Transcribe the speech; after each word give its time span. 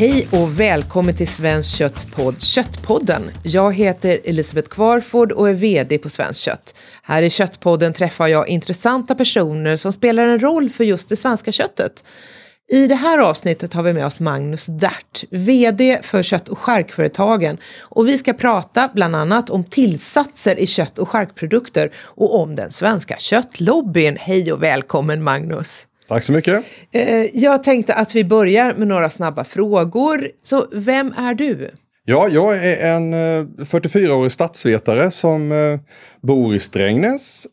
Hej 0.00 0.28
och 0.32 0.60
välkommen 0.60 1.16
till 1.16 1.28
Svenskt 1.28 1.76
Kötts 1.76 2.04
podd 2.04 2.42
Köttpodden. 2.42 3.30
Jag 3.42 3.74
heter 3.74 4.20
Elisabeth 4.24 4.68
Kvarford 4.68 5.32
och 5.32 5.48
är 5.48 5.52
VD 5.52 5.98
på 5.98 6.08
Svenskt 6.08 6.40
Kött. 6.40 6.74
Här 7.02 7.22
i 7.22 7.30
Köttpodden 7.30 7.92
träffar 7.92 8.26
jag 8.26 8.48
intressanta 8.48 9.14
personer 9.14 9.76
som 9.76 9.92
spelar 9.92 10.26
en 10.26 10.38
roll 10.38 10.70
för 10.70 10.84
just 10.84 11.08
det 11.08 11.16
svenska 11.16 11.52
köttet. 11.52 12.04
I 12.72 12.86
det 12.86 12.94
här 12.94 13.18
avsnittet 13.18 13.72
har 13.72 13.82
vi 13.82 13.92
med 13.92 14.06
oss 14.06 14.20
Magnus 14.20 14.66
Dert, 14.66 15.24
VD 15.30 16.00
för 16.02 16.22
Kött 16.22 16.48
och 16.48 16.58
charkföretagen. 16.58 17.58
Och 17.80 18.08
vi 18.08 18.18
ska 18.18 18.32
prata 18.32 18.90
bland 18.94 19.16
annat 19.16 19.50
om 19.50 19.64
tillsatser 19.64 20.58
i 20.58 20.66
kött 20.66 20.98
och 20.98 21.08
charkprodukter 21.08 21.92
och 21.96 22.40
om 22.40 22.56
den 22.56 22.70
svenska 22.70 23.16
köttlobbyn. 23.16 24.16
Hej 24.20 24.52
och 24.52 24.62
välkommen 24.62 25.22
Magnus! 25.22 25.86
Tack 26.10 26.24
så 26.24 26.32
mycket. 26.32 26.64
Eh, 26.92 27.04
jag 27.36 27.62
tänkte 27.62 27.94
att 27.94 28.14
vi 28.14 28.24
börjar 28.24 28.74
med 28.74 28.88
några 28.88 29.10
snabba 29.10 29.44
frågor. 29.44 30.30
Så 30.42 30.66
vem 30.72 31.14
är 31.16 31.34
du? 31.34 31.70
Ja, 32.04 32.28
jag 32.28 32.64
är 32.64 32.94
en 32.94 33.14
44-årig 33.14 34.24
eh, 34.24 34.28
stadsvetare 34.28 35.10
som 35.10 35.52
eh, 35.52 35.80
bor 36.20 36.54
i 36.54 36.60
Strängnäs, 36.60 37.46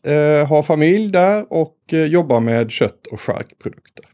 har 0.48 0.62
familj 0.62 1.12
där 1.12 1.52
och 1.52 1.76
jobbar 2.08 2.40
med 2.40 2.70
kött 2.70 3.06
och 3.06 3.20
charkprodukter. 3.20 4.04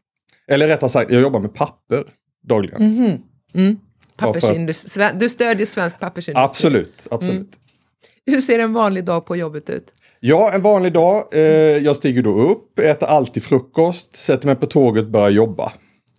Eller 0.48 0.68
rättare 0.68 0.90
sagt, 0.90 1.10
jag 1.10 1.22
jobbar 1.22 1.40
med 1.40 1.54
papper 1.54 2.04
dagligen. 2.48 2.82
Mm 2.82 2.94
-hmm. 2.94 3.20
mm. 3.54 3.78
Pappersindustri. 4.16 5.04
Du 5.14 5.28
stödjer 5.28 5.66
svensk 5.66 6.00
pappersindustri? 6.00 6.44
Absolut, 6.44 7.06
absolut. 7.10 7.36
Mm. 7.36 7.48
Hur 8.26 8.40
ser 8.40 8.58
en 8.58 8.72
vanlig 8.72 9.04
dag 9.04 9.26
på 9.26 9.36
jobbet 9.36 9.70
ut? 9.70 9.92
Ja, 10.26 10.52
en 10.54 10.62
vanlig 10.62 10.92
dag. 10.92 11.24
Eh, 11.32 11.40
jag 11.78 11.96
stiger 11.96 12.22
då 12.22 12.40
upp, 12.40 12.78
äter 12.78 13.06
alltid 13.06 13.42
frukost, 13.42 14.16
sätter 14.16 14.46
mig 14.46 14.56
på 14.56 14.66
tåget, 14.66 15.08
börjar 15.08 15.30
jobba. 15.30 15.72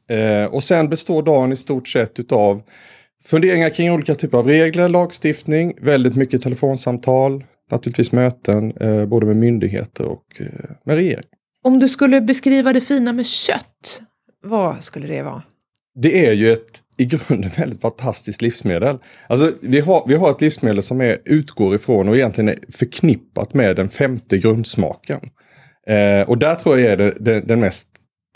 Eh, 0.09 0.53
och 0.53 0.63
sen 0.63 0.89
består 0.89 1.23
dagen 1.23 1.51
i 1.51 1.55
stort 1.55 1.87
sett 1.87 2.19
utav 2.19 2.61
funderingar 3.23 3.69
kring 3.69 3.91
olika 3.91 4.15
typer 4.15 4.37
av 4.37 4.47
regler, 4.47 4.89
lagstiftning, 4.89 5.73
väldigt 5.81 6.15
mycket 6.15 6.41
telefonsamtal, 6.41 7.43
naturligtvis 7.71 8.11
möten, 8.11 8.77
eh, 8.77 9.05
både 9.05 9.25
med 9.25 9.35
myndigheter 9.35 10.05
och 10.05 10.25
eh, 10.39 10.45
med 10.85 10.95
regering. 10.95 11.25
Om 11.63 11.79
du 11.79 11.89
skulle 11.89 12.21
beskriva 12.21 12.73
det 12.73 12.81
fina 12.81 13.13
med 13.13 13.25
kött, 13.25 14.01
vad 14.43 14.83
skulle 14.83 15.07
det 15.07 15.21
vara? 15.21 15.43
Det 15.95 16.27
är 16.27 16.33
ju 16.33 16.51
ett 16.51 16.81
i 16.97 17.05
grunden 17.05 17.51
väldigt 17.57 17.81
fantastiskt 17.81 18.41
livsmedel. 18.41 18.97
Alltså, 19.27 19.51
vi, 19.61 19.79
har, 19.79 20.03
vi 20.07 20.15
har 20.15 20.31
ett 20.31 20.41
livsmedel 20.41 20.83
som 20.83 21.01
är, 21.01 21.17
utgår 21.25 21.75
ifrån 21.75 22.09
och 22.09 22.15
egentligen 22.15 22.49
är 22.49 22.59
förknippat 22.71 23.53
med 23.53 23.75
den 23.75 23.89
femte 23.89 24.37
grundsmaken. 24.37 25.19
Eh, 25.87 26.29
och 26.29 26.37
där 26.37 26.55
tror 26.55 26.79
jag 26.79 26.91
är 26.91 26.97
det, 26.97 27.17
det, 27.19 27.41
den 27.41 27.59
mest 27.59 27.87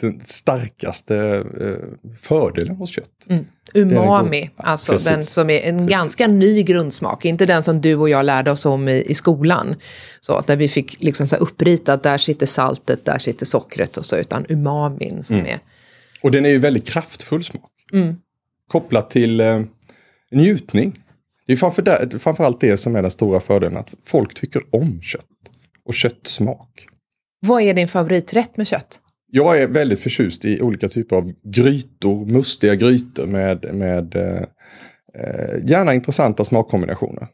den 0.01 0.21
starkaste 0.25 1.45
eh, 1.61 2.13
fördelen 2.17 2.75
hos 2.75 2.89
kött. 2.89 3.09
Mm. 3.29 3.45
Umami, 3.73 4.49
alltså 4.55 4.91
Precis. 4.91 5.07
den 5.07 5.23
som 5.23 5.49
är 5.49 5.59
en 5.59 5.77
Precis. 5.77 5.91
ganska 5.91 6.27
ny 6.27 6.63
grundsmak, 6.63 7.25
inte 7.25 7.45
den 7.45 7.63
som 7.63 7.81
du 7.81 7.95
och 7.95 8.09
jag 8.09 8.25
lärde 8.25 8.51
oss 8.51 8.65
om 8.65 8.87
i, 8.87 9.01
i 9.01 9.13
skolan. 9.13 9.75
Så 10.21 10.43
där 10.47 10.55
vi 10.55 10.67
fick 10.67 11.03
liksom 11.03 11.27
så 11.27 11.35
uppritat, 11.35 12.03
där 12.03 12.17
sitter 12.17 12.45
saltet, 12.45 13.05
där 13.05 13.19
sitter 13.19 13.45
sockret 13.45 13.97
och 13.97 14.05
så, 14.05 14.15
utan 14.17 14.45
umamin 14.49 15.23
som 15.23 15.35
mm. 15.35 15.47
är... 15.47 15.59
Och 16.21 16.31
den 16.31 16.45
är 16.45 16.49
ju 16.49 16.57
väldigt 16.57 16.87
kraftfull 16.89 17.43
smak. 17.43 17.71
Mm 17.93 18.15
kopplat 18.69 19.09
till 19.09 19.39
eh, 19.39 19.61
njutning. 20.31 20.93
Det 21.47 21.53
är 21.53 21.57
framför 21.57 21.81
där, 21.81 22.19
framförallt 22.19 22.61
det 22.61 22.77
som 22.77 22.95
är 22.95 23.01
den 23.01 23.11
stora 23.11 23.39
fördelen, 23.39 23.77
att 23.77 23.93
folk 24.05 24.33
tycker 24.33 24.61
om 24.69 25.01
kött 25.01 25.25
och 25.85 25.93
köttsmak. 25.93 26.85
Vad 27.39 27.61
är 27.61 27.73
din 27.73 27.87
favoriträtt 27.87 28.57
med 28.57 28.67
kött? 28.67 29.01
Jag 29.31 29.61
är 29.61 29.67
väldigt 29.67 29.99
förtjust 29.99 30.45
i 30.45 30.61
olika 30.61 30.89
typer 30.89 31.15
av 31.15 31.31
grytor, 31.43 32.25
mustiga 32.25 32.75
grytor 32.75 33.25
med, 33.27 33.73
med 33.73 34.15
eh, 34.15 34.43
eh 35.15 35.69
gärna 35.69 35.93
intressanta 35.93 36.43
smakkombinationer. 36.43 37.27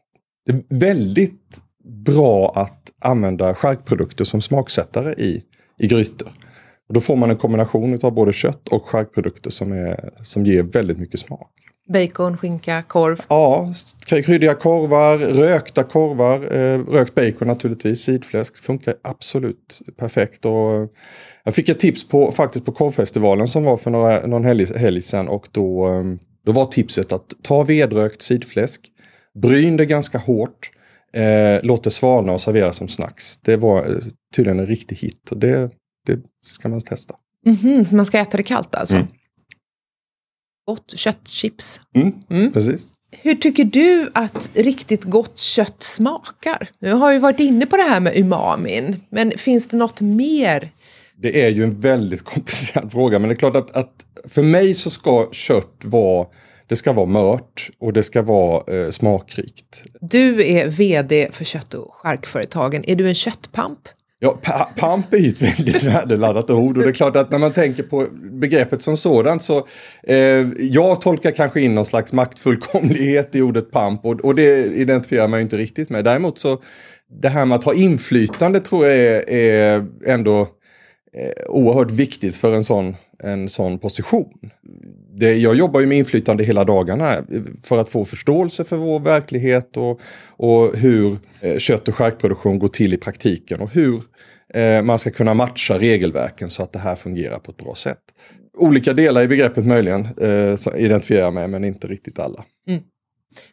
Det 0.46 0.52
är 0.52 0.78
väldigt 0.78 1.62
bra 2.04 2.52
att 2.56 2.90
använda 3.00 3.54
charkprodukter 3.54 4.24
som 4.24 4.42
smaksättare 4.42 5.12
i, 5.12 5.42
i 5.78 5.86
grytor. 5.86 6.30
Och 6.88 6.94
då 6.94 7.00
får 7.00 7.16
man 7.16 7.30
en 7.30 7.36
kombination 7.36 7.98
av 8.02 8.12
både 8.12 8.32
kött 8.32 8.68
och 8.68 8.88
charkprodukter 8.88 9.50
som, 9.50 9.72
är, 9.72 10.10
som 10.22 10.46
ger 10.46 10.62
väldigt 10.62 10.98
mycket 10.98 11.20
smak. 11.20 11.50
Bacon, 11.88 12.36
skinka, 12.36 12.82
korv? 12.82 13.22
Ja, 13.28 13.72
kryddiga 14.06 14.54
korvar, 14.54 15.18
rökta 15.18 15.82
korvar, 15.82 16.56
eh, 16.56 16.78
rökt 16.78 17.14
bacon 17.14 17.48
naturligtvis, 17.48 18.00
sidfläsk 18.00 18.56
funkar 18.56 18.94
absolut 19.02 19.80
perfekt. 19.96 20.44
Och 20.44 20.92
jag 21.44 21.54
fick 21.54 21.68
ett 21.68 21.78
tips 21.78 22.08
på, 22.08 22.32
faktiskt 22.32 22.64
på 22.64 22.72
korvfestivalen 22.72 23.48
som 23.48 23.64
var 23.64 23.76
för 23.76 23.90
några, 23.90 24.26
någon 24.26 24.44
helg, 24.44 24.78
helg 24.78 25.02
sedan 25.02 25.28
och 25.28 25.48
då, 25.50 25.88
eh, 25.88 26.04
då 26.44 26.52
var 26.52 26.66
tipset 26.66 27.12
att 27.12 27.32
ta 27.42 27.62
vedrökt 27.62 28.22
sidfläsk, 28.22 28.80
bryn 29.42 29.76
det 29.76 29.86
ganska 29.86 30.18
hårt, 30.18 30.70
eh, 31.12 31.60
låt 31.62 31.84
det 31.84 31.90
svalna 31.90 32.32
och 32.32 32.40
servera 32.40 32.72
som 32.72 32.88
snacks. 32.88 33.38
Det 33.38 33.56
var 33.56 33.78
eh, 33.78 33.98
tydligen 34.36 34.58
en 34.58 34.66
riktig 34.66 34.96
hit. 34.96 35.30
Det, 35.30 35.70
det 36.06 36.20
ska 36.44 36.68
man 36.68 36.80
testa. 36.80 37.14
Mm 37.46 37.56
-hmm. 37.56 37.94
Man 37.94 38.06
ska 38.06 38.18
äta 38.18 38.36
det 38.36 38.42
kallt 38.42 38.74
alltså? 38.74 38.96
Mm. 38.96 39.08
Gott 40.66 40.92
köttchips. 40.96 41.80
Mm, 41.94 42.12
mm. 42.30 42.52
Precis. 42.52 42.94
Hur 43.10 43.34
tycker 43.34 43.64
du 43.64 44.10
att 44.14 44.50
riktigt 44.54 45.04
gott 45.04 45.38
kött 45.38 45.82
smakar? 45.82 46.68
Nu 46.78 46.92
har 46.92 47.12
ju 47.12 47.18
varit 47.18 47.40
inne 47.40 47.66
på 47.66 47.76
det 47.76 47.82
här 47.82 48.00
med 48.00 48.18
umamin, 48.18 49.00
men 49.08 49.32
finns 49.38 49.68
det 49.68 49.76
något 49.76 50.00
mer? 50.00 50.70
Det 51.16 51.44
är 51.44 51.48
ju 51.48 51.64
en 51.64 51.80
väldigt 51.80 52.22
komplicerad 52.24 52.92
fråga, 52.92 53.18
men 53.18 53.28
det 53.28 53.34
är 53.34 53.38
klart 53.38 53.56
att, 53.56 53.70
att 53.70 54.04
för 54.24 54.42
mig 54.42 54.74
så 54.74 54.90
ska 54.90 55.28
kött 55.32 55.80
vara 55.84 56.26
det 56.68 56.76
ska 56.76 56.92
vara 56.92 57.06
mört 57.06 57.70
och 57.78 57.92
det 57.92 58.02
ska 58.02 58.22
vara 58.22 58.76
eh, 58.76 58.90
smakrikt. 58.90 59.84
Du 60.00 60.46
är 60.46 60.68
VD 60.68 61.28
för 61.32 61.44
kött 61.44 61.74
och 61.74 61.94
charkföretagen. 61.94 62.84
Är 62.86 62.96
du 62.96 63.08
en 63.08 63.14
köttpamp? 63.14 63.78
Ja, 64.26 64.70
pamp 64.76 65.14
är 65.14 65.18
ju 65.18 65.28
ett 65.28 65.42
väldigt 65.42 65.82
värdeladdat 65.94 66.50
ord 66.50 66.76
och 66.76 66.82
det 66.82 66.88
är 66.88 66.92
klart 66.92 67.16
att 67.16 67.30
när 67.30 67.38
man 67.38 67.52
tänker 67.52 67.82
på 67.82 68.06
begreppet 68.32 68.82
som 68.82 68.96
sådant 68.96 69.42
så 69.42 69.66
eh, 70.02 70.46
jag 70.58 71.00
tolkar 71.00 71.30
kanske 71.30 71.60
in 71.60 71.74
någon 71.74 71.84
slags 71.84 72.12
maktfullkomlighet 72.12 73.34
i 73.34 73.42
ordet 73.42 73.70
pamp 73.70 74.04
och, 74.04 74.20
och 74.20 74.34
det 74.34 74.64
identifierar 74.64 75.28
man 75.28 75.38
ju 75.38 75.42
inte 75.42 75.56
riktigt 75.56 75.90
med. 75.90 76.04
Däremot 76.04 76.38
så 76.38 76.62
det 77.22 77.28
här 77.28 77.44
med 77.44 77.56
att 77.56 77.64
ha 77.64 77.74
inflytande 77.74 78.60
tror 78.60 78.86
jag 78.86 78.96
är, 78.96 79.30
är 79.30 79.86
ändå 80.06 80.40
eh, 81.12 81.44
oerhört 81.48 81.90
viktigt 81.90 82.36
för 82.36 82.54
en 82.54 82.64
sån, 82.64 82.96
en 83.22 83.48
sån 83.48 83.78
position. 83.78 84.50
Det, 85.18 85.36
jag 85.36 85.54
jobbar 85.54 85.80
ju 85.80 85.86
med 85.86 85.98
inflytande 85.98 86.44
hela 86.44 86.64
dagarna 86.64 87.24
för 87.62 87.78
att 87.78 87.88
få 87.88 88.04
förståelse 88.04 88.64
för 88.64 88.76
vår 88.76 89.00
verklighet 89.00 89.76
och, 89.76 90.00
och 90.30 90.76
hur 90.76 91.18
eh, 91.40 91.58
kött 91.58 91.88
och 91.88 91.94
charkproduktion 91.94 92.58
går 92.58 92.68
till 92.68 92.94
i 92.94 92.96
praktiken 92.96 93.60
och 93.60 93.70
hur 93.70 94.02
eh, 94.54 94.82
man 94.82 94.98
ska 94.98 95.10
kunna 95.10 95.34
matcha 95.34 95.78
regelverken 95.78 96.50
så 96.50 96.62
att 96.62 96.72
det 96.72 96.78
här 96.78 96.94
fungerar 96.94 97.38
på 97.38 97.50
ett 97.50 97.56
bra 97.56 97.74
sätt. 97.74 97.98
Olika 98.58 98.92
delar 98.92 99.22
i 99.22 99.28
begreppet 99.28 99.66
möjligen 99.66 100.04
eh, 100.04 100.82
identifierar 100.82 101.24
jag 101.24 101.34
med 101.34 101.50
men 101.50 101.64
inte 101.64 101.86
riktigt 101.86 102.18
alla. 102.18 102.44
Mm. 102.68 102.82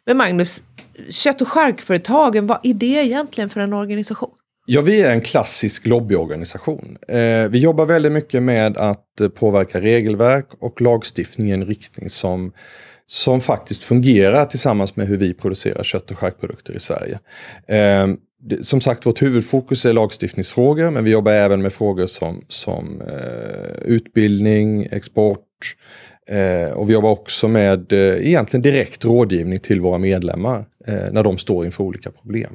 Men 0.06 0.16
Magnus, 0.16 0.62
kött 1.10 1.42
och 1.42 1.48
charkföretagen, 1.48 2.46
vad 2.46 2.58
är 2.62 2.74
det 2.74 2.86
egentligen 2.86 3.50
för 3.50 3.60
en 3.60 3.72
organisation? 3.72 4.34
Ja, 4.66 4.80
vi 4.80 5.02
är 5.02 5.12
en 5.12 5.20
klassisk 5.20 5.86
lobbyorganisation. 5.86 6.98
Eh, 7.08 7.48
vi 7.48 7.58
jobbar 7.58 7.86
väldigt 7.86 8.12
mycket 8.12 8.42
med 8.42 8.76
att 8.76 9.20
eh, 9.20 9.28
påverka 9.28 9.80
regelverk 9.80 10.46
och 10.60 10.80
lagstiftning 10.80 11.50
i 11.50 11.52
en 11.52 11.66
riktning 11.66 12.10
som, 12.10 12.52
som 13.06 13.40
faktiskt 13.40 13.82
fungerar 13.82 14.44
tillsammans 14.44 14.96
med 14.96 15.08
hur 15.08 15.16
vi 15.16 15.34
producerar 15.34 15.82
kött 15.82 16.10
och 16.10 16.18
charkprodukter 16.18 16.72
i 16.72 16.78
Sverige. 16.78 17.18
Eh, 17.68 18.06
som 18.62 18.80
sagt, 18.80 19.06
vårt 19.06 19.22
huvudfokus 19.22 19.86
är 19.86 19.92
lagstiftningsfrågor, 19.92 20.90
men 20.90 21.04
vi 21.04 21.10
jobbar 21.10 21.32
även 21.32 21.62
med 21.62 21.72
frågor 21.72 22.06
som, 22.06 22.44
som 22.48 23.00
eh, 23.00 23.84
utbildning, 23.84 24.86
export, 24.90 25.40
Eh, 26.26 26.72
och 26.72 26.90
vi 26.90 26.94
jobbar 26.94 27.10
också 27.10 27.48
med 27.48 27.92
eh, 27.92 28.26
egentligen 28.28 28.62
direkt 28.62 29.04
rådgivning 29.04 29.58
till 29.58 29.80
våra 29.80 29.98
medlemmar 29.98 30.64
eh, 30.86 31.12
när 31.12 31.22
de 31.22 31.38
står 31.38 31.64
inför 31.64 31.84
olika 31.84 32.10
problem. 32.10 32.52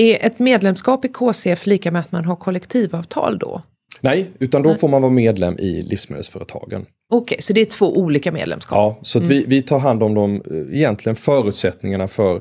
Är 0.00 0.26
ett 0.26 0.38
medlemskap 0.38 1.04
i 1.04 1.08
KCF 1.08 1.66
lika 1.66 1.90
med 1.90 2.00
att 2.00 2.12
man 2.12 2.24
har 2.24 2.36
kollektivavtal 2.36 3.38
då? 3.38 3.62
Nej, 4.00 4.30
utan 4.38 4.62
då 4.62 4.74
får 4.74 4.88
man 4.88 5.02
vara 5.02 5.12
medlem 5.12 5.58
i 5.58 5.82
livsmedelsföretagen. 5.82 6.80
Okej, 7.12 7.34
okay, 7.34 7.38
så 7.40 7.52
det 7.52 7.60
är 7.60 7.64
två 7.64 7.96
olika 7.98 8.32
medlemskap? 8.32 8.76
Ja, 8.76 8.98
så 9.02 9.18
mm. 9.18 9.28
vi, 9.28 9.44
vi 9.48 9.62
tar 9.62 9.78
hand 9.78 10.02
om 10.02 10.14
de 10.14 10.34
eh, 10.34 10.76
egentligen 10.78 11.16
förutsättningarna 11.16 12.08
för 12.08 12.40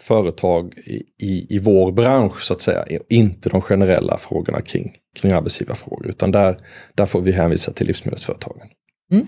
företag 0.00 0.74
i, 0.76 1.26
i, 1.26 1.46
i 1.56 1.58
vår 1.58 1.92
bransch 1.92 2.40
så 2.40 2.54
att 2.54 2.62
säga. 2.62 2.84
Inte 3.08 3.48
de 3.48 3.60
generella 3.60 4.18
frågorna 4.18 4.60
kring, 4.60 4.92
kring 5.20 5.32
arbetsgivarfrågor, 5.32 6.08
utan 6.08 6.30
där, 6.30 6.56
där 6.94 7.06
får 7.06 7.20
vi 7.20 7.32
hänvisa 7.32 7.72
till 7.72 7.86
livsmedelsföretagen. 7.86 8.66
Mm. 9.12 9.26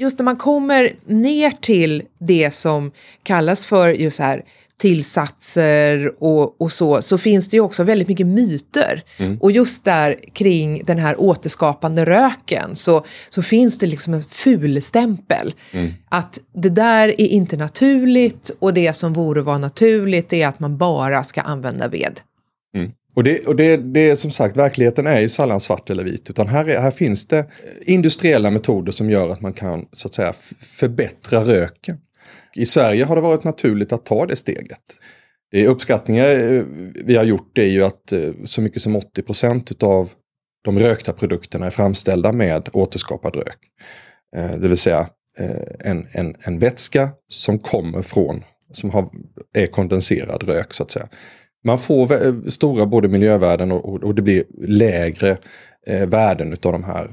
Just 0.00 0.18
när 0.18 0.24
man 0.24 0.36
kommer 0.36 0.96
ner 1.06 1.50
till 1.50 2.02
det 2.18 2.54
som 2.54 2.90
kallas 3.22 3.66
för 3.66 3.88
just 3.88 4.18
här 4.18 4.44
tillsatser 4.78 6.12
och, 6.18 6.60
och 6.60 6.72
så, 6.72 7.02
så 7.02 7.18
finns 7.18 7.48
det 7.48 7.56
ju 7.56 7.60
också 7.60 7.84
väldigt 7.84 8.08
mycket 8.08 8.26
myter. 8.26 9.02
Mm. 9.16 9.38
Och 9.40 9.52
just 9.52 9.84
där 9.84 10.16
kring 10.32 10.82
den 10.84 10.98
här 10.98 11.20
återskapande 11.20 12.06
röken 12.06 12.76
så, 12.76 13.04
så 13.30 13.42
finns 13.42 13.78
det 13.78 13.86
liksom 13.86 14.14
en 14.14 14.20
fulstämpel. 14.20 15.54
Mm. 15.72 15.92
Att 16.08 16.38
det 16.54 16.68
där 16.68 17.08
är 17.08 17.26
inte 17.26 17.56
naturligt 17.56 18.50
och 18.58 18.74
det 18.74 18.92
som 18.92 19.12
vore 19.12 19.42
vara 19.42 19.58
naturligt 19.58 20.32
är 20.32 20.46
att 20.46 20.60
man 20.60 20.78
bara 20.78 21.24
ska 21.24 21.40
använda 21.40 21.88
ved. 21.88 22.20
Mm. 22.76 22.90
Och, 23.14 23.24
det, 23.24 23.46
och 23.46 23.56
det, 23.56 23.76
det 23.76 24.10
är 24.10 24.16
som 24.16 24.30
sagt, 24.30 24.56
verkligheten 24.56 25.06
är 25.06 25.20
ju 25.20 25.28
sällan 25.28 25.60
svart 25.60 25.90
eller 25.90 26.04
vit. 26.04 26.30
Utan 26.30 26.48
här, 26.48 26.68
är, 26.68 26.80
här 26.80 26.90
finns 26.90 27.26
det 27.26 27.46
industriella 27.86 28.50
metoder 28.50 28.92
som 28.92 29.10
gör 29.10 29.30
att 29.30 29.40
man 29.40 29.52
kan 29.52 29.86
så 29.92 30.08
att 30.08 30.14
säga 30.14 30.32
förbättra 30.60 31.44
röken. 31.44 31.98
I 32.54 32.66
Sverige 32.66 33.04
har 33.04 33.16
det 33.16 33.22
varit 33.22 33.44
naturligt 33.44 33.92
att 33.92 34.06
ta 34.06 34.26
det 34.26 34.36
steget. 34.36 34.82
Det 35.50 35.66
uppskattningar 35.66 36.26
eh, 36.26 36.62
vi 37.04 37.16
har 37.16 37.24
gjort 37.24 37.58
är 37.58 37.62
ju 37.62 37.84
att 37.84 38.12
eh, 38.12 38.30
så 38.44 38.60
mycket 38.60 38.82
som 38.82 38.96
80 38.96 39.22
procent 39.22 39.82
av 39.82 40.10
de 40.64 40.78
rökta 40.78 41.12
produkterna 41.12 41.66
är 41.66 41.70
framställda 41.70 42.32
med 42.32 42.68
återskapad 42.72 43.36
rök. 43.36 43.58
Eh, 44.36 44.50
det 44.60 44.68
vill 44.68 44.76
säga 44.76 45.08
en, 45.80 46.06
en, 46.12 46.34
en 46.40 46.58
vätska 46.58 47.08
som 47.28 47.58
kommer 47.58 48.02
från, 48.02 48.44
som 48.72 48.90
har, 48.90 49.10
är 49.54 49.66
kondenserad 49.66 50.42
rök 50.42 50.74
så 50.74 50.82
att 50.82 50.90
säga. 50.90 51.08
Man 51.64 51.78
får 51.78 52.50
stora 52.50 52.86
både 52.86 53.08
miljövärden 53.08 53.72
och, 53.72 54.02
och 54.04 54.14
det 54.14 54.22
blir 54.22 54.44
lägre 54.58 55.36
värden 56.06 56.52
av 56.62 56.72
de 56.72 56.84
här 56.84 57.08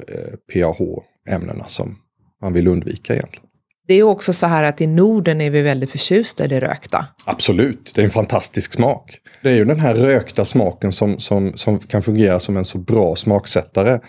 PAH-ämnena 0.54 1.64
som 1.64 1.98
man 2.42 2.54
vill 2.54 2.68
undvika 2.68 3.14
egentligen. 3.14 3.45
Det 3.88 3.94
är 3.94 4.04
också 4.04 4.34
så 4.34 4.48
här 4.48 4.64
att 4.64 4.82
i 4.82 4.88
Norden 4.88 5.42
är 5.42 5.50
vi 5.50 5.62
väldigt 5.62 5.92
förtjusta 5.92 6.46
i 6.46 6.48
det 6.48 6.60
rökta. 6.60 7.08
Absolut, 7.26 7.92
det 7.96 8.02
är 8.02 8.06
en 8.06 8.12
fantastisk 8.12 8.74
smak. 8.74 9.18
Det 9.42 9.50
är 9.50 9.54
ju 9.54 9.66
den 9.66 9.80
här 9.80 9.96
rökta 9.96 10.46
smaken 10.46 10.92
som, 10.92 11.20
som, 11.20 11.58
som 11.58 11.80
kan 11.80 12.04
fungera 12.04 12.40
som 12.40 12.58
en 12.58 12.66
så 12.66 12.78
bra 12.78 13.16
smaksättare 13.16 14.00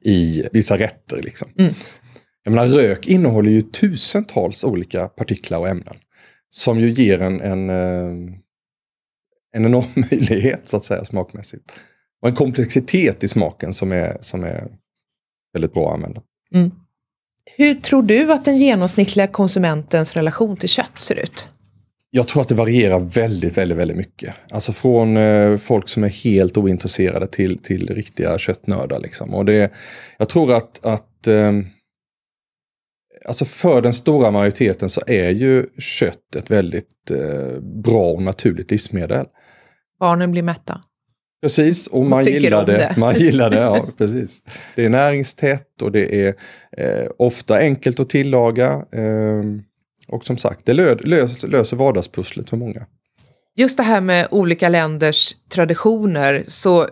i 0.00 0.48
vissa 0.52 0.78
rätter. 0.78 1.22
Liksom. 1.22 1.48
Mm. 1.58 1.74
Jag 2.44 2.52
menar, 2.54 2.66
rök 2.66 3.06
innehåller 3.06 3.50
ju 3.50 3.62
tusentals 3.62 4.64
olika 4.64 5.08
partiklar 5.08 5.58
och 5.58 5.68
ämnen. 5.68 5.96
Som 6.50 6.80
ju 6.80 6.90
ger 6.90 7.22
en, 7.22 7.40
en, 7.40 7.70
eh, 7.70 8.34
en 9.56 9.64
enorm 9.64 9.84
möjlighet 10.10 10.68
så 10.68 10.76
att 10.76 10.84
säga 10.84 11.04
smakmässigt. 11.04 11.72
Och 12.22 12.28
en 12.28 12.34
komplexitet 12.34 13.24
i 13.24 13.28
smaken 13.28 13.74
som 13.74 13.92
är, 13.92 14.16
som 14.20 14.44
är 14.44 14.68
väldigt 15.52 15.74
bra 15.74 15.88
att 15.88 15.94
använda. 15.94 16.22
Mm. 16.54 16.70
Hur 17.56 17.74
tror 17.74 18.02
du 18.02 18.32
att 18.32 18.44
den 18.44 18.56
genomsnittliga 18.56 19.26
konsumentens 19.26 20.12
relation 20.12 20.56
till 20.56 20.68
kött 20.68 20.98
ser 20.98 21.14
ut? 21.14 21.50
Jag 22.10 22.28
tror 22.28 22.42
att 22.42 22.48
det 22.48 22.54
varierar 22.54 23.00
väldigt, 23.00 23.58
väldigt, 23.58 23.78
väldigt 23.78 23.96
mycket. 23.96 24.34
Alltså 24.50 24.72
från 24.72 25.16
eh, 25.16 25.56
folk 25.56 25.88
som 25.88 26.04
är 26.04 26.08
helt 26.08 26.56
ointresserade 26.56 27.26
till, 27.26 27.58
till 27.58 27.94
riktiga 27.94 28.38
köttnördar. 28.38 28.98
Liksom. 28.98 29.34
Och 29.34 29.44
det, 29.44 29.72
jag 30.18 30.28
tror 30.28 30.54
att, 30.54 30.86
att 30.86 31.26
eh, 31.26 31.52
alltså 33.24 33.44
för 33.44 33.82
den 33.82 33.92
stora 33.92 34.30
majoriteten 34.30 34.90
så 34.90 35.00
är 35.06 35.30
ju 35.30 35.66
kött 35.78 36.36
ett 36.36 36.50
väldigt 36.50 37.10
eh, 37.10 37.60
bra 37.60 38.10
och 38.12 38.22
naturligt 38.22 38.70
livsmedel. 38.70 39.26
Barnen 40.00 40.32
blir 40.32 40.42
mätta. 40.42 40.80
Precis, 41.46 41.86
och 41.86 42.06
man 42.06 42.24
gillar 42.24 42.66
det. 42.66 42.72
det. 42.72 42.94
Man 42.96 43.14
gillar 43.14 43.50
det, 43.50 43.56
ja 43.56 43.86
precis. 43.98 44.38
Det 44.74 44.84
är 44.84 44.88
näringstätt 44.88 45.82
och 45.82 45.92
det 45.92 46.26
är 46.26 46.34
eh, 46.76 47.08
ofta 47.18 47.58
enkelt 47.58 48.00
att 48.00 48.08
tillaga. 48.08 48.72
Eh, 48.72 49.42
och 50.08 50.26
som 50.26 50.36
sagt, 50.36 50.66
det 50.66 50.72
lö 50.72 50.94
lös 50.94 51.42
löser 51.42 51.76
vardagspusslet 51.76 52.50
för 52.50 52.56
många. 52.56 52.86
Just 53.56 53.76
det 53.76 53.82
här 53.82 54.00
med 54.00 54.28
olika 54.30 54.68
länders 54.68 55.36
traditioner 55.48 56.44
så 56.46 56.88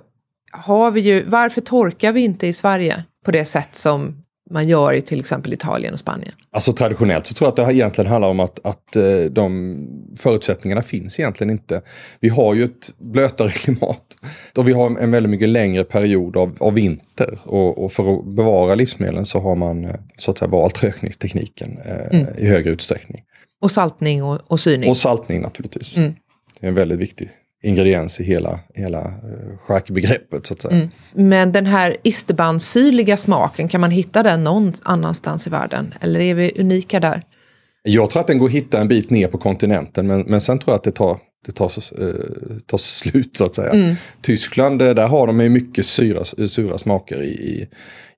har 0.52 0.90
vi 0.90 1.00
ju, 1.00 1.24
varför 1.24 1.60
torkar 1.60 2.12
vi 2.12 2.20
inte 2.20 2.46
i 2.46 2.52
Sverige 2.52 3.04
på 3.24 3.30
det 3.30 3.44
sätt 3.44 3.74
som 3.74 4.22
man 4.54 4.68
gör 4.68 4.92
i 4.92 5.02
till 5.02 5.20
exempel 5.20 5.52
Italien 5.52 5.92
och 5.92 5.98
Spanien? 5.98 6.32
Alltså 6.50 6.72
traditionellt 6.72 7.26
så 7.26 7.34
tror 7.34 7.46
jag 7.46 7.50
att 7.50 7.68
det 7.68 7.74
egentligen 7.74 8.10
handlar 8.10 8.28
om 8.28 8.40
att, 8.40 8.66
att 8.66 8.96
eh, 8.96 9.02
de 9.30 9.76
förutsättningarna 10.18 10.82
finns 10.82 11.20
egentligen 11.20 11.50
inte. 11.50 11.82
Vi 12.20 12.28
har 12.28 12.54
ju 12.54 12.64
ett 12.64 12.90
blötare 12.98 13.48
klimat 13.62 14.02
och 14.56 14.68
vi 14.68 14.72
har 14.72 14.98
en 14.98 15.10
väldigt 15.10 15.30
mycket 15.30 15.48
längre 15.48 15.84
period 15.84 16.36
av, 16.36 16.56
av 16.60 16.74
vinter. 16.74 17.38
Och, 17.44 17.84
och, 17.84 17.92
för 17.92 18.14
att 18.14 18.24
bevara 18.24 18.74
livsmedlen 18.74 19.26
så 19.26 19.40
har 19.40 19.56
man 19.56 19.84
eh, 19.84 19.94
så 20.18 20.30
att 20.30 20.38
säga 20.38 20.48
valt 20.48 20.84
rökningstekniken 20.84 21.78
eh, 21.84 22.20
mm. 22.20 22.26
i 22.38 22.46
högre 22.46 22.70
utsträckning. 22.70 23.22
Och 23.60 23.70
saltning 23.70 24.22
och, 24.22 24.40
och 24.46 24.60
syrning? 24.60 24.90
Och 24.90 24.96
saltning 24.96 25.40
naturligtvis. 25.40 25.96
Mm. 25.96 26.14
Det 26.60 26.66
är 26.66 26.68
en 26.68 26.74
väldigt 26.74 26.98
viktig 26.98 27.30
ingrediens 27.64 28.20
i 28.20 28.24
hela, 28.24 28.60
hela 28.74 29.00
uh, 29.00 29.56
charkbegreppet 29.66 30.46
så 30.46 30.54
att 30.54 30.62
säga. 30.62 30.74
Mm. 30.74 30.88
Men 31.12 31.52
den 31.52 31.66
här 31.66 31.96
isterbandssyrliga 32.02 33.16
smaken, 33.16 33.68
kan 33.68 33.80
man 33.80 33.90
hitta 33.90 34.22
den 34.22 34.44
någon 34.44 34.72
annanstans 34.82 35.46
i 35.46 35.50
världen? 35.50 35.94
Eller 36.00 36.20
är 36.20 36.34
vi 36.34 36.52
unika 36.58 37.00
där? 37.00 37.22
Jag 37.82 38.10
tror 38.10 38.20
att 38.20 38.26
den 38.26 38.38
går 38.38 38.46
att 38.46 38.52
hitta 38.52 38.80
en 38.80 38.88
bit 38.88 39.10
ner 39.10 39.28
på 39.28 39.38
kontinenten 39.38 40.06
men, 40.06 40.20
men 40.20 40.40
sen 40.40 40.58
tror 40.58 40.72
jag 40.72 40.76
att 40.76 40.84
det 40.84 40.92
tar, 40.92 41.18
det 41.46 41.52
tar, 41.52 41.70
uh, 42.00 42.58
tar 42.66 42.78
slut 42.78 43.36
så 43.36 43.44
att 43.44 43.54
säga. 43.54 43.70
Mm. 43.70 43.94
Tyskland, 44.20 44.82
eh, 44.82 44.94
där 44.94 45.06
har 45.06 45.26
de 45.26 45.40
ju 45.40 45.48
mycket 45.48 45.86
syra, 45.86 46.48
sura 46.48 46.78
smaker 46.78 47.22
i, 47.22 47.26
i, 47.26 47.68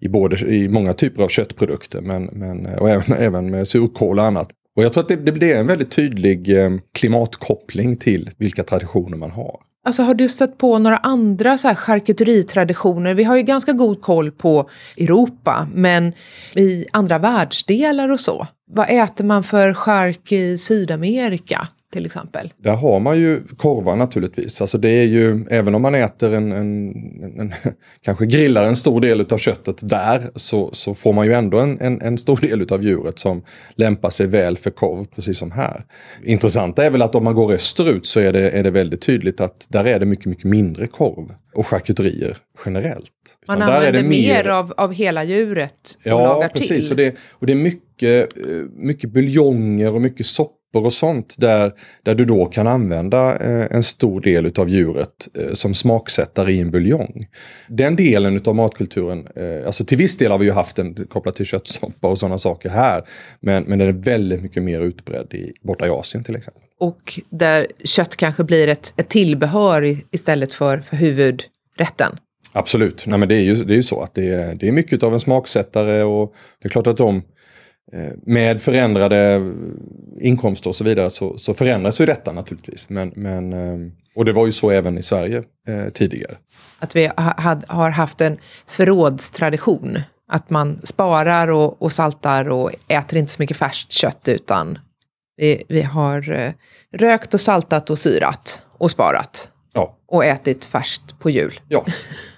i, 0.00 0.08
både, 0.08 0.54
i 0.54 0.68
många 0.68 0.92
typer 0.92 1.22
av 1.22 1.28
köttprodukter 1.28 2.00
men, 2.00 2.24
men, 2.24 2.66
och 2.66 2.90
även, 2.90 3.16
även 3.18 3.50
med 3.50 3.68
surkål 3.68 4.18
och 4.18 4.24
annat. 4.24 4.48
Och 4.76 4.84
jag 4.84 4.92
tror 4.92 5.02
att 5.02 5.08
det, 5.08 5.16
det 5.16 5.32
blir 5.32 5.54
en 5.54 5.66
väldigt 5.66 5.90
tydlig 5.90 6.58
eh, 6.58 6.70
klimatkoppling 6.92 7.96
till 7.96 8.30
vilka 8.38 8.62
traditioner 8.62 9.16
man 9.16 9.30
har. 9.30 9.60
Alltså 9.84 10.02
har 10.02 10.14
du 10.14 10.28
stött 10.28 10.58
på 10.58 10.78
några 10.78 10.96
andra 10.96 11.58
så 11.58 11.68
här 11.68 11.74
charkuteritraditioner? 11.74 13.14
Vi 13.14 13.24
har 13.24 13.36
ju 13.36 13.42
ganska 13.42 13.72
god 13.72 14.02
koll 14.02 14.30
på 14.30 14.70
Europa, 14.96 15.68
men 15.74 16.12
i 16.54 16.86
andra 16.92 17.18
världsdelar 17.18 18.08
och 18.08 18.20
så. 18.20 18.46
Vad 18.70 18.90
äter 18.90 19.24
man 19.24 19.42
för 19.42 19.74
chark 19.74 20.32
i 20.32 20.58
Sydamerika? 20.58 21.68
Till 21.96 22.06
exempel? 22.06 22.52
Där 22.56 22.74
har 22.74 23.00
man 23.00 23.18
ju 23.18 23.42
korvar 23.56 23.96
naturligtvis. 23.96 24.60
Alltså 24.60 24.78
det 24.78 24.88
är 24.88 25.04
ju, 25.04 25.46
även 25.50 25.74
om 25.74 25.82
man 25.82 25.94
äter 25.94 26.34
en, 26.34 26.52
en, 26.52 26.92
en 27.40 27.52
kanske 28.04 28.26
grillar 28.26 28.66
en 28.66 28.76
stor 28.76 29.00
del 29.00 29.26
av 29.30 29.38
köttet 29.38 29.88
där 29.88 30.22
så, 30.34 30.70
så 30.72 30.94
får 30.94 31.12
man 31.12 31.26
ju 31.26 31.32
ändå 31.32 31.58
en, 31.58 31.80
en, 31.80 32.02
en 32.02 32.18
stor 32.18 32.36
del 32.36 32.66
av 32.72 32.84
djuret 32.84 33.18
som 33.18 33.42
lämpar 33.74 34.10
sig 34.10 34.26
väl 34.26 34.56
för 34.56 34.70
korv, 34.70 35.04
precis 35.14 35.38
som 35.38 35.50
här. 35.50 35.84
Intressant 36.24 36.78
är 36.78 36.90
väl 36.90 37.02
att 37.02 37.14
om 37.14 37.24
man 37.24 37.34
går 37.34 37.52
österut 37.52 38.06
så 38.06 38.20
är 38.20 38.32
det, 38.32 38.50
är 38.50 38.62
det 38.62 38.70
väldigt 38.70 39.02
tydligt 39.02 39.40
att 39.40 39.66
där 39.68 39.84
är 39.84 40.00
det 40.00 40.06
mycket, 40.06 40.26
mycket 40.26 40.44
mindre 40.44 40.86
korv 40.86 41.32
och 41.54 41.66
charkuterier 41.66 42.36
generellt. 42.64 43.12
Man 43.48 43.58
Utan 43.58 43.72
använder 43.72 44.02
mer, 44.02 44.08
mer 44.08 44.48
av, 44.48 44.74
av 44.76 44.92
hela 44.92 45.24
djuret 45.24 45.72
och 45.96 46.06
ja, 46.10 46.26
lagar 46.26 46.48
precis. 46.48 46.68
till. 46.68 46.90
Och 46.90 46.96
det, 46.96 47.16
och 47.30 47.46
det 47.46 47.52
är 47.52 47.56
mycket, 47.56 48.38
eh, 48.38 48.52
mycket 48.76 49.10
buljonger 49.10 49.94
och 49.94 50.00
mycket 50.00 50.26
soppa 50.26 50.65
och 50.84 50.92
sånt 50.92 51.34
där, 51.38 51.72
där 52.02 52.14
du 52.14 52.24
då 52.24 52.46
kan 52.46 52.66
använda 52.66 53.36
eh, 53.36 53.76
en 53.76 53.82
stor 53.82 54.20
del 54.20 54.52
av 54.58 54.68
djuret 54.68 55.28
eh, 55.38 55.54
som 55.54 55.74
smaksättare 55.74 56.52
i 56.52 56.60
en 56.60 56.70
buljong. 56.70 57.26
Den 57.68 57.96
delen 57.96 58.40
av 58.46 58.54
matkulturen, 58.54 59.28
eh, 59.36 59.66
alltså 59.66 59.84
till 59.84 59.98
viss 59.98 60.16
del 60.16 60.30
har 60.30 60.38
vi 60.38 60.44
ju 60.44 60.52
haft 60.52 60.76
den 60.76 60.94
kopplat 60.94 61.34
till 61.34 61.46
köttsoppa 61.46 62.08
och 62.08 62.18
sådana 62.18 62.38
saker 62.38 62.70
här. 62.70 63.04
Men, 63.40 63.64
men 63.64 63.78
den 63.78 63.88
är 63.88 63.92
väldigt 63.92 64.42
mycket 64.42 64.62
mer 64.62 64.80
utbredd 64.80 65.34
i, 65.34 65.52
borta 65.62 65.86
i 65.86 65.90
Asien 65.90 66.24
till 66.24 66.36
exempel. 66.36 66.62
Och 66.80 67.20
där 67.30 67.66
kött 67.84 68.16
kanske 68.16 68.44
blir 68.44 68.68
ett, 68.68 68.94
ett 68.96 69.08
tillbehör 69.08 69.96
istället 70.10 70.52
för, 70.52 70.78
för 70.78 70.96
huvudrätten. 70.96 72.12
Absolut, 72.52 73.06
Nej, 73.06 73.18
men 73.18 73.28
det, 73.28 73.34
är 73.34 73.40
ju, 73.40 73.54
det 73.54 73.72
är 73.72 73.76
ju 73.76 73.82
så 73.82 74.00
att 74.00 74.14
det 74.14 74.28
är, 74.28 74.54
det 74.54 74.68
är 74.68 74.72
mycket 74.72 75.02
av 75.02 75.12
en 75.12 75.20
smaksättare 75.20 76.02
och 76.02 76.34
det 76.62 76.68
är 76.68 76.70
klart 76.70 76.86
att 76.86 76.96
de 76.96 77.22
med 78.22 78.62
förändrade 78.62 79.52
inkomster 80.20 80.70
och 80.70 80.76
så 80.76 80.84
vidare 80.84 81.10
så, 81.10 81.38
så 81.38 81.54
förändras 81.54 82.00
ju 82.00 82.06
detta 82.06 82.32
naturligtvis. 82.32 82.88
Men, 82.88 83.12
men, 83.16 83.52
eh, 83.52 83.92
och 84.14 84.24
det 84.24 84.32
var 84.32 84.46
ju 84.46 84.52
så 84.52 84.70
även 84.70 84.98
i 84.98 85.02
Sverige 85.02 85.42
eh, 85.68 85.88
tidigare. 85.88 86.36
Att 86.78 86.96
vi 86.96 87.06
ha, 87.06 87.60
har 87.68 87.90
haft 87.90 88.20
en 88.20 88.38
förrådstradition. 88.66 89.98
Att 90.28 90.50
man 90.50 90.80
sparar 90.84 91.48
och, 91.48 91.82
och 91.82 91.92
saltar 91.92 92.48
och 92.48 92.70
äter 92.88 93.18
inte 93.18 93.32
så 93.32 93.42
mycket 93.42 93.56
färskt 93.56 93.92
kött 93.92 94.28
utan 94.28 94.78
vi, 95.36 95.62
vi 95.68 95.82
har 95.82 96.30
eh, 96.30 96.52
rökt 96.92 97.34
och 97.34 97.40
saltat 97.40 97.90
och 97.90 97.98
syrat 97.98 98.66
och 98.78 98.90
sparat. 98.90 99.50
Ja. 99.72 99.98
Och 100.06 100.24
ätit 100.24 100.64
färskt 100.64 101.18
på 101.18 101.30
jul. 101.30 101.60
Ja, 101.68 101.84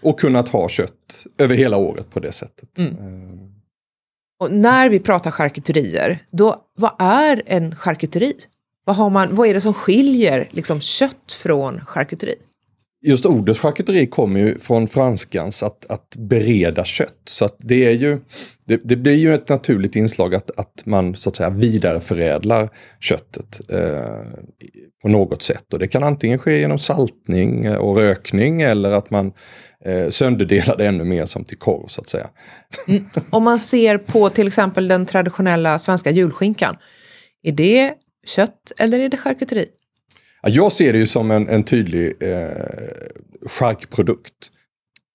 och 0.02 0.20
kunnat 0.20 0.48
ha 0.48 0.68
kött 0.68 1.26
över 1.38 1.54
hela 1.54 1.76
året 1.76 2.10
på 2.10 2.20
det 2.20 2.32
sättet. 2.32 2.78
Mm. 2.78 3.47
Och 4.40 4.52
när 4.52 4.88
vi 4.88 5.00
pratar 5.00 5.30
charkuterier, 5.30 6.24
då, 6.30 6.56
vad 6.76 6.92
är 6.98 7.42
en 7.46 7.76
charkuteri? 7.76 8.32
Vad, 8.84 8.96
har 8.96 9.10
man, 9.10 9.34
vad 9.34 9.48
är 9.48 9.54
det 9.54 9.60
som 9.60 9.74
skiljer 9.74 10.48
liksom, 10.50 10.80
kött 10.80 11.32
från 11.32 11.80
charkuteri? 11.84 12.34
Just 13.02 13.26
ordet 13.26 13.58
charkuteri 13.58 14.06
kommer 14.06 14.40
ju 14.40 14.58
från 14.58 14.88
franskans 14.88 15.62
att, 15.62 15.86
att 15.90 16.16
bereda 16.16 16.84
kött. 16.84 17.22
Så 17.24 17.44
att 17.44 17.56
det 17.58 17.86
är 17.86 17.92
ju, 17.92 18.20
det, 18.64 18.80
det 18.84 18.96
blir 18.96 19.14
ju 19.14 19.34
ett 19.34 19.48
naturligt 19.48 19.96
inslag 19.96 20.34
att, 20.34 20.50
att 20.58 20.86
man 20.86 21.16
så 21.16 21.28
att 21.28 21.36
säga 21.36 21.50
vidareförädlar 21.50 22.70
köttet 23.00 23.70
eh, 23.70 24.02
på 25.02 25.08
något 25.08 25.42
sätt. 25.42 25.72
Och 25.72 25.78
det 25.78 25.88
kan 25.88 26.02
antingen 26.02 26.38
ske 26.38 26.60
genom 26.60 26.78
saltning 26.78 27.76
och 27.76 27.96
rökning 27.96 28.62
eller 28.62 28.92
att 28.92 29.10
man 29.10 29.32
eh, 29.84 30.08
sönderdelar 30.08 30.76
det 30.76 30.86
ännu 30.86 31.04
mer 31.04 31.24
som 31.24 31.44
till 31.44 31.58
korv 31.58 31.86
så 31.86 32.00
att 32.00 32.08
säga. 32.08 32.30
Mm. 32.88 33.04
Om 33.30 33.44
man 33.44 33.58
ser 33.58 33.98
på 33.98 34.30
till 34.30 34.46
exempel 34.46 34.88
den 34.88 35.06
traditionella 35.06 35.78
svenska 35.78 36.10
julskinkan. 36.10 36.76
Är 37.42 37.52
det 37.52 37.94
kött 38.26 38.72
eller 38.78 38.98
är 38.98 39.08
det 39.08 39.16
charkuteri? 39.16 39.66
Jag 40.42 40.72
ser 40.72 40.92
det 40.92 40.98
ju 40.98 41.06
som 41.06 41.30
en, 41.30 41.48
en 41.48 41.62
tydlig 41.62 42.14
eh. 42.20 42.48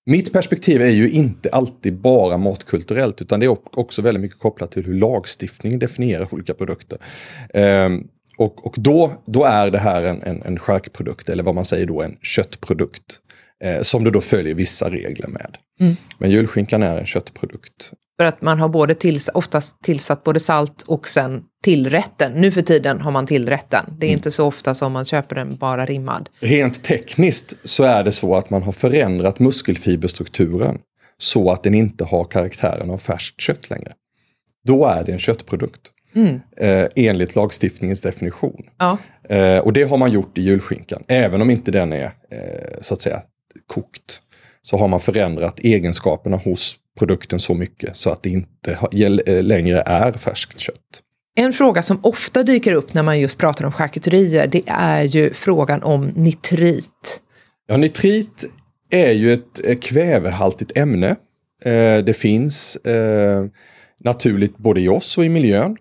Mitt 0.06 0.32
perspektiv 0.32 0.82
är 0.82 0.90
ju 0.90 1.10
inte 1.10 1.50
alltid 1.50 2.00
bara 2.00 2.36
matkulturellt 2.38 3.22
utan 3.22 3.40
det 3.40 3.46
är 3.46 3.78
också 3.78 4.02
väldigt 4.02 4.20
mycket 4.20 4.38
kopplat 4.38 4.70
till 4.70 4.84
hur 4.84 4.94
lagstiftningen 4.94 5.78
definierar 5.78 6.34
olika 6.34 6.54
produkter. 6.54 6.98
Eh, 7.54 7.90
och 8.38 8.66
och 8.66 8.74
då, 8.78 9.12
då 9.26 9.44
är 9.44 9.70
det 9.70 9.78
här 9.78 10.02
en, 10.02 10.22
en, 10.22 10.42
en 10.42 10.58
eller 11.28 11.42
vad 11.42 11.54
man 11.54 11.64
säger 11.64 11.86
då 11.86 12.02
en 12.02 12.16
köttprodukt. 12.22 13.20
Eh, 13.64 13.82
som 13.82 14.04
det 14.04 14.10
då 14.10 14.20
följer 14.20 14.54
vissa 14.54 14.90
regler 14.90 15.28
med. 15.28 15.56
Mm. 15.80 15.96
Men 16.18 16.30
julskinkan 16.30 16.82
är 16.82 16.98
en 16.98 17.06
köttprodukt. 17.06 17.92
För 18.16 18.24
att 18.24 18.42
man 18.42 18.60
har 18.60 18.68
både 18.68 18.94
tills, 18.94 19.28
oftast 19.34 19.82
tillsatt 19.82 20.24
både 20.24 20.40
salt 20.40 20.84
och 20.86 21.08
sen 21.08 21.42
tillrätten. 21.64 22.32
Nu 22.32 22.50
för 22.50 22.60
tiden 22.60 23.00
har 23.00 23.10
man 23.10 23.26
tillrätten. 23.26 23.84
Det 23.98 24.06
är 24.06 24.08
mm. 24.08 24.18
inte 24.18 24.30
så 24.30 24.46
ofta 24.46 24.74
som 24.74 24.92
man 24.92 25.04
köper 25.04 25.36
den 25.36 25.56
bara 25.56 25.86
rimmad. 25.86 26.28
Rent 26.40 26.84
tekniskt 26.84 27.54
så 27.64 27.84
är 27.84 28.04
det 28.04 28.12
så 28.12 28.36
att 28.36 28.50
man 28.50 28.62
har 28.62 28.72
förändrat 28.72 29.38
muskelfiberstrukturen 29.38 30.78
så 31.18 31.50
att 31.50 31.62
den 31.62 31.74
inte 31.74 32.04
har 32.04 32.24
karaktären 32.24 32.90
av 32.90 32.98
färskt 32.98 33.40
kött 33.40 33.70
längre. 33.70 33.92
Då 34.66 34.84
är 34.84 35.04
det 35.04 35.12
en 35.12 35.18
köttprodukt. 35.18 35.90
Mm. 36.14 36.40
Eh, 36.56 36.86
enligt 36.96 37.36
lagstiftningens 37.36 38.00
definition. 38.00 38.62
Ja. 38.78 38.98
Eh, 39.28 39.58
och 39.58 39.72
det 39.72 39.82
har 39.82 39.96
man 39.96 40.10
gjort 40.10 40.38
i 40.38 40.42
julskinkan. 40.42 41.04
Även 41.08 41.42
om 41.42 41.50
inte 41.50 41.70
den 41.70 41.92
är 41.92 42.04
eh, 42.04 42.80
så 42.80 42.94
att 42.94 43.02
säga 43.02 43.22
kokt. 43.66 44.20
Så 44.62 44.76
har 44.76 44.88
man 44.88 45.00
förändrat 45.00 45.58
egenskaperna 45.58 46.36
hos 46.36 46.76
produkten 46.98 47.40
så 47.40 47.54
mycket 47.54 47.96
så 47.96 48.10
att 48.10 48.22
det 48.22 48.30
inte 48.30 48.78
eh, 49.26 49.42
längre 49.42 49.82
är 49.86 50.12
färskt 50.12 50.58
kött. 50.58 51.00
En 51.36 51.52
fråga 51.52 51.82
som 51.82 52.00
ofta 52.02 52.42
dyker 52.42 52.72
upp 52.72 52.94
när 52.94 53.02
man 53.02 53.20
just 53.20 53.38
pratar 53.38 53.64
om 53.64 53.72
charkuterier, 53.72 54.46
det 54.46 54.62
är 54.66 55.02
ju 55.02 55.32
frågan 55.32 55.82
om 55.82 56.06
nitrit. 56.06 57.20
Ja, 57.66 57.76
nitrit 57.76 58.44
är 58.90 59.12
ju 59.12 59.32
ett 59.32 59.82
kvävehaltigt 59.82 60.78
ämne. 60.78 61.08
Eh, 61.64 61.98
det 62.04 62.16
finns 62.16 62.76
eh, 62.76 63.44
naturligt 64.00 64.58
både 64.58 64.80
i 64.80 64.88
oss 64.88 65.18
och 65.18 65.24
i 65.24 65.28
miljön. 65.28 65.76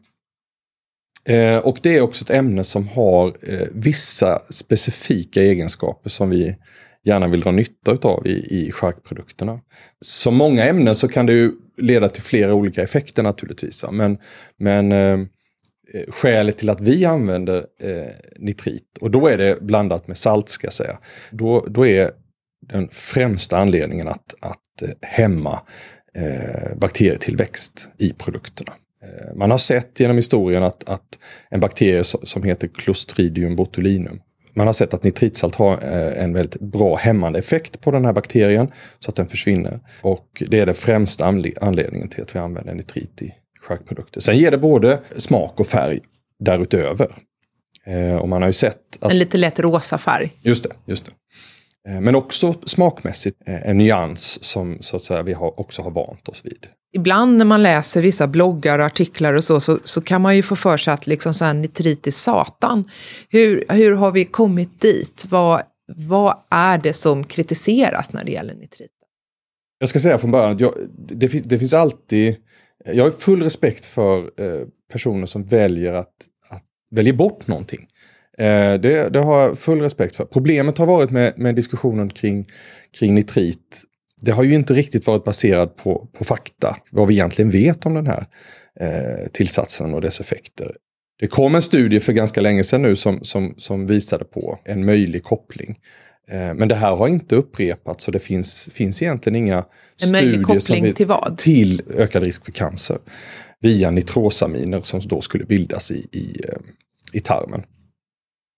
Och 1.63 1.77
det 1.81 1.97
är 1.97 2.01
också 2.01 2.23
ett 2.23 2.29
ämne 2.29 2.63
som 2.63 2.87
har 2.87 3.33
vissa 3.71 4.39
specifika 4.49 5.41
egenskaper 5.41 6.09
som 6.09 6.29
vi 6.29 6.55
gärna 7.03 7.27
vill 7.27 7.41
dra 7.41 7.51
nytta 7.51 7.91
utav 7.91 8.27
i, 8.27 8.31
i 8.31 8.71
charkprodukterna. 8.71 9.59
Som 10.01 10.35
många 10.35 10.65
ämnen 10.65 10.95
så 10.95 11.07
kan 11.07 11.25
det 11.25 11.33
ju 11.33 11.51
leda 11.77 12.09
till 12.09 12.23
flera 12.23 12.53
olika 12.53 12.83
effekter 12.83 13.23
naturligtvis. 13.23 13.83
Va? 13.83 13.91
Men, 13.91 14.17
men 14.57 14.91
eh, 14.91 15.19
skälet 16.07 16.57
till 16.57 16.69
att 16.69 16.81
vi 16.81 17.05
använder 17.05 17.65
eh, 17.81 18.11
nitrit, 18.39 18.97
och 19.01 19.11
då 19.11 19.27
är 19.27 19.37
det 19.37 19.61
blandat 19.61 20.07
med 20.07 20.17
salt 20.17 20.49
ska 20.49 20.65
jag 20.65 20.73
säga, 20.73 20.97
då, 21.31 21.65
då 21.69 21.87
är 21.87 22.11
den 22.71 22.89
främsta 22.91 23.57
anledningen 23.57 24.07
att, 24.07 24.35
att 24.39 24.81
eh, 24.81 24.89
hämma 25.01 25.61
eh, 26.15 26.75
bakterietillväxt 26.77 27.87
i 27.97 28.13
produkterna. 28.13 28.73
Eh, 29.03 29.35
man 29.35 29.51
har 29.51 29.57
sett 29.57 29.99
genom 29.99 30.15
historien 30.15 30.63
att, 30.63 30.89
att 30.89 31.19
en 31.49 31.59
bakterie 31.59 32.03
som 32.03 32.43
heter 32.43 32.67
Clostridium 32.67 33.55
botulinum 33.55 34.21
man 34.55 34.67
har 34.67 34.73
sett 34.73 34.93
att 34.93 35.03
nitritsalt 35.03 35.55
har 35.55 35.73
eh, 35.73 36.23
en 36.23 36.33
väldigt 36.33 36.61
bra 36.61 36.95
hämmande 36.95 37.39
effekt 37.39 37.81
på 37.81 37.91
den 37.91 38.05
här 38.05 38.13
bakterien 38.13 38.71
så 38.99 39.09
att 39.09 39.15
den 39.15 39.27
försvinner. 39.27 39.79
Och 40.01 40.43
det 40.49 40.59
är 40.59 40.65
den 40.65 40.75
främsta 40.75 41.25
anledningen 41.61 42.07
till 42.07 42.21
att 42.21 42.35
vi 42.35 42.39
använder 42.39 42.73
nitrit 42.73 43.21
i 43.21 43.33
charkprodukter. 43.61 44.21
Sen 44.21 44.37
ger 44.37 44.51
det 44.51 44.57
både 44.57 44.99
smak 45.17 45.59
och 45.59 45.67
färg 45.67 45.99
därutöver. 46.39 47.07
Eh, 47.85 48.15
och 48.15 48.29
man 48.29 48.41
har 48.41 48.49
ju 48.49 48.53
sett 48.53 48.97
att... 48.99 49.11
En 49.11 49.19
lite 49.19 49.37
lätt 49.37 49.59
rosa 49.59 49.97
färg. 49.97 50.33
Just 50.41 50.63
det, 50.63 50.69
just 50.85 51.05
det. 51.05 51.11
Eh, 51.91 52.01
men 52.01 52.15
också 52.15 52.53
smakmässigt 52.65 53.37
en 53.45 53.77
nyans 53.77 54.43
som 54.43 54.77
så 54.81 54.97
att 54.97 55.03
säga, 55.03 55.23
vi 55.23 55.33
har, 55.33 55.59
också 55.59 55.81
har 55.81 55.91
vant 55.91 56.29
oss 56.29 56.45
vid 56.45 56.67
ibland 56.93 57.37
när 57.37 57.45
man 57.45 57.63
läser 57.63 58.01
vissa 58.01 58.27
bloggar 58.27 58.79
och 58.79 58.85
artiklar 58.85 59.33
och 59.33 59.43
så, 59.43 59.59
så, 59.59 59.79
så 59.83 60.01
kan 60.01 60.21
man 60.21 60.35
ju 60.35 60.43
få 60.43 60.55
för 60.55 60.77
sig 60.77 60.93
att 60.93 61.07
liksom 61.07 61.33
så 61.33 61.45
här 61.45 61.53
nitrit 61.53 62.07
är 62.07 62.11
satan. 62.11 62.89
Hur, 63.29 63.65
hur 63.69 63.91
har 63.91 64.11
vi 64.11 64.25
kommit 64.25 64.81
dit? 64.81 65.25
Vad, 65.29 65.61
vad 65.95 66.35
är 66.49 66.77
det 66.77 66.93
som 66.93 67.23
kritiseras 67.23 68.13
när 68.13 68.23
det 68.23 68.31
gäller 68.31 68.55
nitrit? 68.55 68.91
Jag 69.79 69.89
ska 69.89 69.99
säga 69.99 70.17
från 70.17 70.31
början 70.31 70.51
att 70.51 70.59
jag, 70.59 70.73
det, 70.97 71.27
det, 71.27 71.59
finns 71.59 71.73
alltid... 71.73 72.35
Jag 72.85 73.03
har 73.03 73.11
full 73.11 73.43
respekt 73.43 73.85
för 73.85 74.17
eh, 74.19 74.67
personer 74.91 75.25
som 75.25 75.43
väljer 75.43 75.93
att, 75.93 76.13
att 76.49 76.63
välja 76.91 77.13
bort 77.13 77.47
någonting. 77.47 77.87
Eh, 78.37 78.73
det, 78.73 79.13
det, 79.13 79.19
har 79.19 79.41
jag 79.41 79.57
full 79.57 79.81
respekt 79.81 80.15
för. 80.15 80.25
Problemet 80.25 80.77
har 80.77 80.85
varit 80.85 81.11
med, 81.11 81.33
med 81.37 81.55
diskussionen 81.55 82.09
kring, 82.09 82.47
kring 82.99 83.15
nitrit 83.15 83.83
det 84.23 84.31
har 84.31 84.43
ju 84.43 84.55
inte 84.55 84.73
riktigt 84.73 85.07
varit 85.07 85.23
baserat 85.23 85.75
på, 85.75 86.07
på 86.17 86.23
fakta, 86.23 86.77
vad 86.91 87.07
vi 87.07 87.13
egentligen 87.13 87.51
vet 87.51 87.85
om 87.85 87.93
den 87.93 88.07
här 88.07 88.25
eh, 88.79 89.27
tillsatsen 89.31 89.93
och 89.93 90.01
dess 90.01 90.19
effekter. 90.19 90.75
Det 91.19 91.27
kom 91.27 91.55
en 91.55 91.61
studie 91.61 91.99
för 91.99 92.13
ganska 92.13 92.41
länge 92.41 92.63
sedan 92.63 92.81
nu 92.81 92.95
som, 92.95 93.23
som, 93.23 93.53
som 93.57 93.87
visade 93.87 94.25
på 94.25 94.59
en 94.65 94.85
möjlig 94.85 95.23
koppling. 95.23 95.79
Eh, 96.31 96.53
men 96.53 96.67
det 96.67 96.75
här 96.75 96.95
har 96.95 97.07
inte 97.07 97.35
upprepats 97.35 98.03
så 98.03 98.11
det 98.11 98.19
finns, 98.19 98.69
finns 98.73 99.01
egentligen 99.01 99.35
inga 99.35 99.65
en 100.01 100.07
studier 100.07 100.59
som 100.59 100.81
vi, 100.81 100.93
till 100.93 101.07
vad? 101.07 101.37
Till 101.37 101.81
ökad 101.97 102.23
risk 102.23 102.45
för 102.45 102.51
cancer. 102.51 102.97
Via 103.59 103.91
nitrosaminer 103.91 104.81
som 104.81 104.99
då 104.99 105.21
skulle 105.21 105.45
bildas 105.45 105.91
i, 105.91 106.07
i, 106.11 106.41
eh, 106.47 106.57
i 107.13 107.19
tarmen. 107.19 107.63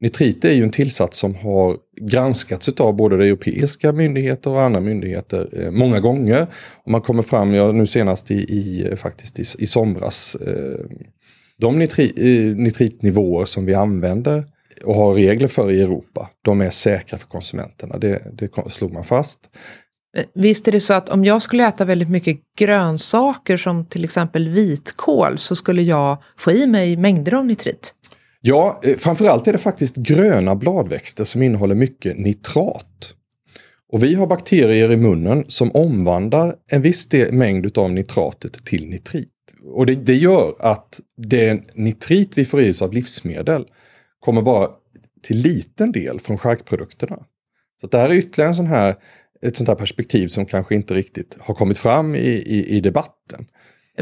Nitrit 0.06 0.46
är 0.46 0.52
ju 0.52 0.64
en 0.64 0.72
tillsats 0.72 1.18
som 1.18 1.36
har 1.36 1.78
granskats 2.02 2.70
av 2.70 2.96
både 2.96 3.16
europeiska 3.16 3.92
myndigheter 3.92 4.50
och 4.50 4.62
andra 4.62 4.80
myndigheter 4.80 5.50
eh, 5.54 5.72
många 5.72 6.00
gånger. 6.00 6.48
Och 6.84 6.92
man 6.92 7.02
kommer 7.02 7.24
fram, 7.24 7.54
ja, 7.54 7.72
nu 7.72 7.88
senast 7.88 8.32
i, 8.32 8.36
i 8.36 8.88
eh, 8.90 8.96
faktiskt 8.96 9.40
i, 9.40 9.64
i 9.64 9.68
somras, 9.68 10.36
eh, 10.36 10.86
de 11.58 11.80
nitri, 11.80 12.14
eh, 12.18 12.56
nitritnivåer 12.56 13.46
som 13.46 13.66
vi 13.66 13.74
använder 13.74 14.44
och 14.84 14.96
har 14.96 15.14
regler 15.14 15.48
för 15.48 15.72
i 15.72 15.82
Europa, 15.82 16.30
de 16.42 16.62
är 16.62 16.70
säkra 16.70 17.18
för 17.18 17.28
konsumenterna. 17.28 17.98
Det, 17.98 18.22
det 18.34 18.50
slog 18.70 18.94
man 18.94 19.04
fast. 19.04 19.40
Eh, 20.18 20.26
visst 20.34 20.68
är 20.68 20.72
det 20.72 20.80
så 20.80 20.94
att 20.94 21.10
om 21.10 21.26
jag 21.26 21.42
skulle 21.42 21.68
äta 21.68 21.86
väldigt 21.86 22.10
mycket 22.10 22.38
grönsaker 22.58 23.58
som 23.58 23.86
till 23.86 24.04
exempel 24.04 24.50
vitkål 24.50 25.38
så 25.38 25.56
skulle 25.56 25.82
jag 25.82 26.18
få 26.38 26.52
i 26.52 26.68
mig 26.68 26.98
mängder 26.98 27.34
av 27.34 27.46
nitrit? 27.46 27.94
Ja, 28.48 28.80
eh, 28.84 28.96
framförallt 28.96 29.48
är 29.48 29.52
det 29.52 29.58
faktiskt 29.58 29.96
gröna 29.96 30.56
bladväxter 30.56 31.24
som 31.24 31.42
innehåller 31.42 31.76
mycket 31.76 32.18
nitrat. 32.18 33.14
Och 33.92 34.04
vi 34.04 34.16
har 34.16 34.28
bakterier 34.28 34.92
i 34.92 34.98
munnen 34.98 35.46
som 35.48 35.72
omvandlar 35.72 36.56
en 36.72 36.82
viss 36.82 37.08
del, 37.08 37.34
mängd 37.34 37.78
av 37.78 37.92
nitratet 37.92 38.66
till 38.66 38.90
nitrit. 38.90 39.30
Och 39.64 39.86
det, 39.86 39.96
det 39.96 40.16
gör 40.16 40.56
att 40.60 41.00
den 41.18 41.64
nitrit 41.74 42.38
vi 42.38 42.46
får 42.46 42.62
i 42.62 42.72
oss 42.72 42.82
av 42.82 42.94
livsmedel 42.94 43.66
kommer 44.20 44.42
bara 44.42 44.70
till 45.24 45.38
liten 45.38 45.92
del 45.92 46.20
från 46.20 46.38
charkprodukterna. 46.38 47.20
Så 47.82 47.88
det 47.88 47.98
här 47.98 48.10
är 48.10 48.14
ytterligare 48.14 48.50
en 48.50 48.56
sån 48.56 48.68
här, 48.68 48.96
ett 49.42 49.56
sånt 49.56 49.70
här 49.70 49.76
perspektiv 49.76 50.28
som 50.28 50.46
kanske 50.46 50.76
inte 50.76 50.94
riktigt 50.94 51.38
har 51.40 51.54
kommit 51.54 51.78
fram 51.78 52.16
i, 52.16 52.30
i, 52.30 52.78
i 52.78 52.82
debatten. 52.82 53.46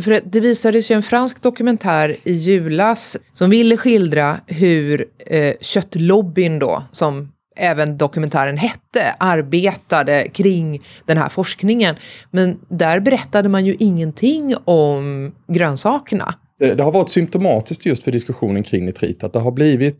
För 0.01 0.19
det 0.23 0.39
visades 0.39 0.91
ju 0.91 0.95
en 0.95 1.03
fransk 1.03 1.41
dokumentär 1.41 2.15
i 2.23 2.33
julas 2.33 3.17
som 3.33 3.49
ville 3.49 3.77
skildra 3.77 4.39
hur 4.47 5.05
eh, 5.25 5.53
köttlobbyn 5.61 6.59
då, 6.59 6.83
som 6.91 7.31
även 7.55 7.97
dokumentären 7.97 8.57
hette, 8.57 9.15
arbetade 9.19 10.27
kring 10.33 10.81
den 11.05 11.17
här 11.17 11.29
forskningen. 11.29 11.95
Men 12.31 12.59
där 12.69 12.99
berättade 12.99 13.49
man 13.49 13.65
ju 13.65 13.75
ingenting 13.79 14.55
om 14.65 15.31
grönsakerna. 15.47 16.35
Det, 16.59 16.75
det 16.75 16.83
har 16.83 16.91
varit 16.91 17.09
symptomatiskt 17.09 17.85
just 17.85 18.03
för 18.03 18.11
diskussionen 18.11 18.63
kring 18.63 18.85
nitrit, 18.85 19.23
att 19.23 19.33
det 19.33 19.39
har 19.39 19.51
blivit 19.51 19.99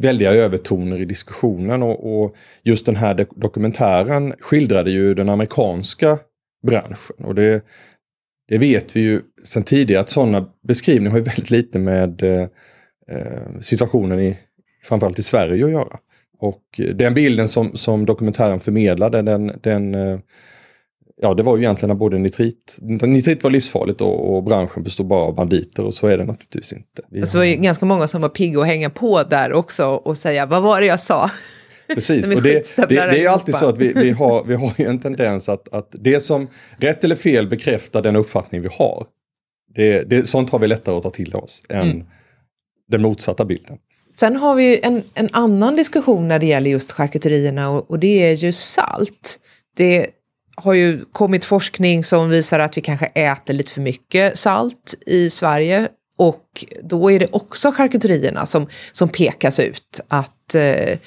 väldiga 0.00 0.32
övertoner 0.32 1.00
i 1.00 1.04
diskussionen 1.04 1.82
och, 1.82 2.22
och 2.22 2.32
just 2.64 2.86
den 2.86 2.96
här 2.96 3.26
dokumentären 3.36 4.32
skildrade 4.40 4.90
ju 4.90 5.14
den 5.14 5.28
amerikanska 5.28 6.18
branschen. 6.66 7.24
Och 7.24 7.34
det, 7.34 7.62
det 8.52 8.58
vet 8.58 8.96
vi 8.96 9.00
ju 9.00 9.20
sedan 9.44 9.62
tidigare 9.62 10.00
att 10.00 10.10
sådana 10.10 10.46
beskrivningar 10.68 11.10
har 11.10 11.20
väldigt 11.20 11.50
lite 11.50 11.78
med 11.78 12.22
eh, 12.22 12.46
eh, 13.08 13.60
situationen 13.60 14.20
i 14.20 14.38
framförallt 14.84 15.18
i 15.18 15.22
Sverige 15.22 15.64
att 15.64 15.70
göra. 15.70 15.98
och 16.38 16.80
den 16.94 17.14
bilden 17.14 17.48
som, 17.48 17.76
som 17.76 18.06
dokumentären 18.06 18.60
förmedlade, 18.60 19.22
den, 19.22 19.52
den 19.62 19.94
ja, 21.16 21.34
det 21.34 21.42
var 21.42 21.56
ju 21.56 21.62
egentligen 21.62 21.98
både 21.98 22.18
nitrit, 22.18 22.78
nitrit 22.80 23.44
var 23.44 23.50
livsfarligt 23.50 24.00
och, 24.00 24.34
och, 24.36 24.44
branschen 24.44 24.82
bestod 24.82 25.06
bara 25.06 25.24
av 25.24 25.34
banditer 25.34 25.84
och 25.84 25.94
så 25.94 26.06
är 26.06 26.18
det 26.18 26.24
naturligtvis 26.24 26.72
inte. 26.72 27.02
Vi 27.10 27.22
så 27.22 27.38
har... 27.38 27.44
det 27.44 27.50
var 27.50 27.56
ju 27.56 27.62
ganska 27.62 27.86
många 27.86 28.06
som 28.06 28.22
var 28.22 28.28
pigga 28.28 28.60
att 28.60 28.66
hänga 28.66 28.90
på 28.90 29.22
där 29.22 29.52
också 29.52 29.86
och 29.86 30.18
säga 30.18 30.46
vad 30.46 30.62
var 30.62 30.80
det 30.80 30.86
jag 30.86 31.00
sa? 31.00 31.30
Precis, 31.94 32.34
och 32.34 32.42
det, 32.42 32.76
det, 32.76 32.86
det 32.86 33.24
är 33.24 33.28
alltid 33.28 33.54
så 33.54 33.68
att 33.68 33.78
vi, 33.78 33.92
vi, 33.92 34.10
har, 34.10 34.44
vi 34.44 34.54
har 34.54 34.72
ju 34.78 34.86
en 34.86 34.98
tendens 34.98 35.48
att, 35.48 35.74
att 35.74 35.88
det 35.90 36.20
som 36.20 36.48
rätt 36.76 37.04
eller 37.04 37.16
fel 37.16 37.46
bekräftar 37.48 38.02
den 38.02 38.16
uppfattning 38.16 38.62
vi 38.62 38.68
har. 38.72 39.06
Det, 39.74 40.02
det, 40.02 40.28
sånt 40.28 40.50
har 40.50 40.58
vi 40.58 40.66
lättare 40.66 40.96
att 40.96 41.02
ta 41.02 41.10
till 41.10 41.34
oss 41.34 41.62
än 41.68 41.90
mm. 41.90 42.04
den 42.88 43.02
motsatta 43.02 43.44
bilden. 43.44 43.78
Sen 44.14 44.36
har 44.36 44.54
vi 44.54 44.80
en, 44.82 45.02
en 45.14 45.28
annan 45.32 45.76
diskussion 45.76 46.28
när 46.28 46.38
det 46.38 46.46
gäller 46.46 46.70
just 46.70 46.92
charkuterierna 46.92 47.70
och, 47.70 47.90
och 47.90 47.98
det 47.98 48.22
är 48.22 48.32
ju 48.32 48.52
salt. 48.52 49.38
Det 49.76 50.06
har 50.56 50.72
ju 50.72 51.04
kommit 51.12 51.44
forskning 51.44 52.04
som 52.04 52.30
visar 52.30 52.58
att 52.58 52.76
vi 52.76 52.80
kanske 52.80 53.06
äter 53.06 53.54
lite 53.54 53.72
för 53.72 53.80
mycket 53.80 54.38
salt 54.38 54.94
i 55.06 55.30
Sverige. 55.30 55.88
Och 56.16 56.64
då 56.82 57.10
är 57.10 57.18
det 57.18 57.26
också 57.30 57.72
charkuterierna 57.72 58.46
som, 58.46 58.66
som 58.92 59.08
pekas 59.08 59.60
ut. 59.60 60.00
Att, 60.08 60.54
eh, 60.54 60.98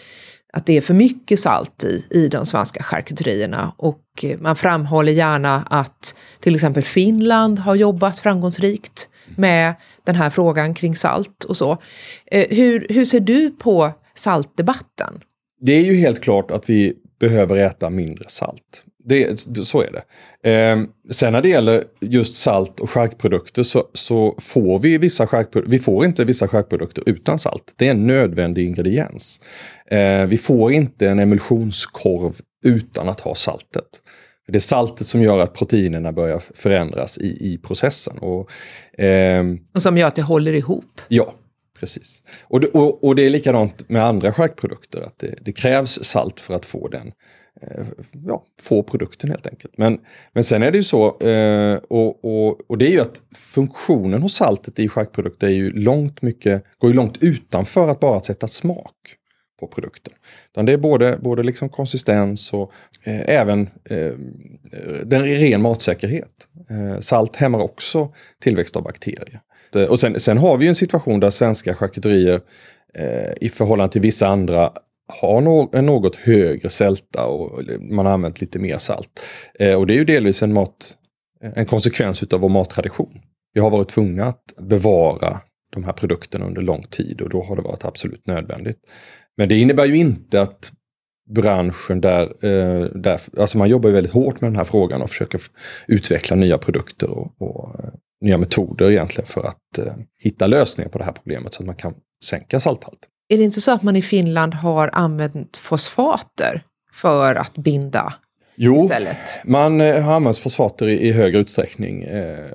att 0.56 0.66
det 0.66 0.78
är 0.78 0.82
för 0.82 0.94
mycket 0.94 1.40
salt 1.40 1.84
i, 1.84 2.06
i 2.10 2.28
de 2.28 2.46
svenska 2.46 2.84
charkuterierna. 2.84 3.74
Och 3.78 4.02
eh, 4.24 4.40
man 4.40 4.56
framhåller 4.56 5.12
gärna 5.12 5.68
att 5.70 6.16
till 6.40 6.56
exempel 6.56 6.84
Finland 6.84 7.60
har 7.60 7.76
jobbat 7.76 8.20
framgångsrikt 8.20 9.10
med 9.36 9.74
den 10.04 10.16
här 10.16 10.30
frågan 10.30 10.74
kring 10.74 10.96
salt 10.96 11.44
och 11.44 11.58
så. 11.58 11.78
Eh, 12.32 12.48
hur, 12.50 12.88
hur 12.90 13.06
ser 13.06 13.20
du 13.20 13.50
på 13.50 13.92
saltdebatten? 14.16 15.20
Det 15.62 15.74
är 15.74 15.84
ju 15.84 15.96
helt 15.96 16.22
klart 16.22 16.52
att 16.52 16.70
vi 16.70 16.94
behöver 17.20 17.58
äta 17.58 17.90
mindre 17.90 18.26
salt. 18.28 18.84
Det, 19.08 19.40
så 19.64 19.82
är 19.82 19.92
det. 19.92 20.04
Eh, 20.50 20.84
sen 21.12 21.34
när 21.34 21.42
det 21.42 21.50
gäller 21.50 21.84
just 22.02 22.36
salt 22.36 22.80
och 22.80 22.90
charkprodukter 22.90 23.64
så, 23.64 23.88
så 23.94 24.36
får 24.40 24.80
vi 24.80 24.98
vissa 24.98 25.28
charkprodukter, 25.28 25.72
vi 25.72 25.80
får 25.80 26.06
inte 26.06 26.26
vissa 26.26 26.48
charkprodukter 26.48 27.04
utan 27.06 27.40
salt. 27.40 27.74
Det 27.76 27.88
är 27.88 27.92
en 27.92 28.08
nödvändig 28.08 28.66
ingrediens. 28.66 29.42
Eh, 29.88 30.26
vi 30.26 30.38
får 30.38 30.72
inte 30.72 31.10
en 31.10 31.20
emulsionskorv 31.20 32.34
utan 32.66 33.10
att 33.10 33.20
ha 33.20 33.36
saltet. 33.36 33.86
Det 34.48 34.58
är 34.58 34.60
saltet 34.60 35.08
som 35.08 35.22
gör 35.22 35.40
att 35.40 35.54
proteinerna 35.54 36.12
börjar 36.12 36.42
förändras 36.56 37.18
i, 37.18 37.54
i 37.54 37.58
processen. 37.58 38.18
Och, 38.18 38.52
eh, 39.02 39.44
och 39.74 39.82
som 39.82 39.98
gör 39.98 40.08
att 40.08 40.16
det 40.16 40.22
håller 40.22 40.54
ihop. 40.54 41.02
Ja, 41.08 41.34
precis. 41.80 42.24
Och 42.44 42.60
det, 42.60 42.68
och, 42.68 43.04
och 43.04 43.16
det 43.16 43.26
är 43.26 43.30
likadant 43.30 43.90
med 43.90 44.06
andra 44.06 44.34
charkprodukter. 44.34 45.02
Att 45.02 45.20
det, 45.20 45.36
det, 45.42 45.52
krävs 45.52 46.04
salt 46.04 46.40
för 46.40 46.54
att 46.54 46.66
få 46.66 46.88
den 46.88 47.12
Eh, 47.62 47.86
ja, 48.26 48.44
få 48.62 48.84
produkten 48.84 49.30
helt 49.30 49.48
enkelt. 49.48 49.78
Men, 49.78 50.00
men 50.34 50.44
sen 50.44 50.64
är 50.64 50.72
det 50.72 50.78
ju 50.78 50.84
så, 50.84 51.18
eh, 51.20 51.76
och, 51.76 52.26
och, 52.26 52.62
och 52.68 52.78
det 52.78 52.88
är 52.88 52.92
ju 52.92 53.00
att 53.00 53.22
funktionen 53.36 54.22
hos 54.22 54.36
saltet 54.36 54.80
i 54.80 54.90
charkprodukter 54.90 55.48
är 55.48 55.52
ju 55.52 55.72
långt 55.72 56.22
mycket, 56.22 56.64
går 56.78 56.90
ju 56.90 56.96
långt 56.96 57.18
utanför 57.24 57.88
att 57.88 58.00
bara 58.00 58.22
sätta 58.22 58.48
smak 58.48 59.16
på 59.60 59.68
produkten. 59.68 60.14
Utan 60.52 60.66
det 60.66 60.74
är 60.74 60.78
både, 60.78 61.18
både 61.22 61.44
liksom 61.44 61.70
konsistens 61.70 62.54
och 62.54 62.72
eh, 63.04 63.36
även 63.40 63.70
eh, 63.90 64.12
den 65.06 65.26
ren 65.26 65.62
matsäkerhet. 65.62 66.48
Eh, 66.70 67.00
salt 67.00 67.36
hämmar 67.36 67.60
också 67.60 68.14
tillväxt 68.42 68.76
av 68.76 68.84
bakterier. 68.84 69.40
Eh, 69.76 69.84
och 69.84 70.00
sen, 70.00 70.20
sen 70.20 70.38
har 70.38 70.58
vi 70.58 70.66
ju 70.66 70.70
en 70.70 70.76
situation 70.76 71.20
där 71.20 71.30
svenska 71.30 71.76
charkuterier 71.76 72.42
i 73.42 73.50
förhållande 73.50 73.92
till 73.92 74.02
vissa 74.02 74.28
andra 74.28 74.72
har 75.08 75.70
en 75.78 75.86
något 75.86 76.16
högre 76.16 76.70
sälta 76.70 77.26
och 77.26 77.62
man 77.80 78.06
har 78.06 78.14
använt 78.14 78.42
lite 78.42 78.60
mer 78.60 78.78
salt. 78.78 79.10
Eh, 79.60 79.76
och 79.76 79.88
det 79.88 79.94
är 79.94 79.98
ju 79.98 80.06
delvis 80.06 80.44
en, 80.44 80.54
mat, 80.54 80.98
en 81.56 81.66
konsekvens 81.66 82.24
utav 82.24 82.40
vår 82.40 82.50
mattradition. 82.50 83.20
Vi 83.54 83.62
har 83.62 83.70
varit 83.70 83.90
tvungna 83.90 84.26
att 84.26 84.44
bevara 84.62 85.40
de 85.72 85.84
här 85.84 85.94
produkterna 85.94 86.46
under 86.46 86.62
lång 86.62 86.84
tid 86.84 87.22
och 87.22 87.30
då 87.30 87.44
har 87.44 87.56
det 87.56 87.62
varit 87.62 87.86
absolut 87.86 88.28
nödvändigt. 88.28 88.80
Men 89.38 89.50
det 89.50 89.58
innebär 89.58 89.86
ju 89.86 89.98
inte 89.98 90.42
att 90.42 90.72
branschen 91.30 92.02
där, 92.02 92.46
eh, 92.46 92.86
där 92.86 93.22
alltså 93.38 93.58
man 93.58 93.70
jobbar 93.70 93.90
ju 93.90 93.96
väldigt 93.96 94.14
hårt 94.14 94.42
med 94.42 94.52
den 94.52 94.58
här 94.58 94.64
frågan 94.64 95.02
och 95.02 95.10
försöker 95.10 95.42
utveckla 95.88 96.36
nya 96.36 96.58
produkter 96.58 97.10
och, 97.10 97.42
och 97.42 97.80
eh, 97.80 97.90
nya 98.22 98.38
metoder 98.38 98.92
egentligen 98.92 99.28
för 99.28 99.44
att 99.44 99.78
eh, 99.78 99.94
hitta 100.18 100.48
lösningar 100.48 100.90
på 100.90 100.98
det 100.98 101.04
här 101.04 101.12
problemet 101.12 101.54
så 101.54 101.62
att 101.62 101.68
man 101.68 101.76
kan 101.76 101.94
sänka 102.24 102.60
salthalten. 102.60 103.10
Är 103.28 103.38
det 103.38 103.44
inte 103.44 103.62
så 103.62 103.72
att 103.72 103.84
man 103.84 103.96
i 103.96 104.02
Finland 104.02 104.54
har 104.54 104.90
använt 104.94 105.58
fosfater 105.58 106.64
för 106.94 107.36
att 107.36 107.58
binda 107.58 108.14
jo, 108.56 108.76
istället? 108.76 109.42
Jo, 109.44 109.52
man 109.52 109.82
eh, 109.82 110.04
har 110.04 110.14
använt 110.14 110.38
fosfater 110.38 110.88
i, 110.88 111.08
i 111.08 111.12
högre 111.12 111.40
utsträckning. 111.40 112.04
Eh, 112.04 112.52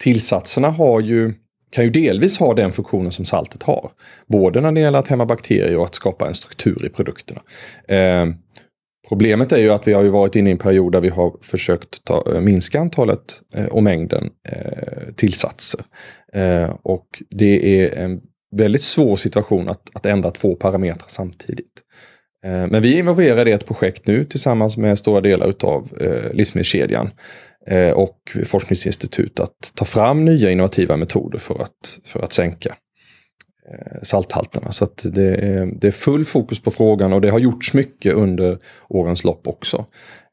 tillsatserna 0.00 0.70
har 0.70 1.00
ju, 1.00 1.34
kan 1.70 1.84
ju 1.84 1.90
delvis 1.90 2.38
ha 2.38 2.54
den 2.54 2.72
funktionen 2.72 3.12
som 3.12 3.24
saltet 3.24 3.62
har. 3.62 3.90
Både 4.26 4.60
när 4.60 4.72
det 4.72 4.80
gäller 4.80 4.98
att 4.98 5.08
hämma 5.08 5.26
bakterier 5.26 5.76
och 5.76 5.84
att 5.84 5.94
skapa 5.94 6.28
en 6.28 6.34
struktur 6.34 6.86
i 6.86 6.88
produkterna. 6.88 7.42
Eh, 7.88 8.26
Problemet 9.08 9.52
är 9.52 9.58
ju 9.58 9.70
att 9.70 9.88
vi 9.88 9.92
har 9.92 10.02
ju 10.02 10.08
varit 10.08 10.36
inne 10.36 10.50
i 10.50 10.52
en 10.52 10.58
period 10.58 10.92
där 10.92 11.00
vi 11.00 11.08
har 11.08 11.36
försökt 11.42 12.04
ta, 12.04 12.40
minska 12.40 12.80
antalet 12.80 13.24
eh, 13.56 13.64
och 13.64 13.82
mängden 13.82 14.30
eh, 14.48 15.14
tillsatser. 15.16 15.80
Och 16.82 17.06
det 17.30 17.80
är 17.80 18.04
en 18.04 18.20
väldigt 18.56 18.82
svår 18.82 19.16
situation 19.16 19.68
att, 19.68 19.82
att 19.94 20.06
ändra 20.06 20.30
två 20.30 20.56
parametrar 20.56 21.08
samtidigt. 21.08 21.72
Eh, 22.44 22.66
men 22.66 22.82
vi 22.82 22.94
är 22.94 22.98
involverade 22.98 23.50
i 23.50 23.52
ett 23.52 23.66
projekt 23.66 24.06
nu 24.06 24.24
tillsammans 24.24 24.76
med 24.76 24.98
stora 24.98 25.20
delar 25.20 25.48
utav 25.48 25.88
eh, 26.00 26.32
livsmedelskedjan 26.32 27.10
eh, 27.66 27.90
och 27.90 28.36
forskningsinstitut 28.44 29.40
att 29.40 29.72
ta 29.74 29.84
fram 29.84 30.24
nya 30.24 30.50
innovativa 30.50 30.96
metoder 30.96 31.38
för 31.38 31.62
att, 31.62 32.00
för 32.04 32.20
att 32.20 32.32
sänka 32.32 32.76
eh, 33.70 34.02
salthalterna. 34.02 34.72
Så 34.72 34.84
att 34.84 35.00
det, 35.04 35.34
är, 35.36 35.66
det 35.80 35.86
är 35.86 35.92
full 35.92 36.24
fokus 36.24 36.60
på 36.60 36.70
frågan 36.70 37.12
och 37.12 37.20
det 37.20 37.30
har 37.30 37.38
gjorts 37.38 37.74
mycket 37.74 38.14
under 38.14 38.58
årens 38.88 39.24
lopp 39.24 39.48
också. 39.48 39.86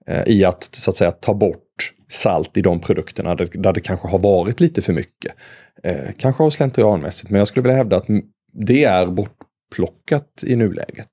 Eh, 0.08 0.23
I 0.27 0.45
att 0.45 0.69
så 0.71 0.91
att 0.91 0.97
säga 0.97 1.12
ta 1.12 1.34
bort 1.34 1.66
salt 2.10 2.58
i 2.58 2.62
de 2.62 2.80
produkterna 2.80 3.36
där, 3.36 3.50
där 3.54 3.74
det 3.74 3.82
kanske 3.82 4.08
har 4.08 4.20
varit 4.20 4.60
lite 4.60 4.82
för 4.82 4.93
mycket. 4.93 5.34
Eh, 5.84 6.12
kanske 6.17 6.43
av 6.43 6.50
slentrianmässigt, 6.50 7.30
men 7.30 7.39
jag 7.39 7.48
skulle 7.48 7.63
vilja 7.63 7.78
hävda 7.78 7.98
att 7.98 8.08
det 8.54 8.84
är 8.84 9.08
bortplockat 9.08 10.43
i 10.43 10.56
nuläget. 10.56 11.10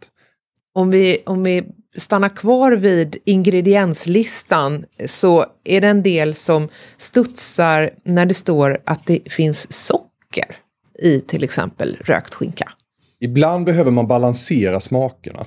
Om 0.74 0.90
vi, 0.90 1.22
om 1.26 1.44
vi 1.44 1.64
stannar 1.96 2.36
kvar 2.36 2.72
vid 2.72 3.16
ingredienslistan 3.24 4.84
så 5.06 5.46
är 5.64 5.80
det 5.80 5.88
en 5.88 6.02
del 6.02 6.34
som 6.34 6.68
studsar 6.96 7.90
när 8.04 8.26
det 8.26 8.34
står 8.34 8.82
att 8.84 9.06
det 9.06 9.32
finns 9.32 9.72
socker 9.72 10.56
i 11.02 11.20
till 11.20 11.44
exempel 11.44 11.96
rökt 12.00 12.34
skinka. 12.34 12.72
Ibland 13.20 13.64
behöver 13.64 13.90
man 13.90 14.06
balansera 14.06 14.80
smakerna. 14.80 15.46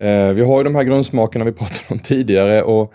Eh, 0.00 0.28
vi 0.28 0.44
har 0.44 0.58
ju 0.58 0.64
de 0.64 0.74
här 0.74 0.84
grundsmakerna 0.84 1.44
vi 1.44 1.52
pratade 1.52 1.84
om 1.88 1.98
tidigare 1.98 2.62
och 2.62 2.92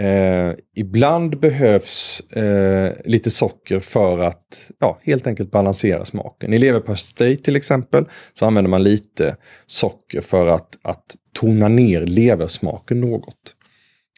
Eh, 0.00 0.54
ibland 0.76 1.40
behövs 1.40 2.20
eh, 2.20 2.92
lite 3.04 3.30
socker 3.30 3.80
för 3.80 4.18
att 4.18 4.70
ja, 4.78 4.98
helt 5.02 5.26
enkelt 5.26 5.50
balansera 5.50 6.04
smaken. 6.04 6.52
I 6.52 6.58
leverpastej 6.58 7.36
till 7.36 7.56
exempel 7.56 8.04
så 8.34 8.46
använder 8.46 8.68
man 8.68 8.82
lite 8.82 9.36
socker 9.66 10.20
för 10.20 10.46
att, 10.46 10.78
att 10.82 11.16
tona 11.32 11.68
ner 11.68 12.00
leversmaken 12.00 13.00
något. 13.00 13.56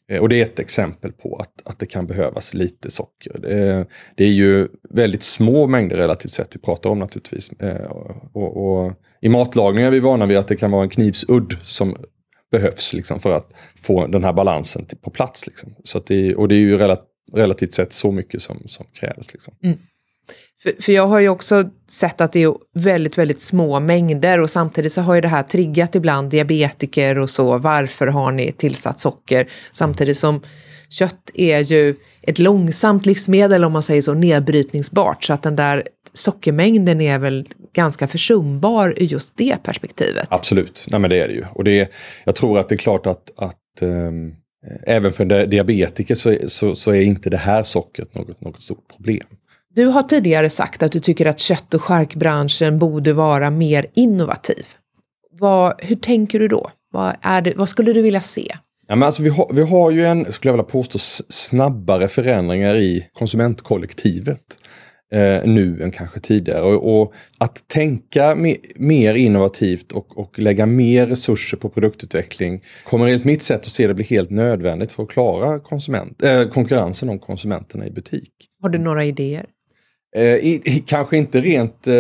Eh, 0.09 0.21
och 0.21 0.29
det 0.29 0.40
är 0.40 0.42
ett 0.42 0.59
exempel 0.59 1.12
på 1.12 1.37
att, 1.37 1.53
att 1.64 1.79
det 1.79 1.87
kan 1.87 2.07
behövas 2.07 2.55
lite 2.55 2.90
socker. 2.90 3.38
Det, 3.38 3.87
det, 4.16 4.25
är 4.25 4.33
ju 4.33 4.68
väldigt 4.90 5.23
små 5.23 5.66
mängder 5.66 5.97
relativt 5.97 6.33
sett 6.33 6.57
vi 6.57 6.61
pratar 6.61 6.90
om 6.90 6.99
naturligtvis. 6.99 7.53
Eh, 7.53 7.90
och, 8.33 8.57
och, 8.57 8.92
I 9.21 9.29
matlagning 9.29 9.85
är 9.85 9.90
vi 9.90 10.01
vana 10.01 10.27
vid 10.27 10.37
att 10.37 10.49
det 10.49 10.57
kan 10.57 10.71
vara 10.71 10.83
en 10.83 10.90
knivsudd 10.90 11.57
som 11.62 11.97
behövs 12.53 12.93
liksom, 12.93 13.21
för 13.21 13.33
att 13.33 13.55
få 13.83 14.07
den 14.07 14.25
här 14.25 14.33
balansen 14.33 14.87
på 15.03 15.11
plats. 15.11 15.47
Liksom. 15.47 15.75
Så 15.85 15.99
att 15.99 16.07
det, 16.07 16.35
och 16.35 16.49
det 16.49 16.55
är 16.55 16.59
ju 16.59 16.79
relativt, 16.79 17.09
relativt 17.33 17.75
sett 17.75 17.93
så 17.93 18.12
mycket 18.12 18.43
som, 18.43 18.62
som 18.67 18.87
krävs. 19.01 19.33
Liksom. 19.33 19.55
Mm. 19.65 19.79
För, 20.62 20.83
för, 20.83 20.93
jag 20.93 21.07
har 21.07 21.21
ju 21.21 21.29
också 21.29 21.71
sett 21.88 22.21
att 22.21 22.33
det 22.33 22.43
är 22.43 22.55
väldigt, 22.75 23.19
väldigt 23.19 23.41
små 23.41 23.81
mängder 23.81 24.41
och 24.41 24.51
samtidigt 24.51 24.93
så 24.93 25.01
har 25.01 25.15
ju 25.15 25.21
det 25.21 25.29
här 25.29 25.43
triggat 25.43 25.95
ibland 25.95 26.31
diabetiker 26.31 27.19
och 27.19 27.31
så. 27.31 27.59
Varför 27.59 28.07
har 28.07 28.33
ni 28.33 28.53
tillsatt 28.53 29.01
socker? 29.01 29.49
Samtidigt 29.73 30.17
som 30.17 30.41
kött 30.88 31.31
är 31.35 31.59
ju 31.59 31.97
ett 32.23 32.38
långsamt 32.38 33.07
livsmedel 33.07 33.65
om 33.65 33.73
man 33.73 33.83
säger 33.83 34.03
så, 34.03 34.15
nedbrytningsbart. 34.15 35.25
Så 35.25 35.33
att 35.33 35.43
den 35.43 35.57
där 35.57 35.83
sockermängden 36.14 37.01
är 37.01 37.18
väl 37.18 37.46
ganska 37.75 38.09
försumbar 38.09 38.94
ur 38.96 39.05
just 39.05 39.37
det 39.37 39.62
perspektivet. 39.62 40.27
Absolut, 40.31 40.85
Nej, 40.88 41.01
men 41.01 41.11
det 41.11 41.20
är 41.20 41.29
det 41.29 41.35
ju. 41.35 41.44
Och 41.55 41.64
det, 41.64 41.92
jag 42.25 42.35
tror 42.35 42.59
att 42.59 42.68
det 42.68 42.75
är 42.75 42.77
klart 42.77 43.07
att, 43.07 43.31
att 43.37 43.83
um, 43.83 44.35
även 44.87 45.12
för 45.12 45.46
diabetiker 45.46 46.14
så, 46.14 46.37
så, 46.46 46.75
så, 46.75 46.90
är 46.90 47.01
inte 47.01 47.31
det 47.31 47.37
här 47.37 47.62
sockret 47.62 48.14
något, 48.14 48.40
något 48.40 48.62
stort 48.62 48.88
problem. 48.96 49.27
Du 49.75 49.87
har 49.87 50.03
tidigare 50.03 50.51
sagt 50.51 50.83
att 50.83 50.92
du 50.92 51.01
tycker 51.01 51.27
att 51.27 51.38
kött 51.38 51.75
och 51.75 51.83
charkbranschen 51.83 52.79
borde 52.79 53.12
vara 53.12 53.51
mer 53.51 53.87
innovativ. 53.94 54.66
Vad, 55.31 55.75
hur 55.79 55.96
tänker 55.96 56.38
du 56.38 56.48
då? 56.48 56.70
Vad, 56.92 57.16
är 57.22 57.42
det, 57.42 57.53
vad 57.57 57.68
skulle 57.68 57.92
du 57.92 58.03
vilja 58.03 58.20
se? 58.20 58.57
Ja, 58.87 58.96
men 58.96 59.07
alltså 59.07 59.22
vi, 59.22 59.29
har, 59.29 59.51
vi 59.53 59.62
har 59.62 59.90
ju 59.90 60.07
en, 60.07 60.33
skulle 60.33 60.51
jag 60.51 60.57
vilja 60.57 60.70
påstå, 60.70 60.98
snabbare 61.29 62.09
förändringar 62.09 62.75
i 62.75 63.09
konsumentkollektivet 63.12 64.59
eh, 65.12 65.44
nu 65.44 65.83
än 65.83 65.90
kanske 65.90 66.20
tidigare. 66.20 66.62
Och, 66.62 67.03
och 67.03 67.14
att 67.38 67.68
tänka 67.68 68.35
me, 68.35 68.55
mer 68.77 69.14
innovativt 69.14 69.92
och, 69.92 70.18
och, 70.18 70.38
lägga 70.38 70.66
mer 70.66 71.07
resurser 71.07 71.57
på 71.57 71.68
produktutveckling 71.68 72.64
kommer 72.85 73.07
enligt 73.07 73.25
mitt 73.25 73.42
sätt 73.42 73.61
att 73.61 73.72
se 73.72 73.87
det 73.87 73.94
bli 73.94 74.05
helt 74.05 74.31
nödvändigt 74.31 74.92
för 74.92 75.03
att 75.03 75.09
klara 75.09 75.59
konsument, 75.59 76.22
eh, 76.22 76.44
konkurrensen 76.48 77.09
om 77.09 77.18
konsumenterna 77.18 77.87
i 77.87 77.90
butik. 77.90 78.31
Har 78.62 78.68
du 78.68 78.79
några 78.79 79.05
idéer? 79.05 79.46
Eh, 80.16 80.25
i, 80.25 80.85
kanske 80.87 81.16
inte 81.16 81.40
rent 81.40 81.87
eh, 81.87 81.94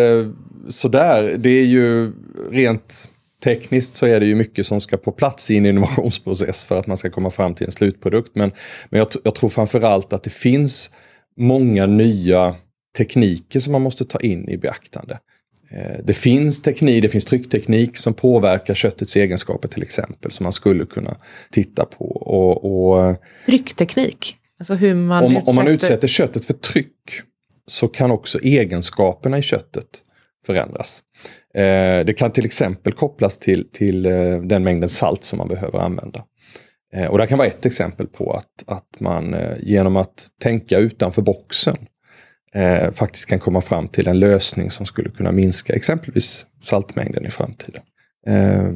sådär. 0.68 1.34
Det 1.38 1.50
är 1.50 1.64
ju 1.64 2.12
rent 2.50 3.08
tekniskt 3.44 3.96
så 3.96 4.06
är 4.06 4.20
det 4.20 4.26
ju 4.26 4.34
mycket 4.34 4.66
som 4.66 4.80
ska 4.80 4.96
på 4.96 5.12
plats 5.12 5.50
i 5.50 5.56
en 5.56 5.66
innovationsprocess 5.66 6.64
för 6.64 6.78
att 6.78 6.86
man 6.86 6.96
ska 6.96 7.10
komma 7.10 7.30
fram 7.30 7.54
till 7.54 7.66
en 7.66 7.72
slutprodukt. 7.72 8.34
Men, 8.34 8.52
men 8.90 8.98
jag, 8.98 9.08
jag 9.24 9.34
tror 9.34 9.50
framförallt 9.50 10.12
att 10.12 10.22
det 10.22 10.32
finns 10.32 10.90
många 11.36 11.86
nya 11.86 12.54
tekniker 12.98 13.60
som 13.60 13.72
man 13.72 13.82
måste 13.82 14.04
ta 14.04 14.18
in 14.18 14.48
i 14.48 14.56
beaktande. 14.56 15.18
Eh, 15.72 16.04
det 16.04 16.14
finns 16.14 16.62
teknik, 16.62 17.02
det 17.02 17.08
finns 17.08 17.24
tryckteknik 17.24 17.96
som 17.96 18.14
påverkar 18.14 18.74
köttets 18.74 19.16
egenskaper 19.16 19.68
till 19.68 19.82
exempel 19.82 20.32
som 20.32 20.44
man 20.44 20.52
skulle 20.52 20.84
kunna 20.84 21.16
titta 21.50 21.84
på. 21.84 22.04
Och, 22.04 22.64
och 22.64 23.16
Tryckteknik? 23.46 24.36
Alltså 24.58 24.74
hur 24.74 24.94
man 24.94 25.24
om, 25.24 25.32
utsätter... 25.32 25.50
om 25.50 25.56
man 25.56 25.68
utsätter 25.68 26.08
köttet 26.08 26.44
för 26.44 26.54
tryck 26.54 27.20
så 27.66 27.88
kan 27.88 28.10
också 28.10 28.38
egenskaperna 28.38 29.38
i 29.38 29.42
köttet 29.42 30.02
förändras. 30.46 31.02
Eh, 31.54 32.04
det 32.04 32.16
kan 32.18 32.30
till 32.30 32.44
exempel 32.44 32.92
kopplas 32.92 33.38
till, 33.38 33.68
till 33.72 34.06
eh, 34.06 34.38
den 34.42 34.64
mängden 34.64 34.88
salt 34.88 35.24
som 35.24 35.38
man 35.38 35.48
behöver 35.48 35.78
använda. 35.78 36.24
Och 37.08 37.18
det 37.18 37.26
kan 37.26 37.38
vara 37.38 37.48
ett 37.48 37.66
exempel 37.66 38.06
på 38.06 38.32
att, 38.32 38.62
att 38.66 39.00
man 39.00 39.36
genom 39.60 39.96
att 39.96 40.28
tänka 40.42 40.78
utanför 40.78 41.22
boxen 41.22 41.76
eh, 42.54 42.92
faktiskt 42.92 43.26
kan 43.26 43.38
komma 43.38 43.60
fram 43.60 43.88
till 43.88 44.08
en 44.08 44.18
lösning 44.18 44.70
som 44.70 44.86
skulle 44.86 45.10
kunna 45.10 45.32
minska 45.32 45.72
exempelvis 45.72 46.46
saltmängden 46.60 47.26
i 47.26 47.30
framtiden. 47.30 47.82
Eh, 48.26 48.72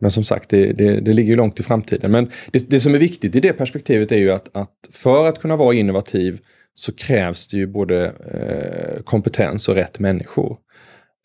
men 0.00 0.10
som 0.10 0.24
sagt, 0.24 0.48
det, 0.48 0.72
det, 0.72 1.00
det 1.00 1.12
ligger 1.12 1.34
långt 1.34 1.60
i 1.60 1.62
framtiden. 1.62 2.10
Men 2.10 2.30
det, 2.52 2.70
det, 2.70 2.80
som 2.80 2.94
är 2.94 2.98
viktigt 2.98 3.34
i 3.34 3.40
det 3.40 3.52
perspektivet 3.52 4.12
är 4.12 4.18
ju 4.18 4.30
att, 4.30 4.56
att 4.56 4.70
för 4.92 5.28
att 5.28 5.40
kunna 5.40 5.56
vara 5.56 5.74
innovativ 5.74 6.40
så 6.74 6.92
krävs 6.92 7.48
det 7.48 7.56
ju 7.56 7.66
både 7.66 8.04
eh, 8.06 9.02
kompetens 9.02 9.68
och 9.68 9.74
rätt 9.74 9.98
människor. 9.98 10.56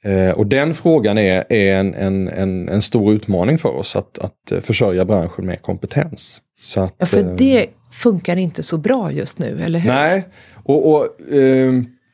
Eh, 0.03 0.31
och 0.31 0.47
den 0.47 0.73
frågan 0.73 1.17
är, 1.17 1.45
är 1.49 1.75
en, 1.75 1.93
en, 1.93 2.27
en, 2.27 2.69
en, 2.69 2.81
stor 2.81 3.13
utmaning 3.13 3.57
för 3.57 3.69
oss 3.69 3.95
att, 3.95 4.17
att 4.17 4.63
försörja 4.65 5.05
branschen 5.05 5.45
med 5.45 5.61
kompetens. 5.61 6.41
Att, 6.77 6.95
ja, 6.97 7.05
för 7.05 7.17
eh, 7.17 7.35
det 7.35 7.67
funkar 7.91 8.37
inte 8.37 8.63
så 8.63 8.77
bra 8.77 9.11
just 9.11 9.39
nu, 9.39 9.57
eller 9.61 9.79
hur? 9.79 9.89
Nej, 9.89 10.27
och, 10.63 10.91
och 10.91 11.31
eh, 11.33 11.73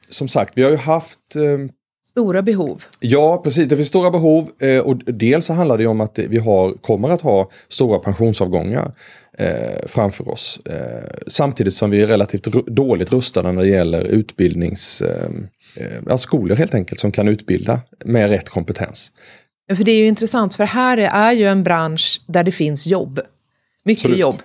som 0.09 0.27
sagt, 0.27 0.53
vi 0.55 0.63
har 0.63 0.71
ju 0.71 0.77
haft 0.77 1.35
eh, 1.35 1.75
Stora 2.15 2.41
behov. 2.41 2.83
Ja, 2.99 3.41
precis. 3.43 3.67
Det 3.67 3.75
finns 3.75 3.88
stora 3.88 4.11
behov. 4.11 4.49
Eh, 4.59 4.79
och 4.79 4.97
dels 4.97 5.45
så 5.45 5.53
handlar 5.53 5.77
det 5.77 5.88
om 5.88 6.01
att 6.01 6.19
vi 6.19 6.38
har, 6.38 6.73
kommer 6.73 7.09
att 7.09 7.21
ha 7.21 7.49
stora 7.69 7.99
pensionsavgångar 7.99 8.91
eh, 9.38 9.88
framför 9.88 10.29
oss. 10.29 10.59
Eh, 10.65 11.09
samtidigt 11.27 11.73
som 11.73 11.89
vi 11.89 12.01
är 12.01 12.07
relativt 12.07 12.43
dåligt 12.67 13.11
rustade 13.11 13.51
när 13.51 13.61
det 13.61 13.67
gäller 13.67 14.01
utbildnings... 14.01 15.01
Eh, 15.01 15.29
eh, 16.07 16.17
skolor 16.17 16.55
helt 16.55 16.75
enkelt 16.75 16.99
som 16.99 17.11
kan 17.11 17.27
utbilda 17.27 17.79
med 18.05 18.29
rätt 18.29 18.49
kompetens. 18.49 19.11
Ja, 19.67 19.75
för 19.75 19.83
det 19.83 19.91
är 19.91 19.97
ju 19.97 20.07
intressant, 20.07 20.55
för 20.55 20.63
här 20.63 20.97
är 20.97 21.31
ju 21.31 21.45
en 21.45 21.63
bransch 21.63 22.21
där 22.27 22.43
det 22.43 22.51
finns 22.51 22.88
jobb. 22.88 23.19
Mycket 23.83 24.05
Absolut. 24.05 24.19
jobb. 24.19 24.35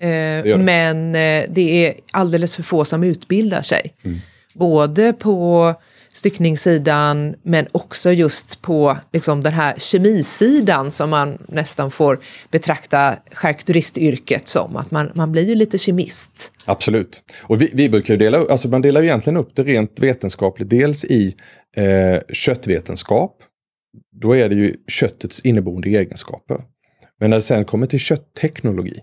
Eh, 0.00 0.08
det 0.44 0.58
men 0.58 1.14
eh, 1.14 1.44
det 1.48 1.86
är 1.86 1.94
alldeles 2.10 2.56
för 2.56 2.62
få 2.62 2.84
som 2.84 3.02
utbildar 3.04 3.62
sig. 3.62 3.94
Mm. 4.04 4.18
Både 4.54 5.12
på 5.12 5.74
styckningssidan 6.14 7.34
men 7.42 7.66
också 7.72 8.12
just 8.12 8.62
på 8.62 8.96
liksom, 9.12 9.42
den 9.42 9.52
här 9.52 9.74
kemisidan 9.78 10.90
som 10.90 11.10
man 11.10 11.38
nästan 11.48 11.90
får 11.90 12.20
betrakta 12.50 13.16
charkteristyrket 13.32 14.48
som. 14.48 14.76
Att 14.76 14.90
man, 14.90 15.10
man 15.14 15.32
blir 15.32 15.48
ju 15.48 15.54
lite 15.54 15.78
kemist. 15.78 16.52
Absolut. 16.64 17.22
Och 17.42 17.62
vi, 17.62 17.70
vi 17.74 17.88
brukar 17.88 18.16
dela 18.16 18.38
alltså 18.38 18.68
man 18.68 18.82
delar 18.82 19.00
ju 19.00 19.06
egentligen 19.06 19.36
upp 19.36 19.50
det 19.54 19.62
rent 19.62 19.98
vetenskapligt. 19.98 20.70
Dels 20.70 21.04
i 21.04 21.34
eh, 21.76 22.20
köttvetenskap. 22.32 23.36
Då 24.20 24.36
är 24.36 24.48
det 24.48 24.54
ju 24.54 24.74
köttets 24.88 25.40
inneboende 25.40 25.88
egenskaper. 25.88 26.56
Men 27.20 27.30
när 27.30 27.36
det 27.36 27.42
sen 27.42 27.64
kommer 27.64 27.86
till 27.86 27.98
köttteknologi 27.98 29.00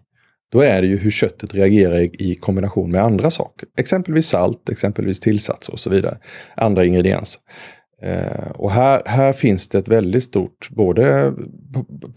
då 0.52 0.62
är 0.62 0.82
det 0.82 0.88
ju 0.88 0.98
hur 0.98 1.12
köttet 1.12 1.56
reagerar 1.56 2.22
i 2.22 2.36
kombination 2.36 2.92
med 2.92 3.04
andra 3.04 3.32
saker. 3.32 3.70
Exempelvis 3.80 4.28
salt, 4.28 4.70
exempelvis 4.70 5.20
tillsatser 5.20 5.74
och 5.74 5.80
så 5.80 5.90
vidare. 5.90 6.18
Andra 6.56 6.86
ingredienser. 6.86 7.42
Eh, 8.02 8.52
och 8.56 8.72
här, 8.72 9.02
här 9.06 9.34
finns 9.34 9.68
det 9.68 9.78
ett 9.78 9.88
väldigt 9.88 10.24
stort, 10.24 10.70
både 10.70 11.34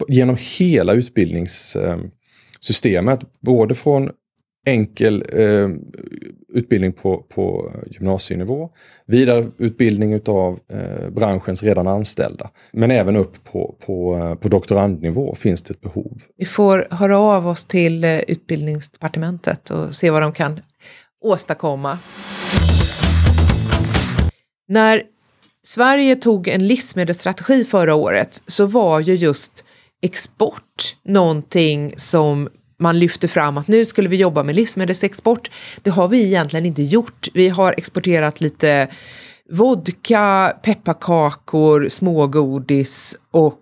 genom 0.07 0.37
hela 0.57 0.93
utbildningssystemet, 0.93 3.19
både 3.41 3.75
från 3.75 4.09
enkel 4.65 5.23
eh, 5.33 5.69
utbildning 6.53 6.93
på, 6.93 7.25
på 7.29 7.71
gymnasienivå, 7.91 8.69
vidareutbildning 9.05 10.13
utav 10.13 10.59
eh, 10.73 11.09
branschens 11.09 11.63
redan 11.63 11.87
anställda. 11.87 12.49
Men 12.71 12.91
även 12.91 13.15
upp 13.15 13.43
på, 13.43 13.75
på, 13.85 14.15
eh, 14.17 14.35
på 14.35 14.47
doktorandnivå 14.47 15.35
finns 15.35 15.61
det 15.61 15.73
ett 15.73 15.81
behov. 15.81 16.21
Vi 16.37 16.45
får 16.45 16.87
höra 16.91 17.17
av 17.17 17.47
oss 17.47 17.65
till 17.65 18.03
eh, 18.03 18.19
utbildningsdepartementet 18.19 19.69
och 19.69 19.95
se 19.95 20.09
vad 20.09 20.21
de 20.21 20.31
kan 20.31 20.59
åstadkomma. 21.21 21.97
När 24.67 25.03
Sverige 25.63 26.15
tog 26.15 26.47
en 26.47 26.67
livsmedelsstrategi 26.67 27.65
förra 27.65 27.95
året 27.95 28.43
så 28.47 28.65
var 28.65 28.99
ju 28.99 29.15
just 29.15 29.65
export 30.01 30.95
någonting 31.03 31.93
som 31.97 32.49
man 32.81 32.99
lyfter 32.99 33.27
fram 33.27 33.57
att 33.57 33.67
nu 33.67 33.85
skulle 33.85 34.09
vi 34.09 34.15
jobba 34.15 34.43
med 34.43 34.55
livsmedelsexport. 34.55 35.51
Det 35.81 35.89
har 35.89 36.07
vi 36.07 36.23
egentligen 36.23 36.65
inte 36.65 36.83
gjort. 36.83 37.27
Vi 37.33 37.49
har 37.49 37.73
exporterat 37.77 38.41
lite 38.41 38.87
vodka, 39.49 40.55
pepparkakor, 40.63 41.89
smågodis 41.89 43.17
och 43.31 43.61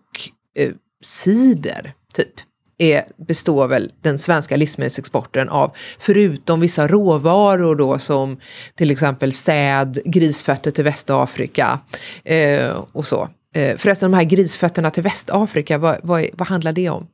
eh, 0.58 0.72
cider, 1.04 1.94
typ 2.14 2.34
är, 2.80 3.04
består 3.28 3.68
väl 3.68 3.92
den 4.02 4.20
svenska 4.20 4.56
livsmedelsexporten 4.56 5.50
av, 5.50 5.72
förutom 6.00 6.60
vissa 6.60 6.88
råvaror 6.88 7.76
då 7.76 8.00
som 8.00 8.40
till 8.76 8.92
exempel 8.92 9.34
säd, 9.34 10.00
grisfötter 10.06 10.72
till 10.72 10.84
Västafrika 10.84 11.80
eh, 12.24 12.86
och 12.92 13.06
så. 13.06 13.30
Eh, 13.56 13.78
förresten, 13.78 14.12
de 14.12 14.18
här 14.18 14.24
grisfötterna 14.24 14.92
till 14.92 15.04
Västafrika, 15.04 15.78
vad, 15.78 15.98
vad, 16.04 16.26
vad 16.34 16.48
handlar 16.48 16.72
det 16.74 16.90
om? 16.90 17.08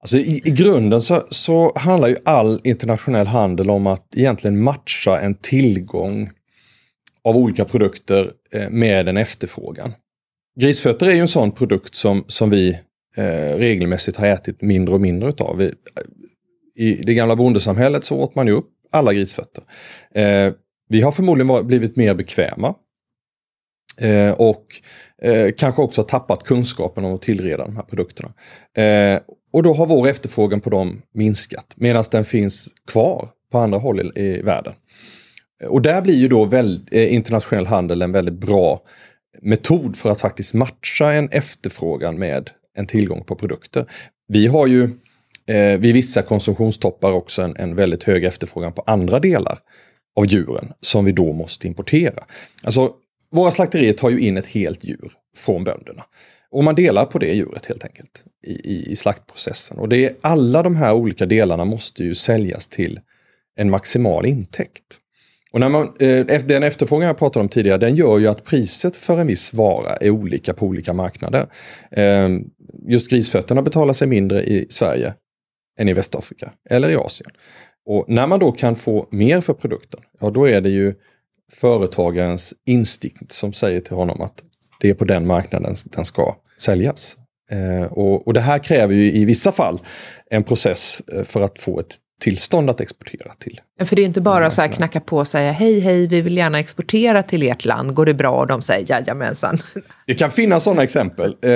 Alltså 0.00 0.18
i, 0.18 0.42
i 0.44 0.50
grunden 0.50 1.00
så, 1.00 1.26
så, 1.30 1.72
handlar 1.76 2.08
ju 2.08 2.16
all 2.24 2.60
internationell 2.64 3.26
handel 3.26 3.70
om 3.70 3.86
att 3.86 4.16
egentligen 4.16 4.62
matcha 4.62 5.20
en 5.20 5.34
tillgång 5.34 6.30
av 7.24 7.36
olika 7.36 7.64
produkter 7.64 8.32
eh, 8.52 8.70
med 8.70 9.08
en 9.08 9.16
efterfrågan. 9.16 9.92
Grisfötter 10.60 11.06
är 11.06 11.14
ju 11.14 11.20
en 11.20 11.28
sån 11.28 11.52
produkt 11.52 11.94
som, 11.94 12.24
som 12.28 12.50
vi 12.50 12.78
eh, 13.16 13.56
regelmässigt 13.56 14.16
har 14.16 14.26
ätit 14.26 14.62
mindre 14.62 14.94
och 14.94 15.00
mindre 15.00 15.28
utav. 15.28 15.56
Vi, 15.56 15.72
I 16.74 16.94
det 16.94 17.14
gamla 17.14 17.36
bondesamhället 17.36 18.04
så 18.04 18.16
åt 18.16 18.34
man 18.34 18.46
ju 18.46 18.52
upp 18.52 18.70
alla 18.90 19.14
grisfötter. 19.14 19.64
Eh, 20.14 20.52
vi 20.88 21.00
har 21.00 21.12
förmodligen 21.12 21.66
blivit 21.66 21.96
mer 21.96 22.14
bekväma. 22.14 22.74
Eh, 24.00 24.32
och 24.32 24.64
eh, 25.22 25.52
kanske 25.56 25.82
också 25.82 26.02
tappat 26.02 26.44
kunskapen 26.44 27.04
om 27.04 27.14
att 27.14 27.22
tillreda 27.22 27.64
de 27.64 27.76
här 27.76 27.82
produkterna. 27.82 28.32
Eh, 28.76 29.20
och 29.52 29.62
då 29.62 29.74
har 29.74 29.86
vår 29.86 30.08
efterfrågan 30.08 30.60
på 30.60 30.70
dem 30.70 31.02
minskat 31.14 31.72
medan 31.76 32.04
den 32.10 32.24
finns 32.24 32.68
kvar 32.86 33.28
på 33.52 33.58
andra 33.58 33.78
håll 33.78 34.00
i, 34.00 34.20
i 34.20 34.42
världen. 34.42 34.72
Och 35.68 35.82
där 35.82 36.02
blir 36.02 36.14
ju 36.14 36.28
då 36.28 36.44
väl, 36.44 36.80
eh, 36.90 37.14
internationell 37.14 37.66
handel 37.66 38.02
en 38.02 38.12
väldigt 38.12 38.34
bra 38.34 38.82
metod 39.42 39.96
för 39.96 40.10
att 40.10 40.20
faktiskt 40.20 40.54
matcha 40.54 41.12
en 41.12 41.28
efterfrågan 41.28 42.18
med 42.18 42.50
en 42.74 42.86
tillgång 42.86 43.24
på 43.24 43.34
produkter. 43.34 43.86
Vi 44.28 44.46
har 44.46 44.66
ju 44.66 44.90
eh, 45.46 45.78
vid 45.78 45.94
vissa 45.94 46.22
konsumtionstoppar 46.22 47.12
också 47.12 47.42
en, 47.42 47.56
en 47.56 47.74
väldigt 47.74 48.02
hög 48.02 48.24
efterfrågan 48.24 48.72
på 48.72 48.82
andra 48.86 49.20
delar 49.20 49.58
av 50.16 50.26
djuren 50.26 50.72
som 50.80 51.04
vi 51.04 51.12
då 51.12 51.32
måste 51.32 51.66
importera. 51.66 52.24
Alltså, 52.62 52.92
våra 53.30 53.50
slakterier 53.50 53.92
tar 53.92 54.10
ju 54.10 54.20
in 54.20 54.36
ett 54.36 54.46
helt 54.46 54.84
djur 54.84 55.12
från 55.36 55.64
bönderna. 55.64 56.04
Och 56.50 56.64
man 56.64 56.74
delar 56.74 57.04
på 57.04 57.18
det 57.18 57.34
djuret 57.34 57.66
helt 57.66 57.84
enkelt 57.84 58.24
i, 58.46 58.52
i, 58.52 58.92
i 58.92 58.96
slaktprocessen. 58.96 59.78
Och 59.78 59.88
det 59.88 60.04
är, 60.04 60.16
alla 60.20 60.62
de 60.62 60.76
här 60.76 60.94
olika 60.94 61.26
delarna 61.26 61.64
måste 61.64 62.04
ju 62.04 62.14
säljas 62.14 62.68
till 62.68 63.00
en 63.56 63.70
maximal 63.70 64.26
intäkt. 64.26 64.84
Och 65.52 65.60
när 65.60 65.68
man, 65.68 65.96
eh, 65.98 66.26
den 66.44 66.62
efterfrågan 66.62 67.06
jag 67.06 67.18
pratade 67.18 67.42
om 67.42 67.48
tidigare, 67.48 67.78
den 67.78 67.96
gör 67.96 68.18
ju 68.18 68.26
att 68.26 68.44
priset 68.44 68.96
för 68.96 69.18
en 69.18 69.26
viss 69.26 69.52
vara 69.52 69.96
är 69.96 70.10
olika 70.10 70.54
på 70.54 70.66
olika 70.66 70.92
marknader. 70.92 71.46
Eh, 71.90 72.28
just 72.88 73.10
grisfötterna 73.10 73.62
betalar 73.62 73.92
sig 73.92 74.08
mindre 74.08 74.42
i 74.42 74.66
Sverige 74.70 75.14
än 75.78 75.88
i 75.88 75.92
Västafrika 75.92 76.52
eller 76.70 76.90
i 76.90 76.96
Asien. 76.96 77.30
Och 77.86 78.04
när 78.08 78.26
man 78.26 78.38
då 78.38 78.52
kan 78.52 78.76
få 78.76 79.08
mer 79.10 79.40
för 79.40 79.54
produkten, 79.54 80.00
ja 80.20 80.30
då 80.30 80.48
är 80.48 80.60
det 80.60 80.70
ju 80.70 80.94
företagarens 81.52 82.54
instinkt 82.66 83.32
som 83.32 83.52
säger 83.52 83.80
till 83.80 83.96
honom 83.96 84.20
att 84.20 84.42
det 84.80 84.90
är 84.90 84.94
på 84.94 85.04
den 85.04 85.26
marknaden 85.26 85.74
den 85.84 86.04
ska 86.04 86.36
säljas. 86.58 87.16
Eh, 87.50 87.92
och, 87.92 88.26
och, 88.26 88.34
det 88.34 88.40
här 88.40 88.58
kräver 88.58 88.94
ju 88.94 89.12
i 89.12 89.24
vissa 89.24 89.52
fall 89.52 89.78
en 90.30 90.44
process 90.44 91.02
eh, 91.12 91.24
för 91.24 91.40
att 91.40 91.58
få 91.58 91.80
ett 91.80 91.96
tillstånd 92.20 92.70
att 92.70 92.80
exportera 92.80 93.32
till. 93.38 93.60
För 93.84 93.96
det 93.96 94.02
är 94.02 94.06
inte 94.06 94.20
bara 94.20 94.50
så 94.50 94.60
här 94.60 94.68
knacka 94.68 95.00
på 95.00 95.16
och 95.16 95.28
säga 95.28 95.52
hej 95.52 95.80
hej 95.80 96.06
vi 96.06 96.20
vill 96.20 96.36
gärna 96.36 96.58
exportera 96.58 97.22
till 97.22 97.42
ert 97.42 97.64
land, 97.64 97.94
går 97.94 98.06
det 98.06 98.14
bra? 98.14 98.40
Och 98.40 98.46
de 98.46 98.62
säger 98.62 98.90
jajamensan. 98.90 99.58
Det 100.06 100.14
kan 100.14 100.30
finnas 100.30 100.64
sådana 100.64 100.82
exempel. 100.82 101.30
Eh, 101.30 101.48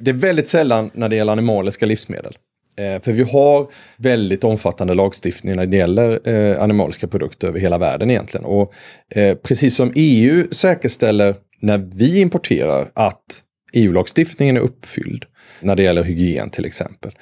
det 0.00 0.10
är 0.10 0.12
väldigt 0.12 0.48
sällan 0.48 0.90
när 0.94 1.08
det 1.08 1.16
gäller 1.16 1.32
animaliska 1.32 1.86
livsmedel. 1.86 2.36
Eh, 2.76 3.00
för 3.00 3.12
vi 3.12 3.22
har 3.22 3.70
väldigt 3.96 4.44
omfattande 4.44 4.94
lagstiftning 4.94 5.56
när 5.56 5.66
det 5.66 5.76
gäller 5.76 6.28
eh, 6.28 6.62
animaliska 6.62 7.08
produkter 7.08 7.48
över 7.48 7.60
hela 7.60 7.78
världen 7.78 8.10
egentligen. 8.10 8.44
Och 8.44 8.74
eh, 9.08 9.34
precis 9.34 9.76
som 9.76 9.92
EU 9.96 10.46
säkerställer 10.50 11.34
när 11.60 11.78
vi 11.78 12.20
importerar 12.20 12.90
att 12.94 13.42
EU-lagstiftningen 13.72 14.56
är 14.56 14.60
uppfylld 14.60 15.24
när 15.60 15.76
det 15.76 15.82
gäller 15.82 16.02
hygien 16.02 16.50
till 16.50 16.64
exempel. 16.64 17.12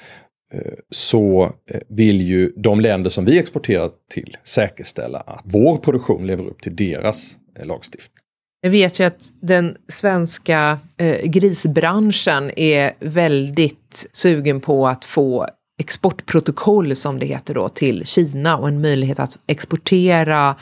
Eh, 0.53 0.73
så 0.89 1.53
eh, 1.71 1.79
vill 1.89 2.21
ju 2.21 2.53
de 2.55 2.81
länder 2.81 3.09
som 3.09 3.25
vi 3.25 3.39
exporterar 3.39 3.89
till 4.11 4.37
säkerställa 4.43 5.19
att 5.19 5.41
vår 5.43 5.77
produktion 5.77 6.27
lever 6.27 6.47
upp 6.47 6.61
till 6.61 6.75
deras 6.75 7.37
lagstiftning. 7.63 8.20
Jag 8.61 8.71
vet 8.71 8.99
ju 8.99 9.03
att 9.03 9.31
den 9.41 9.77
svenska 9.87 10.79
eh, 10.97 11.25
grisbranschen 11.25 12.51
är 12.59 12.93
väldigt 12.99 14.09
sugen 14.13 14.61
på 14.61 14.87
att 14.87 15.05
få 15.05 15.47
exportprotokoll 15.79 16.95
som 16.95 17.19
det 17.19 17.25
heter 17.25 17.53
då 17.53 17.69
till 17.69 18.05
Kina 18.05 18.57
och 18.57 18.67
en 18.67 18.81
möjlighet 18.81 19.19
att 19.19 19.37
exportera 19.47 20.55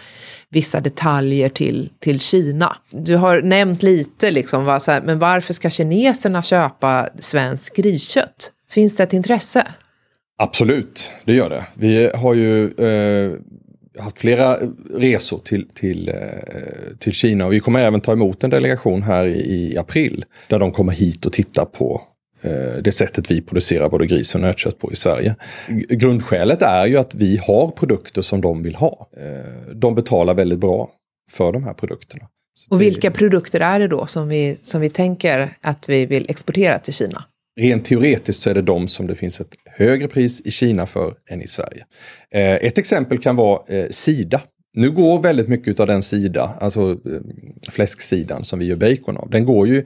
vissa 0.49 0.79
detaljer 0.79 1.49
till, 1.49 1.89
till 1.99 2.19
Kina. 2.19 2.75
Du 2.91 3.15
har 3.15 3.41
nämnt 3.41 3.83
lite 3.83 4.31
liksom, 4.31 4.65
va, 4.65 4.79
här, 4.87 5.01
men 5.01 5.19
varför 5.19 5.53
ska 5.53 5.69
kineserna 5.69 6.43
köpa 6.43 7.09
svenskt 7.19 7.75
griskött? 7.75 8.51
Finns 8.69 8.95
det 8.95 9.03
ett 9.03 9.13
intresse? 9.13 9.67
Absolut, 10.37 11.11
det 11.25 11.33
gör 11.33 11.49
det. 11.49 11.65
Vi 11.73 12.11
har 12.15 12.33
ju 12.33 12.65
eh, 12.65 13.39
haft 14.03 14.19
flera 14.19 14.57
resor 14.93 15.39
till, 15.39 15.67
till, 15.73 16.09
eh, 16.09 16.15
till 16.99 17.13
Kina 17.13 17.45
och 17.45 17.53
vi 17.53 17.59
kommer 17.59 17.79
även 17.79 18.01
ta 18.01 18.11
emot 18.11 18.43
en 18.43 18.49
delegation 18.49 19.01
här 19.01 19.25
i, 19.25 19.71
i 19.73 19.77
april. 19.77 20.25
Där 20.47 20.59
de 20.59 20.71
kommer 20.71 20.93
hit 20.93 21.25
och 21.25 21.33
titta 21.33 21.65
på 21.65 22.01
eh, 22.41 22.81
det 22.83 22.91
sättet 22.91 23.31
vi 23.31 23.41
producerar 23.41 23.89
både 23.89 24.05
gris 24.05 24.35
och 24.35 24.41
nötkött 24.41 24.79
på 24.79 24.91
i 24.91 24.95
Sverige. 24.95 25.35
Grundskälet 25.89 26.61
är 26.61 26.85
ju 26.85 26.97
att 26.97 27.15
vi 27.15 27.37
har 27.47 27.67
produkter 27.67 28.21
som 28.21 28.41
de 28.41 28.63
vill 28.63 28.75
ha. 28.75 29.09
Eh, 29.17 29.73
de 29.75 29.95
betalar 29.95 30.33
väldigt 30.33 30.59
bra 30.59 30.89
för 31.31 31.53
de 31.53 31.63
här 31.63 31.73
produkterna. 31.73 32.27
och 32.69 32.81
vilka 32.81 33.11
produkter 33.11 33.59
är 33.59 33.79
det 33.79 33.87
då 33.87 34.05
som 34.05 34.29
vi, 34.29 34.57
som 34.61 34.81
vi 34.81 34.89
tänker 34.89 35.57
att 35.61 35.89
vi 35.89 36.05
vill 36.05 36.25
exportera 36.29 36.79
till 36.79 36.93
Kina? 36.93 37.23
Rent 37.59 37.85
teoretiskt 37.85 38.41
så 38.41 38.49
är 38.49 38.53
det 38.53 38.61
de 38.61 38.87
som 38.87 39.07
det 39.07 39.15
finns 39.15 39.41
ett 39.41 39.55
högre 39.79 40.07
pris 40.07 40.41
i 40.41 40.51
Kina 40.51 40.85
för 40.85 41.13
än 41.29 41.41
i 41.41 41.47
Sverige. 41.47 41.85
Eh, 42.31 42.53
ett 42.53 42.77
exempel 42.77 43.17
kan 43.17 43.35
vara 43.35 43.77
eh, 43.77 43.89
sida. 43.89 44.41
Nu 44.73 44.91
går 44.91 45.21
väldigt 45.21 45.47
mycket 45.47 45.79
av 45.79 45.87
den 45.87 46.01
sida, 46.01 46.57
alltså 46.61 46.91
eh, 46.91 47.71
fläsksidan 47.71 48.43
som 48.45 48.59
vi 48.59 48.65
gör 48.65 48.75
bacon 48.75 49.17
av, 49.17 49.29
den 49.29 49.45
går 49.45 49.67
ju 49.67 49.85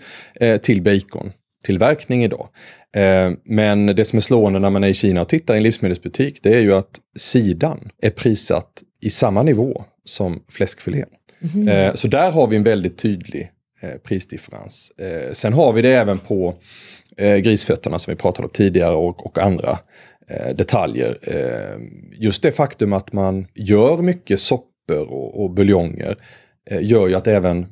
till 0.62 0.82
bacontillverkning 0.82 2.24
idag. 2.24 2.48
Eh, 2.96 3.32
men 3.46 3.86
det 3.86 4.06
som 4.06 4.18
är 4.18 4.22
slående 4.22 4.60
när 4.60 4.70
man 4.70 4.84
är 4.84 4.88
i 4.88 4.94
Kina 4.94 5.22
och 5.22 5.30
tittar 5.30 5.54
i 5.54 5.58
en 5.58 5.64
livsmedelsbutik, 5.64 6.40
det 6.44 6.56
är 6.56 6.62
ju 6.62 6.74
att 6.74 7.00
sidan 7.18 7.90
är 8.02 8.10
prissatt 8.10 8.72
i 9.02 9.10
samma 9.10 9.44
nivå 9.44 9.84
som 10.06 10.44
fläskfilén. 10.50 11.10
Mm. 11.56 11.98
Så 11.98 12.08
där 12.08 12.32
har 12.32 12.48
vi 12.48 12.56
en 12.56 12.64
väldigt 12.64 12.98
tydlig 12.98 13.50
prisdifferens. 14.04 14.92
Sen 15.32 15.54
har 15.54 15.74
vi 15.74 15.82
det 15.82 15.94
även 15.94 16.20
på 16.20 16.56
eh, 17.18 17.38
grisfötterna 17.38 18.00
som 18.00 18.12
vi 18.12 18.16
pratade 18.16 18.46
om 18.46 18.52
tidigare 18.52 18.96
och, 18.96 19.26
och 19.26 19.38
andra 19.38 19.80
eh, 20.28 20.56
detaljer. 20.56 21.18
Eh, 21.22 21.80
just 22.20 22.44
det 22.44 22.52
faktum 22.52 22.94
att 22.94 23.14
man 23.14 23.48
gör 23.54 23.98
mycket 23.98 24.40
soppor 24.40 25.08
och, 25.08 25.44
och 25.44 25.52
buljonger 25.52 26.18
eh, 26.70 26.86
gör 26.86 27.08
ju 27.08 27.16
att 27.16 27.28
även 27.28 27.66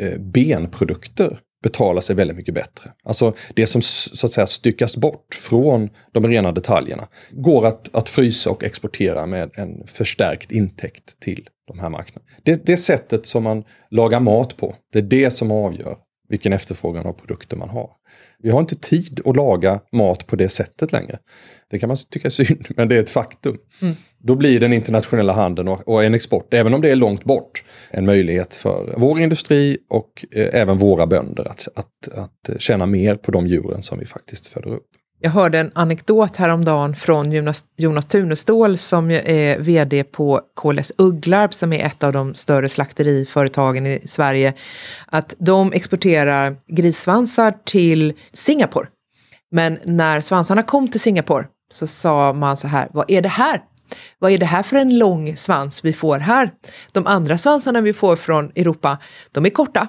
eh, 0.00 0.18
benprodukter 0.18 1.38
betalar 1.62 2.00
sig 2.00 2.16
väldigt 2.16 2.36
mycket 2.36 2.54
bättre. 2.54 2.90
Alltså 3.04 3.34
det 3.54 3.66
som 3.66 3.82
så 3.82 4.26
att 4.26 4.32
säga 4.32 4.46
styckas 4.46 4.96
bort 4.96 5.34
från 5.34 5.90
de 6.12 6.26
rena 6.26 6.52
detaljerna 6.52 7.08
går 7.30 7.66
att, 7.66 7.94
att 7.94 8.08
frysa 8.08 8.50
och 8.50 8.64
exportera 8.64 9.26
med 9.26 9.50
en 9.54 9.86
förstärkt 9.86 10.52
intäkt 10.52 11.20
till 11.20 11.48
de 11.66 11.78
här 11.78 11.90
marknaderna. 11.90 12.32
Det, 12.42 12.66
det 12.66 12.76
sättet 12.76 13.26
som 13.26 13.42
man 13.42 13.64
lagar 13.90 14.20
mat 14.20 14.56
på, 14.56 14.74
det 14.92 14.98
är 14.98 15.02
det 15.02 15.30
som 15.30 15.50
avgör 15.50 15.96
vilken 16.28 16.52
efterfrågan 16.52 17.06
av 17.06 17.12
produkter 17.12 17.56
man 17.56 17.68
har. 17.68 17.90
Vi 18.38 18.50
har 18.50 18.60
inte 18.60 18.76
tid 18.76 19.20
att 19.24 19.36
laga 19.36 19.80
mat 19.92 20.26
på 20.26 20.36
det 20.36 20.48
sättet 20.48 20.92
längre. 20.92 21.18
Det 21.70 21.78
kan 21.78 21.88
man 21.88 21.96
tycka 22.10 22.28
är 22.28 22.30
synd, 22.30 22.66
men 22.76 22.88
det 22.88 22.96
är 22.96 23.00
ett 23.00 23.10
faktum. 23.10 23.56
Mm. 23.82 23.94
Då 24.18 24.34
blir 24.34 24.60
den 24.60 24.72
internationella 24.72 25.32
handeln 25.32 25.68
och, 25.68 26.04
en 26.04 26.14
export, 26.14 26.54
även 26.54 26.74
om 26.74 26.80
det 26.80 26.90
är 26.90 26.96
långt 26.96 27.24
bort, 27.24 27.64
en 27.90 28.06
möjlighet 28.06 28.54
för 28.54 28.94
vår 28.96 29.20
industri 29.20 29.78
och 29.88 30.24
eh, 30.32 30.48
även 30.52 30.78
våra 30.78 31.06
bönder 31.06 31.48
att, 31.48 31.68
att, 31.74 32.08
att 32.14 32.60
tjäna 32.62 32.86
mer 32.86 33.14
på 33.14 33.30
de 33.30 33.46
djuren 33.46 33.82
som 33.82 33.98
vi 33.98 34.06
faktiskt 34.06 34.46
föder 34.46 34.70
upp. 34.70 34.86
Jag 35.18 35.30
hörde 35.30 35.58
en 35.58 35.70
anekdot 35.74 36.36
häromdagen 36.36 36.96
från 36.96 37.32
Jonas, 37.32 37.64
Jonas 37.76 38.06
Tunestål 38.06 38.76
som 38.76 39.10
är 39.10 39.58
vd 39.58 40.04
på 40.04 40.40
KLS 40.60 40.92
Ugglarp 40.98 41.54
som 41.54 41.72
är 41.72 41.86
ett 41.86 42.02
av 42.02 42.12
de 42.12 42.34
större 42.34 42.68
slakteriföretagen 42.68 43.86
i 43.86 44.02
Sverige. 44.08 44.54
Att 45.06 45.34
de 45.38 45.72
exporterar 45.72 46.56
grissvansar 46.68 47.54
till 47.64 48.12
Singapore. 48.32 48.88
Men 49.50 49.78
när 49.84 50.20
svansarna 50.20 50.62
kom 50.62 50.88
till 50.88 51.00
Singapore 51.00 51.46
så 51.70 51.86
sa 51.86 52.32
man 52.32 52.56
så 52.56 52.68
här, 52.68 52.88
vad 52.92 53.10
är 53.10 53.22
det 53.22 53.28
här? 53.28 53.62
Vad 54.18 54.32
är 54.32 54.38
det 54.38 54.46
här 54.46 54.62
för 54.62 54.76
en 54.76 54.98
lång 54.98 55.36
svans 55.36 55.84
vi 55.84 55.92
får 55.92 56.18
här? 56.18 56.50
De 56.92 57.06
andra 57.06 57.38
svansarna 57.38 57.80
vi 57.80 57.92
får 57.92 58.16
från 58.16 58.52
Europa, 58.56 58.98
de 59.32 59.46
är 59.46 59.50
korta. 59.50 59.88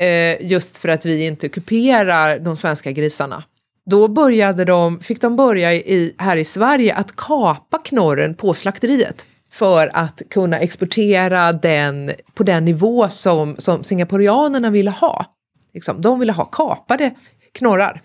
Eh, 0.00 0.46
just 0.50 0.78
för 0.78 0.88
att 0.88 1.04
vi 1.06 1.26
inte 1.26 1.48
kuperar 1.48 2.38
de 2.38 2.56
svenska 2.56 2.92
grisarna 2.92 3.44
då 3.90 4.08
började 4.08 4.64
de, 4.64 5.00
fick 5.00 5.20
de 5.20 5.36
börja 5.36 5.74
i, 5.74 6.14
här 6.18 6.36
i 6.36 6.44
Sverige 6.44 6.94
att 6.94 7.16
kapa 7.16 7.78
knorren 7.78 8.34
på 8.34 8.54
slakteriet 8.54 9.26
för 9.52 9.90
att 9.92 10.22
kunna 10.30 10.58
exportera 10.58 11.52
den 11.52 12.12
på 12.34 12.42
den 12.42 12.64
nivå 12.64 13.08
som, 13.08 13.56
som 13.58 13.84
singaporianerna 13.84 14.70
ville 14.70 14.90
ha. 14.90 15.26
Liksom, 15.74 16.00
de 16.00 16.20
ville 16.20 16.32
ha 16.32 16.44
kapade 16.44 17.14
knorrar. 17.52 18.02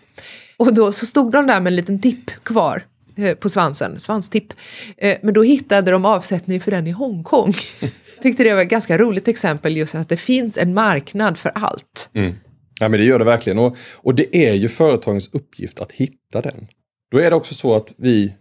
Och 0.57 0.73
då 0.73 0.91
så 0.91 1.05
stod 1.05 1.31
de 1.31 1.47
där 1.47 1.59
med 1.59 1.71
en 1.71 1.75
liten 1.75 1.99
tipp 1.99 2.31
kvar 2.43 2.85
eh, 3.17 3.35
på 3.35 3.49
svansen, 3.49 3.99
svanstipp. 3.99 4.53
Eh, 4.97 5.17
men 5.23 5.33
då 5.33 5.43
hittade 5.43 5.91
de 5.91 6.05
avsättning 6.05 6.61
för 6.61 6.71
den 6.71 6.87
i 6.87 6.91
Hongkong. 6.91 7.53
Tyckte 8.21 8.43
det 8.43 8.53
var 8.53 8.61
ett 8.61 8.69
ganska 8.69 8.97
roligt 8.97 9.27
exempel 9.27 9.77
just 9.77 9.95
att 9.95 10.09
det 10.09 10.17
finns 10.17 10.57
en 10.57 10.73
marknad 10.73 11.37
för 11.37 11.51
allt. 11.55 12.09
Mm. 12.13 12.35
Ja 12.81 12.89
men 12.89 12.99
det 12.99 13.05
gör 13.05 13.19
det 13.19 13.25
verkligen 13.25 13.59
och, 13.59 13.77
och 13.93 14.15
det 14.15 14.37
är 14.47 14.53
ju 14.53 14.69
företagens 14.69 15.29
uppgift 15.31 15.79
att 15.79 15.91
hitta 15.91 16.41
den. 16.41 16.67
Då 17.11 17.17
är 17.17 17.29
det 17.29 17.35
också 17.35 17.53
så 17.53 17.75
att 17.75 17.93
vi 17.97 18.33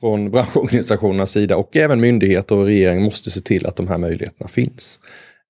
från 0.00 0.30
branschorganisationernas 0.30 1.30
sida 1.30 1.56
och 1.56 1.76
även 1.76 2.00
myndigheter 2.00 2.54
och 2.54 2.64
regering 2.64 3.02
måste 3.02 3.30
se 3.30 3.40
till 3.40 3.66
att 3.66 3.76
de 3.76 3.88
här 3.88 3.98
möjligheterna 3.98 4.48
finns. 4.48 5.00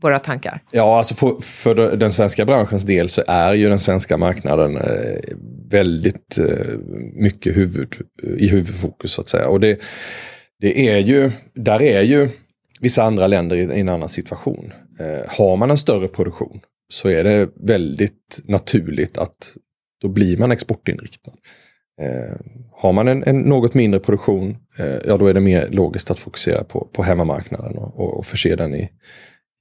våra 0.00 0.18
tankar? 0.18 0.62
Ja, 0.70 0.98
alltså 0.98 1.14
för, 1.14 1.40
för, 1.40 1.96
den 1.96 2.12
svenska 2.12 2.44
branschens 2.44 2.84
del 2.84 3.08
så 3.08 3.22
är 3.26 3.54
ju 3.54 3.68
den 3.68 3.78
svenska 3.78 4.16
marknaden 4.16 4.76
eh, 4.76 5.16
väldigt 5.70 6.38
eh, 6.38 6.78
mycket 7.12 7.56
huvud, 7.56 7.94
i 8.22 8.48
huvudfokus 8.48 9.12
så 9.12 9.20
att 9.20 9.28
säga. 9.28 9.48
Och 9.48 9.60
det, 9.60 9.80
det 10.60 10.88
är 10.88 10.98
ju, 10.98 11.30
där 11.54 11.82
är 11.82 12.02
ju 12.02 12.28
vissa 12.80 13.02
andra 13.02 13.26
länder 13.26 13.56
i, 13.56 13.60
i 13.60 13.80
en 13.80 13.88
annan 13.88 14.08
situation. 14.08 14.72
Eh, 15.00 15.30
har 15.38 15.56
man 15.56 15.70
en 15.70 15.78
större 15.78 16.08
produktion 16.08 16.60
så 16.88 17.08
är 17.08 17.24
det 17.24 17.48
väldigt 17.56 18.40
naturligt 18.44 19.18
att 19.18 19.54
då 20.02 20.08
blir 20.08 20.36
man 20.36 20.52
exportinriktad. 20.52 21.32
Eh, 22.00 22.36
har 22.72 22.92
man 22.92 23.08
en, 23.08 23.24
en, 23.24 23.38
något 23.38 23.74
mindre 23.74 24.00
produktion, 24.00 24.56
eh, 24.78 24.96
ja 25.06 25.16
då 25.16 25.26
är 25.26 25.34
det 25.34 25.40
mer 25.40 25.68
logiskt 25.70 26.10
att 26.10 26.18
fokusera 26.18 26.64
på, 26.64 26.88
på 26.92 27.02
hemmamarknaden 27.02 27.78
och, 27.78 28.18
och 28.18 28.26
förse 28.26 28.56
den 28.56 28.74
i, 28.74 28.90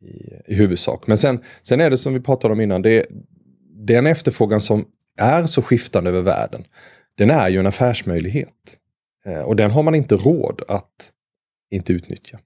i, 0.01 0.51
i 0.53 0.55
huvudsak. 0.55 1.07
Men 1.07 1.17
sen, 1.17 1.39
sen 1.61 1.81
är 1.81 1.89
det 1.89 1.97
som 1.97 2.13
vi 2.13 2.19
pratade 2.19 2.53
om 2.53 2.61
innan, 2.61 2.81
det, 2.81 3.05
den 3.87 4.07
efterfrågan 4.07 4.61
som 4.61 4.85
är 5.17 5.45
så 5.45 5.61
skiftande 5.61 6.09
över 6.09 6.21
världen. 6.21 6.63
Den 7.17 7.29
är 7.29 7.49
ju 7.49 7.59
en 7.59 7.67
affärsmöjlighet. 7.67 8.53
Eh, 9.25 9.39
och 9.39 9.55
den 9.55 9.71
har 9.71 9.83
man 9.83 9.95
inte 9.95 10.15
råd 10.15 10.61
att 10.67 11.11
inte 11.71 11.93
utnyttja. 11.93 12.39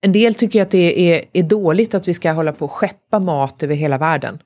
En 0.00 0.12
del 0.12 0.34
tycker 0.34 0.62
att 0.62 0.70
det 0.70 1.12
är, 1.12 1.24
är 1.32 1.42
dåligt 1.42 1.94
att 1.94 2.08
vi 2.08 2.14
ska 2.14 2.32
hålla 2.32 2.52
på 2.52 2.64
och 2.64 2.70
skeppa 2.70 3.18
mat 3.18 3.62
över 3.62 3.74
hela 3.74 3.98
världen. 3.98 4.38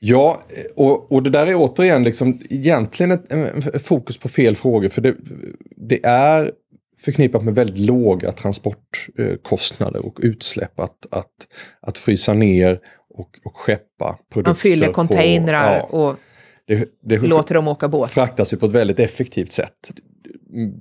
Ja, 0.00 0.42
och, 0.76 1.12
och 1.12 1.22
det 1.22 1.30
där 1.30 1.46
är 1.46 1.54
återigen 1.54 2.04
liksom 2.04 2.40
egentligen 2.50 3.12
ett, 3.12 3.32
ett 3.74 3.82
fokus 3.86 4.18
på 4.18 4.28
fel 4.28 4.56
frågor. 4.56 4.88
För 4.88 5.00
det, 5.00 5.14
det 5.76 6.06
är 6.06 6.50
förknippat 7.00 7.44
med 7.44 7.54
väldigt 7.54 7.78
låga 7.78 8.32
transportkostnader 8.32 10.06
och 10.06 10.18
utsläpp 10.22 10.80
att, 10.80 11.06
att, 11.10 11.32
att 11.80 11.98
frysa 11.98 12.34
ner 12.34 12.80
och, 13.14 13.38
och 13.44 13.56
skeppa 13.56 14.18
produkter. 14.32 14.50
Man 14.50 14.56
fyller 14.56 14.92
containrar 14.92 15.76
ja, 15.76 15.82
och 15.82 16.16
det, 16.66 16.88
det, 17.02 17.18
låter 17.18 17.54
dem 17.54 17.68
åka 17.68 17.88
båt. 17.88 18.10
Fraktas 18.10 18.52
ju 18.52 18.56
på 18.56 18.66
ett 18.66 18.72
väldigt 18.72 18.98
effektivt 18.98 19.52
sätt. 19.52 19.92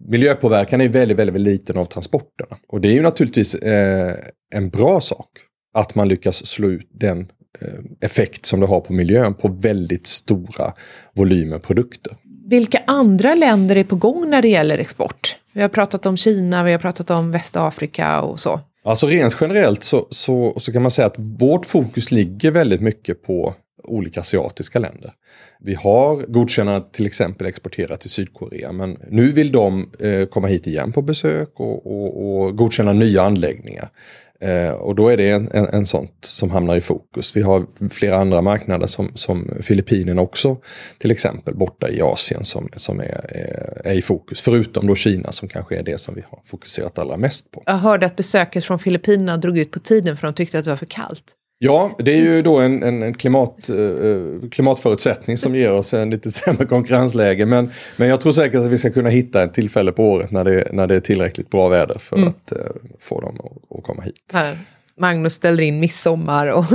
Miljöpåverkan 0.07 0.81
är 0.81 0.89
väldigt, 0.89 1.17
väldigt, 1.17 1.35
väldigt 1.35 1.53
liten 1.53 1.77
av 1.77 1.85
transporterna. 1.85 2.57
Och 2.67 2.81
det 2.81 2.87
är 2.87 2.93
ju 2.93 3.01
naturligtvis 3.01 3.55
eh, 3.55 4.15
en 4.53 4.69
bra 4.69 5.01
sak 5.01 5.29
att 5.73 5.95
man 5.95 6.07
lyckas 6.07 6.45
slå 6.45 6.69
ut 6.69 6.89
den 6.93 7.27
Eh, 7.61 7.67
effekt 8.01 8.45
som 8.45 8.59
det 8.59 8.65
har 8.65 8.81
på 8.81 8.93
miljön 8.93 9.33
på 9.33 9.47
väldigt 9.47 10.07
stora 10.07 10.73
volymer 11.13 11.59
produkter. 11.59 12.13
Vilka 12.49 12.81
andra 12.87 13.35
länder 13.35 13.75
är 13.75 13.83
på 13.83 13.95
gång 13.95 14.29
när 14.29 14.41
det 14.41 14.47
gäller 14.47 14.77
export? 14.77 15.37
Vi 15.53 15.61
har 15.61 15.69
pratat 15.69 16.05
om 16.05 16.17
Kina, 16.17 16.63
vi 16.63 16.71
har 16.71 16.79
pratat 16.79 17.09
om 17.09 17.31
Västafrika 17.31 18.21
och 18.21 18.39
så. 18.39 18.59
Alltså 18.85 19.07
rent 19.07 19.37
generellt 19.41 19.83
så, 19.83 20.07
så, 20.09 20.59
så 20.59 20.71
kan 20.71 20.81
man 20.81 20.91
säga 20.91 21.07
att 21.07 21.15
vårt 21.17 21.65
fokus 21.65 22.11
ligger 22.11 22.51
väldigt 22.51 22.81
mycket 22.81 23.23
på 23.23 23.55
olika 23.85 24.19
asiatiska 24.19 24.79
länder. 24.79 25.13
Vi 25.59 25.75
har 25.75 26.25
godkännande 26.27 26.87
till 26.91 27.05
exempel 27.05 27.47
exportera 27.47 27.97
till 27.97 28.09
Sydkorea 28.09 28.71
men 28.71 28.97
nu 29.09 29.31
vill 29.31 29.51
de 29.51 29.91
eh, 29.99 30.25
komma 30.25 30.47
hit 30.47 30.67
igen 30.67 30.91
på 30.91 31.01
besök 31.01 31.49
och, 31.55 31.85
och, 31.85 32.43
och 32.45 32.57
godkänna 32.57 32.93
nya 32.93 33.21
anläggningar. 33.21 33.89
Eh, 34.39 34.69
och 34.69 34.95
då 34.95 35.09
är 35.09 35.17
det 35.17 35.29
en, 35.29 35.49
en, 35.51 35.65
en 35.65 35.85
sånt 35.85 36.17
som 36.21 36.51
hamnar 36.51 36.75
i 36.75 36.81
fokus. 36.81 37.35
Vi 37.35 37.41
har 37.41 37.89
flera 37.89 38.17
andra 38.17 38.41
marknader 38.41 38.87
som, 38.87 39.11
som 39.15 39.51
Filippinerna 39.61 40.21
också 40.21 40.57
till 40.97 41.11
exempel 41.11 41.55
borta 41.55 41.89
i 41.89 42.01
Asien 42.01 42.45
som, 42.45 42.69
som 42.75 42.99
är, 42.99 43.25
är, 43.29 43.81
är, 43.85 43.93
i 43.93 44.01
fokus. 44.01 44.41
Förutom 44.41 44.87
då 44.87 44.95
Kina 44.95 45.31
som 45.31 45.47
kanske 45.47 45.77
är 45.77 45.83
det 45.83 45.97
som 45.97 46.15
vi 46.15 46.23
har 46.29 46.39
fokuserat 46.45 46.99
allra 46.99 47.17
mest 47.17 47.51
på. 47.51 47.63
Jag 47.65 47.73
hörde 47.73 48.05
att 48.05 48.15
besöket 48.15 48.65
från 48.65 48.79
Filippinerna 48.79 49.37
drog 49.37 49.57
ut 49.57 49.71
på 49.71 49.79
tiden 49.79 50.17
för 50.17 50.27
de 50.27 50.33
tyckte 50.33 50.59
att 50.59 50.63
det 50.63 50.69
var 50.69 50.77
för 50.77 50.85
kallt. 50.85 51.35
Ja, 51.65 51.95
det 51.97 52.11
är 52.11 52.21
ju 52.21 52.41
då 52.41 52.59
en, 52.59 52.83
en, 52.83 53.03
en 53.03 53.13
klimat, 53.13 53.69
uh, 53.69 54.49
klimatförutsättning 54.49 55.37
som 55.37 55.55
ger 55.55 55.71
oss 55.71 55.93
en 55.93 56.09
lite 56.09 56.31
sämre 56.31 56.65
konkurrensläge. 56.65 57.45
Men, 57.45 57.71
men 57.97 58.07
jag 58.07 58.21
tror 58.21 58.31
säkert 58.31 58.59
att 58.59 58.71
vi 58.71 58.77
ska 58.77 58.91
kunna 58.91 59.09
hitta 59.09 59.43
ett 59.43 59.53
tillfälle 59.53 59.91
på 59.91 60.09
året 60.09 60.31
när 60.31 60.43
det, 60.43 60.67
när 60.71 60.87
det 60.87 60.95
är 60.95 60.99
tillräckligt 60.99 61.49
bra 61.49 61.69
väder 61.69 61.99
för 61.99 62.15
mm. 62.17 62.29
att 62.29 62.51
uh, 62.51 62.65
få 62.99 63.21
dem 63.21 63.39
att, 63.39 63.77
att 63.77 63.83
komma 63.83 64.01
hit. 64.01 64.31
Här. 64.33 64.57
Magnus 64.97 65.33
ställer 65.33 65.63
in 65.63 65.79
midsommar 65.79 66.47
och, 66.47 66.65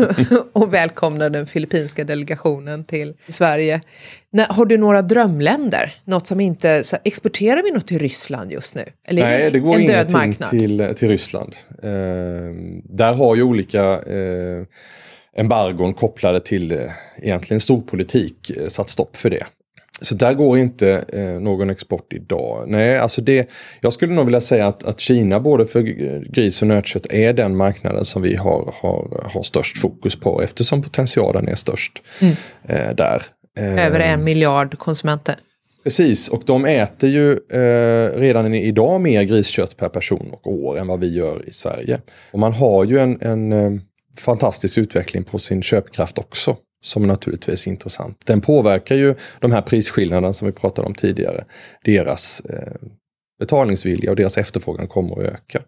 och 0.63 0.75
välkomnar 0.75 1.31
den 1.31 1.47
filippinska 1.47 2.05
delegationen 2.05 2.85
till 2.85 3.15
Sverige. 3.29 3.81
har 4.49 4.67
du 4.67 4.79
några 4.79 5.03
drömländer? 5.03 5.95
Något 6.05 6.27
som 6.27 6.41
inte, 6.41 6.85
så 6.85 6.97
exporterar 7.05 7.63
vi 7.63 7.71
något 7.71 7.87
till 7.87 7.99
Ryssland 7.99 8.53
just 8.53 8.75
nu? 8.75 8.85
Eller 9.09 9.23
Nej, 9.23 9.45
det, 9.45 9.51
det 9.51 9.59
går 9.59 9.81
ingenting 9.81 10.37
till, 10.51 10.95
till 10.99 11.09
Ryssland. 11.09 11.55
Eh, 11.83 11.91
där 12.85 13.15
har 13.15 13.37
ju 13.37 13.43
olika 13.43 14.03
eh, 14.03 14.65
embargon 15.37 15.95
kopplade 15.95 16.41
till 16.41 16.73
eh, 16.73 16.79
egentligen 17.23 17.61
storpolitik 17.61 18.51
eh, 18.51 18.67
satt 18.69 18.89
stopp 18.89 19.17
för 19.17 19.31
det. 19.31 19.47
Så 20.01 20.15
där 20.15 20.35
går 20.35 20.59
inte 20.59 21.05
eh, 21.09 21.41
någon 21.41 21.71
export 21.71 22.13
idag. 22.13 22.65
Nej, 22.67 22.99
alltså 22.99 23.21
det, 23.21 23.51
jag 23.81 23.93
skulle 23.93 24.15
nog 24.15 24.25
vilja 24.25 24.41
säga 24.41 24.67
att, 24.67 24.83
att 24.83 25.01
Kina 25.01 25.41
både 25.41 25.67
för 25.67 25.83
gris 26.33 26.63
och 26.63 26.69
nötkött 26.69 27.07
är 27.11 27.33
den 27.33 27.57
marknaden 27.57 28.05
som 28.05 28.23
vi 28.23 28.37
har, 28.37 28.75
har, 28.81 29.31
har 29.35 29.43
störst 29.43 29.79
fokus 29.79 30.17
på 30.17 30.43
eftersom 30.43 30.83
potentialen 30.83 31.49
är 31.49 31.55
störst 31.55 32.03
mm. 32.21 32.35
eh, 32.63 32.95
där. 32.95 33.23
Eh, 33.59 33.87
Över 33.87 34.01
en 34.01 34.25
miljard 34.25 34.79
konsumenter. 34.79 35.37
Precis, 35.85 36.29
och 36.29 36.43
de 36.47 36.65
äter 36.65 37.11
ju 37.11 37.33
eh, 37.33 38.19
redan 38.19 38.55
idag 38.55 39.01
mer 39.01 39.23
griskött 39.23 39.77
per 39.77 39.89
person 39.89 40.31
och 40.33 40.53
år 40.53 40.79
än 40.79 40.87
vad 40.87 41.01
vi 41.01 41.15
gör 41.15 41.49
i 41.49 41.53
Sverige. 41.53 42.01
Och 42.33 42.39
man 42.39 42.53
har 42.53 42.85
ju 42.85 42.99
en, 42.99 43.19
en 43.21 43.53
eh, 43.53 43.81
fantastisk 44.19 44.79
utveckling 44.79 45.25
på 45.25 45.39
sin 45.39 45.63
köpkraft 45.63 46.19
också 46.19 46.57
som 46.83 47.03
naturligtvis 47.03 47.67
är 47.67 47.71
intressant. 47.71 48.27
Den 48.27 48.41
påverkar 48.41 48.97
ju 48.97 49.15
de 49.41 49.53
här 49.53 49.63
prisskillnaderna 49.63 50.33
som 50.33 50.47
vi 50.47 50.53
pratade 50.53 50.89
om 50.89 50.95
tidigare. 50.95 51.45
Deras 51.85 52.41
eh, 52.41 52.89
betalningsvilja 53.39 54.11
och 54.11 54.17
deras 54.17 54.39
efterfrågan 54.39 54.89
kommer 54.89 55.13
att 55.13 55.33
öka. 55.33 55.61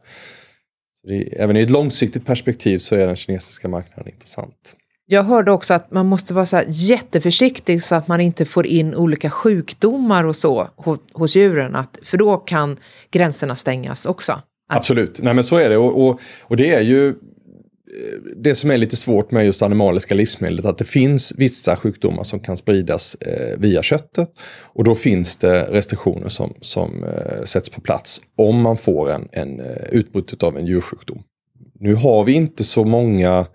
Även 1.33 1.57
i 1.57 1.61
ett 1.61 1.71
långsiktigt 1.71 2.27
perspektiv 2.27 2.79
så 2.79 2.95
är 2.95 3.07
den 3.07 3.17
kinesiska 3.17 3.69
marknaden 3.69 4.13
intressant. 4.13 4.77
Jag 5.07 5.23
hörde 5.23 5.51
också 5.51 5.75
att 5.75 5.91
man 5.91 6.07
måste 6.07 6.35
vara 6.35 6.47
så 6.47 6.63
jätteförsiktig 6.69 7.83
så 7.83 7.95
att 7.95 8.09
man 8.09 8.21
inte 8.21 8.45
får 8.45 8.67
in 8.67 8.95
olika 8.95 9.31
sjukdomar 9.31 10.25
och 10.25 10.37
så 10.37 10.69
hos, 10.77 10.99
hos 11.13 11.37
djuren. 11.37 11.77
Att, 11.77 11.99
för 12.03 12.19
då 12.19 12.37
kan 12.37 12.77
gränserna 13.11 13.57
stängas 13.57 14.07
också. 14.07 14.41
Absolut, 14.69 15.21
nej 15.23 15.35
men 15.35 15.45
så 15.45 15.57
är 15.57 15.71
det. 15.71 15.77
Och, 15.77 16.07
och, 16.07 16.21
och 16.43 16.57
det 16.57 16.75
är 16.75 16.81
ju 16.81 17.15
det 18.37 18.55
som 18.55 18.71
är 18.71 18.79
lite 18.79 18.97
svårt 18.97 19.31
med 19.31 19.47
just 19.47 19.63
animaliska 19.63 20.15
livsmedel, 20.15 20.67
att 20.67 20.79
det 20.79 20.85
finns 20.85 21.33
vissa 21.37 21.77
sjukdomar 21.77 22.23
som 22.23 22.41
kan 22.41 22.57
spridas 22.57 23.15
eh, 23.15 23.59
via 23.59 23.83
köttet. 23.83 24.29
Och 24.63 24.85
då 24.85 24.95
finns 24.95 25.37
det 25.37 25.63
restriktioner 25.63 26.29
som, 26.29 26.55
som 26.61 27.05
eh, 27.05 27.45
sätts 27.45 27.71
på 27.71 27.81
plats 27.81 28.21
om 28.37 28.63
man 28.63 28.77
får 28.77 29.11
en, 29.11 29.29
en 29.33 29.61
eh, 29.61 29.89
utbrott 29.91 30.43
av 30.43 30.59
en 30.59 30.67
djursjukdom. 30.67 31.23
Nu 31.81 31.95
har 31.95 32.25
vi 32.25 32.33
inte 32.33 32.65
så 32.65 32.85
många 32.85 33.47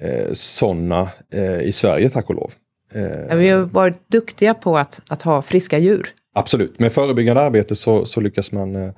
eh, 0.00 0.32
sådana 0.32 1.08
eh, 1.32 1.60
i 1.60 1.72
Sverige, 1.72 2.10
tack 2.10 2.28
och 2.28 2.34
lov. 2.34 2.52
Eh, 2.94 3.36
vi 3.36 3.48
har 3.48 3.60
varit 3.60 4.10
duktiga 4.10 4.54
på 4.54 4.78
att, 4.78 5.00
att 5.08 5.22
ha 5.22 5.42
friska 5.42 5.78
djur. 5.78 6.08
Absolut, 6.34 6.78
med 6.78 6.92
förebyggande 6.92 7.42
arbete 7.42 7.76
så, 7.76 8.04
så 8.04 8.20
lyckas 8.20 8.52
man 8.52 8.76
eh, 8.76 8.92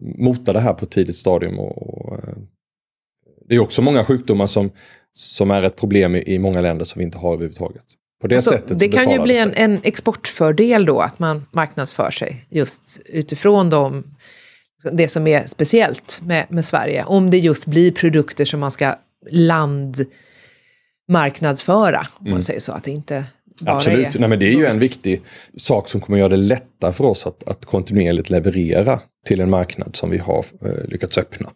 mota 0.00 0.52
det 0.52 0.60
här 0.60 0.74
på 0.74 0.84
ett 0.84 0.90
tidigt 0.90 1.16
stadium 1.16 1.58
och, 1.58 2.12
och 2.12 2.18
det 3.52 3.56
är 3.56 3.60
också 3.60 3.82
många 3.82 4.04
sjukdomar 4.04 4.46
som, 4.46 4.70
som 5.14 5.50
är 5.50 5.62
ett 5.62 5.76
problem 5.76 6.16
i, 6.16 6.34
i 6.34 6.38
många 6.38 6.60
länder 6.60 6.84
som 6.84 6.98
vi 6.98 7.04
inte 7.04 7.18
har 7.18 7.32
överhuvudtaget. 7.32 7.84
På 8.20 8.26
det 8.26 8.36
alltså, 8.36 8.50
sättet 8.50 8.78
det 8.78 8.88
kan 8.88 9.10
ju 9.10 9.18
bli 9.18 9.38
en, 9.38 9.52
en, 9.54 9.80
exportfördel 9.82 10.84
då 10.84 11.00
att 11.00 11.18
man 11.18 11.46
marknadsför 11.50 12.10
sig 12.10 12.46
just 12.50 13.00
utifrån 13.06 13.70
de, 13.70 14.04
det 14.92 15.08
som 15.08 15.26
är 15.26 15.46
speciellt 15.46 16.20
med, 16.24 16.46
med 16.48 16.64
Sverige. 16.64 17.04
Om 17.04 17.30
det 17.30 17.38
just 17.38 17.66
blir 17.66 17.92
produkter 17.92 18.44
som 18.44 18.60
man 18.60 18.70
ska 18.70 18.94
landmarknadsföra, 19.30 22.06
om 22.12 22.24
man 22.24 22.32
mm. 22.32 22.42
säger 22.42 22.60
så. 22.60 22.72
Att 22.72 22.84
det 22.84 22.90
inte 22.90 23.24
Absolut, 23.64 24.18
Nej, 24.18 24.28
men 24.28 24.38
det 24.38 24.46
är 24.46 24.58
ju 24.58 24.66
en 24.66 24.78
viktig 24.78 25.20
sak 25.56 25.88
som 25.88 26.00
kommer 26.00 26.18
göra 26.18 26.28
det 26.28 26.36
lättare 26.36 26.92
för 26.92 27.04
oss 27.04 27.26
att, 27.26 27.48
att 27.48 27.64
kontinuerligt 27.64 28.30
leverera 28.30 29.00
till 29.26 29.40
en 29.40 29.50
marknad 29.50 29.96
som 29.96 30.10
vi 30.10 30.18
har 30.18 30.44
eh, 30.64 30.84
lyckats 30.88 31.18
öppna. 31.18 31.50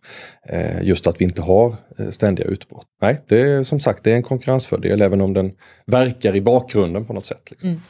Eh, 0.48 0.82
just 0.82 1.06
att 1.06 1.20
vi 1.20 1.24
inte 1.24 1.42
har 1.42 1.76
eh, 1.98 2.08
ständiga 2.10 2.46
utbrott. 2.46 2.86
Nej, 3.02 3.22
det 3.28 3.40
är 3.40 3.62
som 3.62 3.80
sagt 3.80 4.04
det 4.04 4.12
är 4.12 4.16
en 4.16 4.22
konkurrensfördel 4.22 5.02
även 5.02 5.20
om 5.20 5.32
den 5.32 5.52
verkar 5.86 6.36
i 6.36 6.40
bakgrunden 6.40 7.04
på 7.04 7.12
något 7.12 7.26
sätt. 7.26 7.42
Liksom. 7.50 7.68
Mm. 7.68 7.80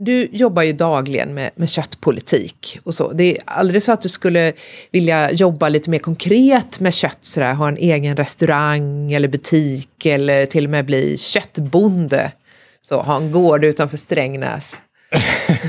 Du 0.00 0.28
jobbar 0.32 0.62
ju 0.62 0.72
dagligen 0.72 1.34
med, 1.34 1.50
med 1.54 1.68
köttpolitik 1.68 2.78
och 2.84 2.94
så. 2.94 3.12
Det 3.12 3.36
är 3.36 3.42
aldrig 3.44 3.82
så 3.82 3.92
att 3.92 4.02
du 4.02 4.08
skulle 4.08 4.52
vilja 4.90 5.32
jobba 5.32 5.68
lite 5.68 5.90
mer 5.90 5.98
konkret 5.98 6.80
med 6.80 6.94
kött, 6.94 7.18
sådär, 7.20 7.54
ha 7.54 7.68
en 7.68 7.76
egen 7.76 8.16
restaurang 8.16 9.12
eller 9.12 9.28
butik 9.28 10.06
eller 10.06 10.46
till 10.46 10.64
och 10.64 10.70
med 10.70 10.86
bli 10.86 11.16
köttbonde. 11.16 12.32
Så 12.80 13.00
ha 13.00 13.16
en 13.16 13.30
gård 13.30 13.64
utanför 13.64 13.96
Strängnäs. 13.96 14.76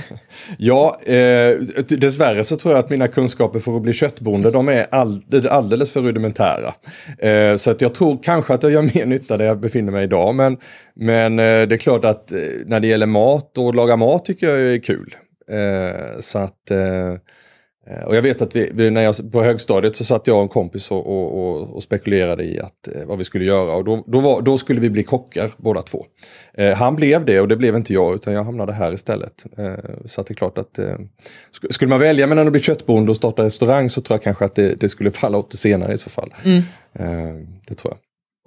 ja, 0.58 1.00
eh, 1.06 1.58
dessvärre 1.88 2.44
så 2.44 2.58
tror 2.58 2.74
jag 2.74 2.80
att 2.80 2.90
mina 2.90 3.08
kunskaper 3.08 3.60
för 3.60 3.76
att 3.76 3.82
bli 3.82 3.94
köttbonde 3.94 4.52
de 4.52 4.70
är 4.70 4.88
all, 4.92 5.24
alldeles 5.50 5.92
för 5.92 6.02
rudimentära. 6.02 6.74
Eh, 7.18 7.56
så 7.56 7.72
att 7.72 7.82
jag 7.82 7.94
tror 7.94 8.24
kanske 8.24 8.54
att 8.54 8.64
jag 8.64 8.72
gör 8.72 8.82
mer 8.82 9.06
nytta 9.06 9.38
där 9.38 9.46
jag 9.46 9.60
befinner 9.60 9.92
mig 9.92 10.04
idag. 10.04 10.36
Men, 10.36 10.58
men 10.94 11.40
eh, 11.40 11.68
det 11.68 11.76
är 11.76 11.78
klart 11.78 12.06
att 12.06 12.32
eh, 12.32 12.38
när 12.66 12.80
det 12.80 12.88
gäller 12.88 13.06
mat 13.06 13.58
och 13.58 13.76
laga 13.76 13.96
mat 13.96 14.26
tycker 14.26 14.50
jag 14.50 14.60
är 14.60 14.82
kul. 14.82 15.16
Eh, 15.52 16.20
så 16.20 16.40
att 16.40 16.72
eh, 16.72 17.14
och 18.06 18.16
jag 18.16 18.22
vet 18.22 18.42
att 18.42 18.56
vi, 18.56 18.90
när 18.90 19.02
jag, 19.02 19.32
på 19.32 19.44
högstadiet 19.44 19.96
så 19.96 20.04
satt 20.04 20.28
jag 20.28 20.38
och 20.38 20.44
en 20.44 20.50
kompis 20.50 20.92
och, 20.92 21.08
och, 21.08 21.76
och 21.76 21.84
spekulerade 21.84 22.44
i 22.44 22.60
att, 22.60 22.88
eh, 22.88 23.06
vad 23.06 23.18
vi 23.18 23.24
skulle 23.24 23.46
göra. 23.46 23.74
Och 23.74 23.84
då, 23.84 24.04
då, 24.08 24.20
var, 24.20 24.42
då 24.42 24.58
skulle 24.58 24.80
vi 24.80 24.90
bli 24.90 25.04
kockar 25.04 25.52
båda 25.58 25.82
två. 25.82 26.06
Eh, 26.54 26.74
han 26.74 26.96
blev 26.96 27.26
det 27.26 27.42
och 27.42 27.48
det 27.48 27.56
blev 27.56 27.76
inte 27.76 27.94
jag 27.94 28.16
utan 28.16 28.34
jag 28.34 28.44
hamnade 28.44 28.74
här 28.74 28.92
istället. 28.92 29.46
Eh, 29.58 29.74
så 30.06 30.22
det 30.22 30.32
är 30.32 30.36
klart 30.36 30.58
att 30.58 30.80
eh, 30.80 30.96
skulle 31.70 31.90
man 31.90 32.00
välja 32.00 32.28
mellan 32.28 32.48
att 32.48 32.52
bli 32.52 32.62
köttbonde 32.62 33.12
och 33.12 33.16
starta 33.16 33.44
restaurang 33.44 33.90
så 33.90 34.02
tror 34.02 34.16
jag 34.16 34.24
kanske 34.24 34.46
att 34.46 34.56
det, 34.56 34.80
det 34.80 34.90
skulle 34.90 35.12
falla 35.12 35.38
åt 35.38 35.52
det 35.52 35.58
senare 35.58 35.94
i 35.94 35.98
så 35.98 36.10
fall. 36.10 36.34
Mm. 36.46 36.58
Eh, 36.94 37.46
det 37.68 37.76
tror 37.76 37.94
jag. 37.94 38.00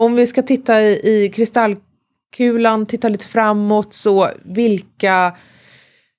Om 0.07 0.15
vi 0.15 0.27
ska 0.27 0.43
titta 0.43 0.83
i, 0.83 1.01
i 1.05 1.29
kristallkulan, 1.29 2.87
titta 2.87 3.09
lite 3.09 3.27
framåt, 3.27 3.95
så 3.95 4.29
vilka 4.45 5.37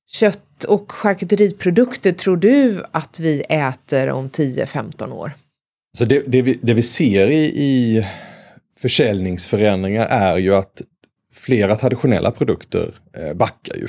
kött 0.07 0.42
och 0.63 0.91
charkuteriprodukter 0.91 2.11
tror 2.11 2.37
du 2.37 2.83
att 2.91 3.19
vi 3.19 3.41
äter 3.49 4.09
om 4.09 4.29
10-15 4.29 5.11
år? 5.11 5.31
Så 5.97 6.05
det, 6.05 6.23
det, 6.27 6.41
vi, 6.41 6.59
det 6.61 6.73
vi 6.73 6.81
ser 6.81 7.27
i, 7.27 7.43
i 7.45 8.05
försäljningsförändringar 8.77 10.07
är 10.09 10.37
ju 10.37 10.55
att 10.55 10.81
flera 11.33 11.75
traditionella 11.75 12.31
produkter 12.31 12.93
eh, 13.17 13.33
backar 13.33 13.75
ju. 13.75 13.87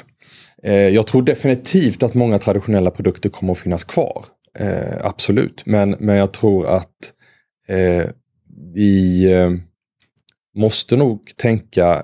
Eh, 0.62 0.88
jag 0.88 1.06
tror 1.06 1.22
definitivt 1.22 2.02
att 2.02 2.14
många 2.14 2.38
traditionella 2.38 2.90
produkter 2.90 3.28
kommer 3.28 3.52
att 3.52 3.58
finnas 3.58 3.84
kvar. 3.84 4.24
Eh, 4.58 4.96
absolut, 5.00 5.66
men, 5.66 5.90
men 5.90 6.16
jag 6.16 6.32
tror 6.32 6.66
att 6.66 6.90
vi 8.74 9.26
måste 10.56 10.96
nog 10.96 11.32
tänka 11.36 12.02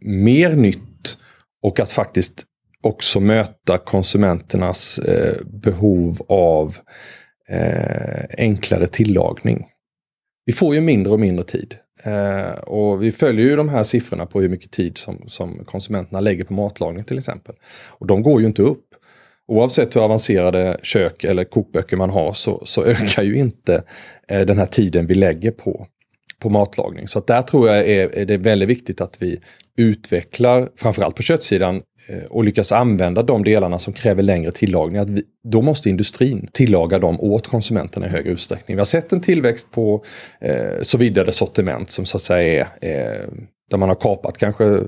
mer 0.00 0.52
nytt 0.52 1.18
och 1.62 1.80
att 1.80 1.92
faktiskt 1.92 2.44
också 2.82 3.20
möta 3.20 3.78
konsumenternas 3.78 4.98
eh, 4.98 5.36
behov 5.46 6.22
av 6.28 6.76
eh, 7.48 8.24
enklare 8.38 8.86
tillagning. 8.86 9.66
Vi 10.44 10.52
får 10.52 10.74
ju 10.74 10.80
mindre 10.80 11.12
och 11.12 11.20
mindre 11.20 11.44
tid. 11.44 11.74
Eh, 12.02 12.50
och 12.50 13.02
vi 13.02 13.12
följer 13.12 13.46
ju 13.46 13.56
de 13.56 13.68
här 13.68 13.84
siffrorna 13.84 14.26
på 14.26 14.40
hur 14.40 14.48
mycket 14.48 14.70
tid 14.70 14.98
som, 14.98 15.24
som 15.26 15.64
konsumenterna 15.64 16.20
lägger 16.20 16.44
på 16.44 16.54
matlagning 16.54 17.04
till 17.04 17.18
exempel. 17.18 17.54
Och 17.88 18.06
de 18.06 18.22
går 18.22 18.40
ju 18.40 18.46
inte 18.46 18.62
upp. 18.62 18.84
Oavsett 19.48 19.96
hur 19.96 20.04
avancerade 20.04 20.80
kök 20.82 21.24
eller 21.24 21.44
kokböcker 21.44 21.96
man 21.96 22.10
har 22.10 22.32
så, 22.32 22.62
så 22.64 22.84
ökar 22.84 23.22
ju 23.22 23.38
inte 23.38 23.82
eh, 24.28 24.40
den 24.40 24.58
här 24.58 24.66
tiden 24.66 25.06
vi 25.06 25.14
lägger 25.14 25.50
på, 25.50 25.86
på 26.38 26.50
matlagning. 26.50 27.08
Så 27.08 27.18
att 27.18 27.26
där 27.26 27.42
tror 27.42 27.68
jag 27.68 27.88
är, 27.88 28.18
är 28.18 28.24
det 28.24 28.36
väldigt 28.36 28.68
viktigt 28.68 29.00
att 29.00 29.22
vi 29.22 29.40
utvecklar, 29.76 30.70
framförallt 30.76 31.16
på 31.16 31.22
köttsidan, 31.22 31.82
Eh, 32.08 32.24
och 32.30 32.44
lyckas 32.44 32.72
använda 32.72 33.22
de 33.22 33.44
delarna 33.44 33.78
som 33.78 33.92
kräver 33.92 34.22
längre 34.22 34.52
tillagning, 34.52 35.00
att 35.00 35.10
vi, 35.10 35.22
då 35.48 35.62
måste 35.62 35.88
industrin 35.88 36.48
tillaga 36.52 36.98
dem 36.98 37.20
åt 37.20 37.46
konsumenterna 37.46 38.06
i 38.06 38.08
högre 38.08 38.30
utsträckning. 38.30 38.76
Vi 38.76 38.80
har 38.80 38.84
sett 38.84 39.12
en 39.12 39.20
tillväxt 39.20 39.70
på 39.70 40.04
eh, 40.40 40.82
så 40.82 40.98
vidare 40.98 41.32
sortiment 41.32 41.90
som 41.90 42.04
så 42.04 42.16
att 42.16 42.22
säga 42.22 42.68
är 42.80 43.20
eh, 43.20 43.28
där 43.70 43.78
man 43.78 43.88
har 43.88 43.96
kapat 43.96 44.38
kanske 44.38 44.64
eh, 44.64 44.80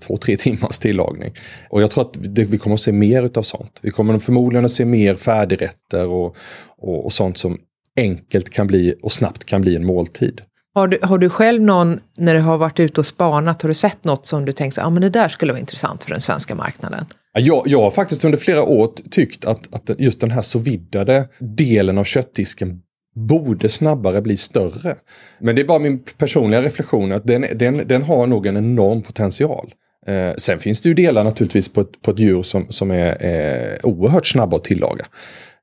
två, 0.00 0.16
tre 0.16 0.36
timmars 0.36 0.78
tillagning. 0.78 1.34
Och 1.68 1.82
jag 1.82 1.90
tror 1.90 2.04
att 2.04 2.16
det, 2.20 2.44
vi 2.44 2.58
kommer 2.58 2.74
att 2.74 2.80
se 2.80 2.92
mer 2.92 3.22
utav 3.22 3.42
sånt. 3.42 3.80
Vi 3.82 3.90
kommer 3.90 4.18
förmodligen 4.18 4.64
att 4.64 4.72
se 4.72 4.84
mer 4.84 5.14
färdigrätter 5.14 6.08
och, 6.08 6.36
och, 6.78 7.04
och 7.04 7.12
sånt 7.12 7.38
som 7.38 7.58
enkelt 7.96 8.50
kan 8.50 8.66
bli 8.66 8.94
och 9.02 9.12
snabbt 9.12 9.44
kan 9.44 9.60
bli 9.60 9.76
en 9.76 9.86
måltid. 9.86 10.40
Har 10.74 10.88
du, 10.88 10.98
har 11.02 11.18
du 11.18 11.30
själv 11.30 11.62
någon, 11.62 12.00
när 12.16 12.34
du 12.34 12.40
har 12.40 12.58
varit 12.58 12.80
ute 12.80 13.00
och 13.00 13.06
spanat, 13.06 13.62
har 13.62 13.68
du 13.68 13.74
sett 13.74 14.04
något 14.04 14.26
som 14.26 14.44
du 14.44 14.52
tänkt, 14.52 14.76
ja 14.76 14.84
ah, 14.84 14.90
men 14.90 15.02
det 15.02 15.10
där 15.10 15.28
skulle 15.28 15.52
vara 15.52 15.60
intressant 15.60 16.04
för 16.04 16.10
den 16.10 16.20
svenska 16.20 16.54
marknaden? 16.54 17.04
Jag, 17.38 17.62
jag 17.66 17.80
har 17.80 17.90
faktiskt 17.90 18.24
under 18.24 18.38
flera 18.38 18.62
år 18.62 18.90
tyckt 19.10 19.44
att, 19.44 19.74
att 19.74 19.90
just 19.98 20.20
den 20.20 20.30
här 20.30 20.42
sovidade 20.42 21.28
delen 21.40 21.98
av 21.98 22.04
köttdisken 22.04 22.80
borde 23.14 23.68
snabbare 23.68 24.22
bli 24.22 24.36
större. 24.36 24.94
Men 25.40 25.56
det 25.56 25.62
är 25.62 25.66
bara 25.66 25.78
min 25.78 25.98
personliga 26.18 26.62
reflektion 26.62 27.12
att 27.12 27.26
den, 27.26 27.46
den, 27.54 27.88
den 27.88 28.02
har 28.02 28.26
nog 28.26 28.46
en 28.46 28.56
enorm 28.56 29.02
potential. 29.02 29.74
Eh, 30.06 30.34
sen 30.36 30.58
finns 30.58 30.80
det 30.80 30.88
ju 30.88 30.94
delar 30.94 31.24
naturligtvis 31.24 31.68
på 31.68 31.80
ett, 31.80 32.02
på 32.02 32.10
ett 32.10 32.18
djur 32.18 32.42
som, 32.42 32.66
som 32.72 32.90
är 32.90 33.24
eh, 33.24 33.78
oerhört 33.82 34.26
snabba 34.26 34.56
att 34.56 34.64
tillaga. 34.64 35.04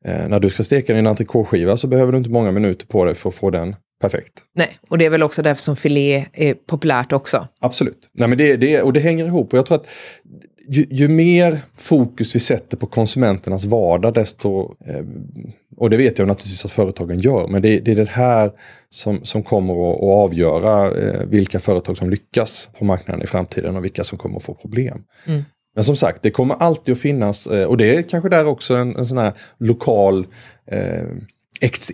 Eh, 0.06 0.28
när 0.28 0.40
du 0.40 0.50
ska 0.50 0.64
steka 0.64 0.94
din 0.94 1.08
entrecôteskiva 1.08 1.76
så 1.76 1.88
behöver 1.88 2.12
du 2.12 2.18
inte 2.18 2.30
många 2.30 2.52
minuter 2.52 2.86
på 2.86 3.06
dig 3.06 3.16
för 3.16 3.30
att 3.30 3.36
få 3.36 3.50
den 3.50 3.76
perfekt. 4.00 4.34
Nej, 4.56 4.80
och 4.90 4.98
det 4.98 5.06
är 5.06 5.10
väl 5.10 5.24
också 5.24 5.42
därför 5.42 5.62
som 5.62 5.76
filé 5.76 6.26
är 6.34 6.54
populärt 6.54 7.12
också. 7.12 7.48
Absolut. 7.60 8.10
Nej, 8.14 8.30
men 8.30 8.38
det, 8.38 8.58
det, 8.58 8.82
och 8.82 8.94
det 8.94 9.00
hänger 9.00 9.26
ihop. 9.26 9.54
Och 9.54 9.58
jag 9.58 9.66
tror 9.66 9.78
att 9.78 9.88
ju, 10.68 10.88
ju, 10.90 11.08
mer 11.08 11.60
fokus 11.78 12.36
vi 12.36 12.40
sätter 12.40 12.78
på 12.78 12.88
konsumenternas 12.88 13.66
vardag, 13.66 14.14
desto... 14.14 14.76
Eh, 14.86 15.06
och 15.78 15.90
det 15.90 15.98
vet 15.98 16.20
jag 16.20 16.28
naturligtvis 16.28 16.66
att 16.66 16.72
företagen 16.72 17.20
gör, 17.20 17.48
men 17.48 17.62
det, 17.62 17.80
det 17.80 17.92
är 17.92 17.96
det 17.96 18.10
här 18.10 18.52
som, 18.90 19.26
som 19.26 19.44
kommer 19.44 19.74
att, 19.74 19.98
att 19.98 20.04
avgöra 20.04 20.92
eh, 20.92 21.26
vilka 21.28 21.60
företag 21.60 21.98
som 21.98 22.10
lyckas 22.10 22.70
på 22.80 22.86
marknaden 22.86 23.24
i 23.24 23.28
framtiden 23.28 23.76
och 23.76 23.84
vilka 23.84 24.04
som 24.04 24.18
kommer 24.18 24.38
att 24.38 24.44
få 24.44 24.54
problem. 24.54 25.04
Mm. 25.28 25.44
Men 25.76 25.84
som 25.84 25.96
sagt, 25.96 26.22
det 26.22 26.32
kommer 26.32 26.56
alltid 26.56 26.94
att 26.94 27.00
finnas, 27.00 27.48
eh, 27.48 27.68
och 27.68 27.78
det 27.78 27.96
är 27.96 28.02
kanske 28.02 28.30
där 28.30 28.46
också 28.46 28.76
en, 28.76 28.96
en 28.96 29.06
sån 29.06 29.18
här 29.18 29.34
lokal 29.60 30.28
eh, 30.72 31.04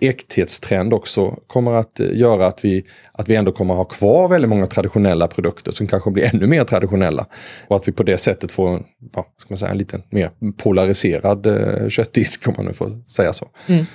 äkthetstrend 0.00 0.94
också 0.94 1.36
kommer 1.46 1.72
att 1.72 2.00
eh, 2.00 2.06
göra 2.12 2.46
att 2.46 2.64
vi, 2.64 2.84
att 3.12 3.28
vi 3.28 3.34
ändå 3.34 3.52
kommer 3.52 3.74
att 3.74 3.78
ha 3.78 3.84
kvar 3.84 4.28
väldigt 4.28 4.48
många 4.48 4.66
traditionella 4.66 5.28
produkter 5.28 5.72
som 5.72 5.86
kanske 5.86 6.10
blir 6.10 6.34
ännu 6.34 6.46
mer 6.46 6.64
traditionella. 6.64 7.26
Och 7.68 7.76
att 7.76 7.88
vi 7.88 7.92
på 7.92 8.02
det 8.02 8.18
sättet 8.18 8.52
får 8.52 8.82
ja, 9.14 9.26
ska 9.36 9.46
man 9.48 9.58
säga, 9.58 9.70
en 9.70 9.78
lite 9.78 10.00
mer 10.10 10.30
polariserad 10.56 11.46
eh, 11.46 11.88
köttdisk 11.88 12.48
om 12.48 12.54
man 12.56 12.66
nu 12.66 12.72
får 12.72 13.10
säga 13.10 13.32
så. 13.32 13.48
Mm. 13.66 13.86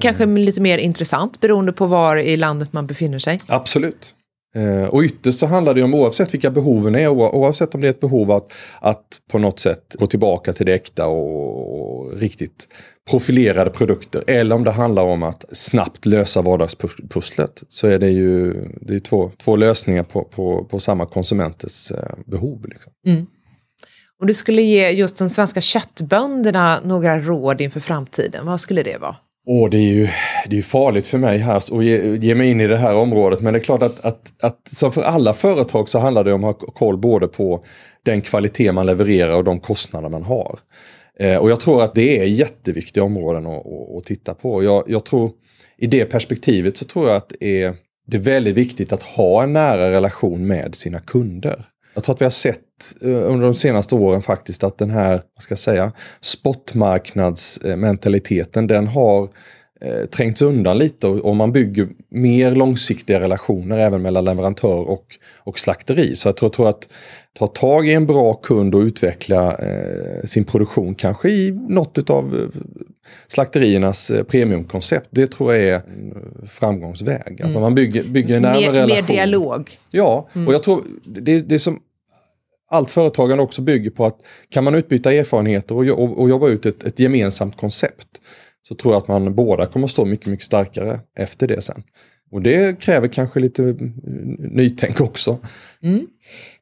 Kanske 0.00 0.26
lite 0.26 0.60
mer 0.60 0.78
intressant 0.78 1.40
beroende 1.40 1.72
på 1.72 1.86
var 1.86 2.16
i 2.16 2.36
landet 2.36 2.72
man 2.72 2.86
befinner 2.86 3.18
sig. 3.18 3.38
Absolut. 3.46 4.15
Eh, 4.56 4.84
och 4.84 5.02
ytterst 5.02 5.38
så 5.38 5.46
handlar 5.46 5.74
det 5.74 5.82
om 5.82 5.94
oavsett 5.94 6.34
vilka 6.34 6.50
behoven 6.50 6.94
är, 6.94 7.08
oavsett 7.08 7.74
om 7.74 7.80
det 7.80 7.86
är 7.86 7.90
ett 7.90 8.00
behov 8.00 8.32
att, 8.32 8.52
att 8.80 9.20
på 9.30 9.38
något 9.38 9.60
sätt 9.60 9.96
gå 9.98 10.06
tillbaka 10.06 10.52
till 10.52 10.66
det 10.66 10.74
äkta 10.74 11.06
och, 11.06 12.00
och 12.00 12.18
riktigt 12.18 12.68
profilerade 13.10 13.70
produkter. 13.70 14.24
Eller 14.26 14.56
om 14.56 14.64
det 14.64 14.70
handlar 14.70 15.02
om 15.02 15.22
att 15.22 15.44
snabbt 15.52 16.06
lösa 16.06 16.42
vardagspusslet. 16.42 17.62
Så 17.68 17.86
är 17.86 17.98
det 17.98 18.10
ju 18.10 18.54
det 18.80 18.94
är 18.94 19.00
två, 19.00 19.30
två 19.38 19.56
lösningar 19.56 20.02
på, 20.02 20.24
på, 20.24 20.64
på 20.64 20.80
samma 20.80 21.06
konsumenters 21.06 21.90
eh, 21.90 21.98
behov. 22.26 22.66
Liksom. 22.68 22.92
Mm. 23.06 23.26
Om 24.20 24.26
du 24.26 24.34
skulle 24.34 24.62
ge 24.62 24.90
just 24.90 25.18
de 25.18 25.28
svenska 25.28 25.60
köttbönderna 25.60 26.80
några 26.84 27.18
råd 27.18 27.60
inför 27.60 27.80
framtiden, 27.80 28.46
vad 28.46 28.60
skulle 28.60 28.82
det 28.82 28.98
vara? 28.98 29.16
Åh, 29.48 29.70
det 29.70 29.76
är 29.76 29.92
ju 29.92 30.08
det 30.46 30.58
är 30.58 30.62
farligt 30.62 31.06
för 31.06 31.18
mig 31.18 31.38
här 31.38 31.56
att 31.56 31.84
ge, 31.84 32.16
ge 32.16 32.34
mig 32.34 32.50
in 32.50 32.60
i 32.60 32.66
det 32.66 32.76
här 32.76 32.94
området. 32.94 33.40
Men 33.40 33.52
det 33.52 33.58
är 33.58 33.64
klart 33.64 33.82
att, 33.82 34.04
att, 34.04 34.32
att 34.40 34.68
som 34.72 34.92
för 34.92 35.02
alla 35.02 35.34
företag 35.34 35.88
så 35.88 35.98
handlar 35.98 36.24
det 36.24 36.32
om 36.32 36.44
att 36.44 36.60
ha 36.60 36.70
koll 36.70 36.98
både 36.98 37.28
på 37.28 37.64
den 38.02 38.20
kvalitet 38.20 38.72
man 38.72 38.86
levererar 38.86 39.32
och 39.32 39.44
de 39.44 39.60
kostnader 39.60 40.08
man 40.08 40.22
har. 40.22 40.58
Eh, 41.18 41.36
och 41.36 41.50
jag 41.50 41.60
tror 41.60 41.82
att 41.82 41.94
det 41.94 42.20
är 42.20 42.24
jätteviktiga 42.24 43.04
områden 43.04 43.46
att, 43.46 43.66
att, 43.66 43.96
att 43.96 44.04
titta 44.04 44.34
på. 44.34 44.64
Jag, 44.64 44.84
jag, 44.86 45.04
tror 45.04 45.30
i 45.78 45.86
det 45.86 46.04
perspektivet 46.04 46.76
så 46.76 46.84
tror 46.84 47.08
jag 47.08 47.16
att 47.16 47.32
det 47.40 47.62
är, 47.62 47.74
det 48.06 48.16
är 48.16 48.20
väldigt 48.20 48.54
viktigt 48.54 48.92
att 48.92 49.02
ha 49.02 49.42
en 49.42 49.52
nära 49.52 49.90
relation 49.90 50.46
med 50.46 50.74
sina 50.74 51.00
kunder. 51.00 51.64
Jag 51.96 52.04
tror 52.04 52.14
att 52.14 52.20
vi 52.20 52.24
har 52.24 52.30
sett 52.30 52.60
eh, 53.02 53.10
under 53.10 53.46
de 53.46 53.54
senaste 53.54 53.94
åren 53.94 54.22
faktiskt 54.22 54.64
att 54.64 54.78
den 54.78 54.90
här, 54.90 55.10
vad 55.10 55.42
ska 55.42 55.52
jag 55.52 55.58
säga, 55.58 55.92
spotmarknadsmentaliteten 56.20 58.66
den 58.66 58.86
har 58.86 59.28
eh, 59.80 60.04
trängts 60.04 60.42
undan 60.42 60.78
lite 60.78 61.06
och, 61.06 61.16
och, 61.16 61.36
man 61.36 61.52
bygger 61.52 61.88
mer 62.10 62.50
långsiktiga 62.50 63.20
relationer 63.20 63.78
även 63.78 64.02
mellan 64.02 64.24
leverantör 64.24 64.88
och, 64.88 65.04
och 65.44 65.58
slakteri. 65.58 66.16
Så 66.16 66.28
jag 66.28 66.36
tror, 66.36 66.48
tror 66.48 66.68
att 66.68 66.88
ta 67.38 67.46
tag 67.46 67.88
i 67.88 67.92
en 67.92 68.06
bra 68.06 68.34
kund 68.34 68.74
och 68.74 68.80
utveckla 68.80 69.58
eh, 69.58 70.24
sin 70.24 70.44
produktion, 70.44 70.94
kanske 70.94 71.28
i 71.28 71.50
något 71.68 72.10
av 72.10 72.34
eh, 72.34 72.48
slakteriernas 73.28 74.10
eh, 74.10 74.24
premiumkoncept. 74.24 75.08
Det 75.10 75.26
tror 75.26 75.54
jag 75.54 75.64
är 75.64 75.74
en 75.74 76.14
framgångsväg. 76.48 77.18
Alltså 77.18 77.32
mm. 77.32 77.44
Alltså 77.44 77.60
man 77.60 77.74
bygger, 77.74 78.04
bygger 78.04 78.36
en 78.36 78.42
närmare 78.42 78.60
mer, 78.60 78.72
relation. 78.72 79.06
Mer 79.08 79.14
dialog. 79.14 79.78
Ja, 79.90 80.28
mm. 80.32 80.48
och 80.48 80.54
jag 80.54 80.62
tror 80.62 80.82
det, 81.04 81.40
det 81.40 81.58
som 81.58 81.80
allt 82.68 82.90
företagande 82.90 83.42
också 83.42 83.62
bygger 83.62 83.90
på 83.90 84.06
att 84.06 84.18
kan 84.48 84.64
man 84.64 84.74
utbyta 84.74 85.12
erfarenheter 85.12 85.74
och, 85.74 85.84
och, 85.84 86.20
och 86.20 86.28
jobba 86.28 86.48
ut 86.48 86.66
ett, 86.66 86.84
ett, 86.84 86.98
gemensamt 86.98 87.56
koncept 87.56 88.08
så 88.68 88.74
tror 88.74 88.94
jag 88.94 89.02
att 89.02 89.08
man 89.08 89.34
båda 89.34 89.66
kommer 89.66 89.86
stå 89.86 90.04
mycket, 90.04 90.26
mycket 90.26 90.46
starkare 90.46 91.00
efter 91.18 91.48
det 91.48 91.62
sen. 91.62 91.82
Och 92.30 92.42
det 92.42 92.80
kräver 92.80 93.08
kanske 93.08 93.40
lite 93.40 93.62
nytänk 94.38 95.00
också. 95.00 95.38
Mm. 95.82 96.06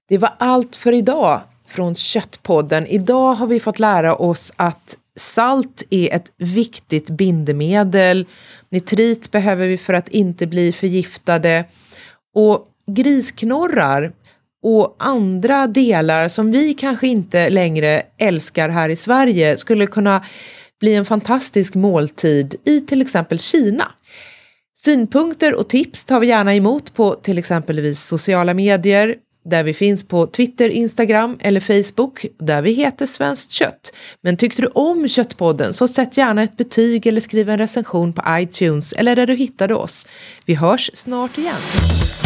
Det 0.09 0.19
var 0.19 0.35
allt 0.39 0.77
för 0.77 0.93
idag 0.93 1.41
från 1.67 1.95
Köttpodden. 1.95 2.87
Idag 2.87 3.35
har 3.35 3.47
vi 3.47 3.61
fått 3.61 3.79
lära 3.79 4.15
oss 4.15 4.53
att 4.57 4.97
salt 5.17 5.83
är 5.91 6.15
ett 6.15 6.33
viktigt 6.37 7.11
bindemedel. 7.11 8.27
Nitrit 8.69 9.31
behöver 9.31 9.67
vi 9.67 9.79
för 9.79 9.93
att 9.93 10.09
inte 10.09 10.47
bli 10.47 10.73
förgiftade. 10.73 11.65
Och 12.35 12.69
grisknorrar 12.87 14.13
och 14.65 14.97
andra 14.99 15.67
delar 15.67 16.29
som 16.29 16.51
vi 16.51 16.75
kanske 16.75 17.07
inte 17.07 17.51
längre 17.51 18.03
älskar 18.19 18.69
här 18.69 18.89
i 18.89 18.97
Sverige 18.97 19.57
skulle 19.57 19.87
kunna 19.87 20.25
bli 20.81 20.95
en 20.95 21.05
fantastisk 21.05 21.75
måltid 21.75 22.55
i 22.65 22.81
till 22.81 23.03
exempel 23.03 23.39
Kina. 23.39 23.93
Synpunkter 24.77 25.55
och 25.55 25.69
tips 25.69 26.05
tar 26.05 26.21
vi 26.21 26.27
gärna 26.27 26.55
emot 26.55 26.95
på 26.95 27.15
till 27.15 27.39
exempelvis 27.39 28.05
sociala 28.05 28.55
medier, 28.55 29.15
där 29.45 29.65
vi 29.65 29.75
finns 29.75 30.09
på 30.09 30.27
Twitter, 30.27 30.69
Instagram 30.69 31.39
eller 31.41 31.61
Facebook, 31.61 32.27
där 32.39 32.62
vi 32.62 32.73
heter 32.73 33.07
Svenskt 33.07 33.51
Kött. 33.51 33.93
Men 34.21 34.37
tyckte 34.37 34.62
du 34.62 34.69
om 34.69 35.09
Köttpodden 35.09 35.75
så 35.75 35.89
sätt 35.89 36.17
gärna 36.17 36.43
ett 36.43 36.57
betyg 36.57 37.07
eller 37.07 37.21
skriv 37.21 37.49
en 37.49 37.59
recension 37.59 38.12
på 38.12 38.23
iTunes 38.29 38.93
eller 38.93 39.17
där 39.17 39.27
du 39.27 39.35
hittade 39.35 39.75
oss. 39.75 40.07
Vi 40.47 40.55
hörs 40.55 40.91
snart 40.95 41.39
igen. 41.39 42.24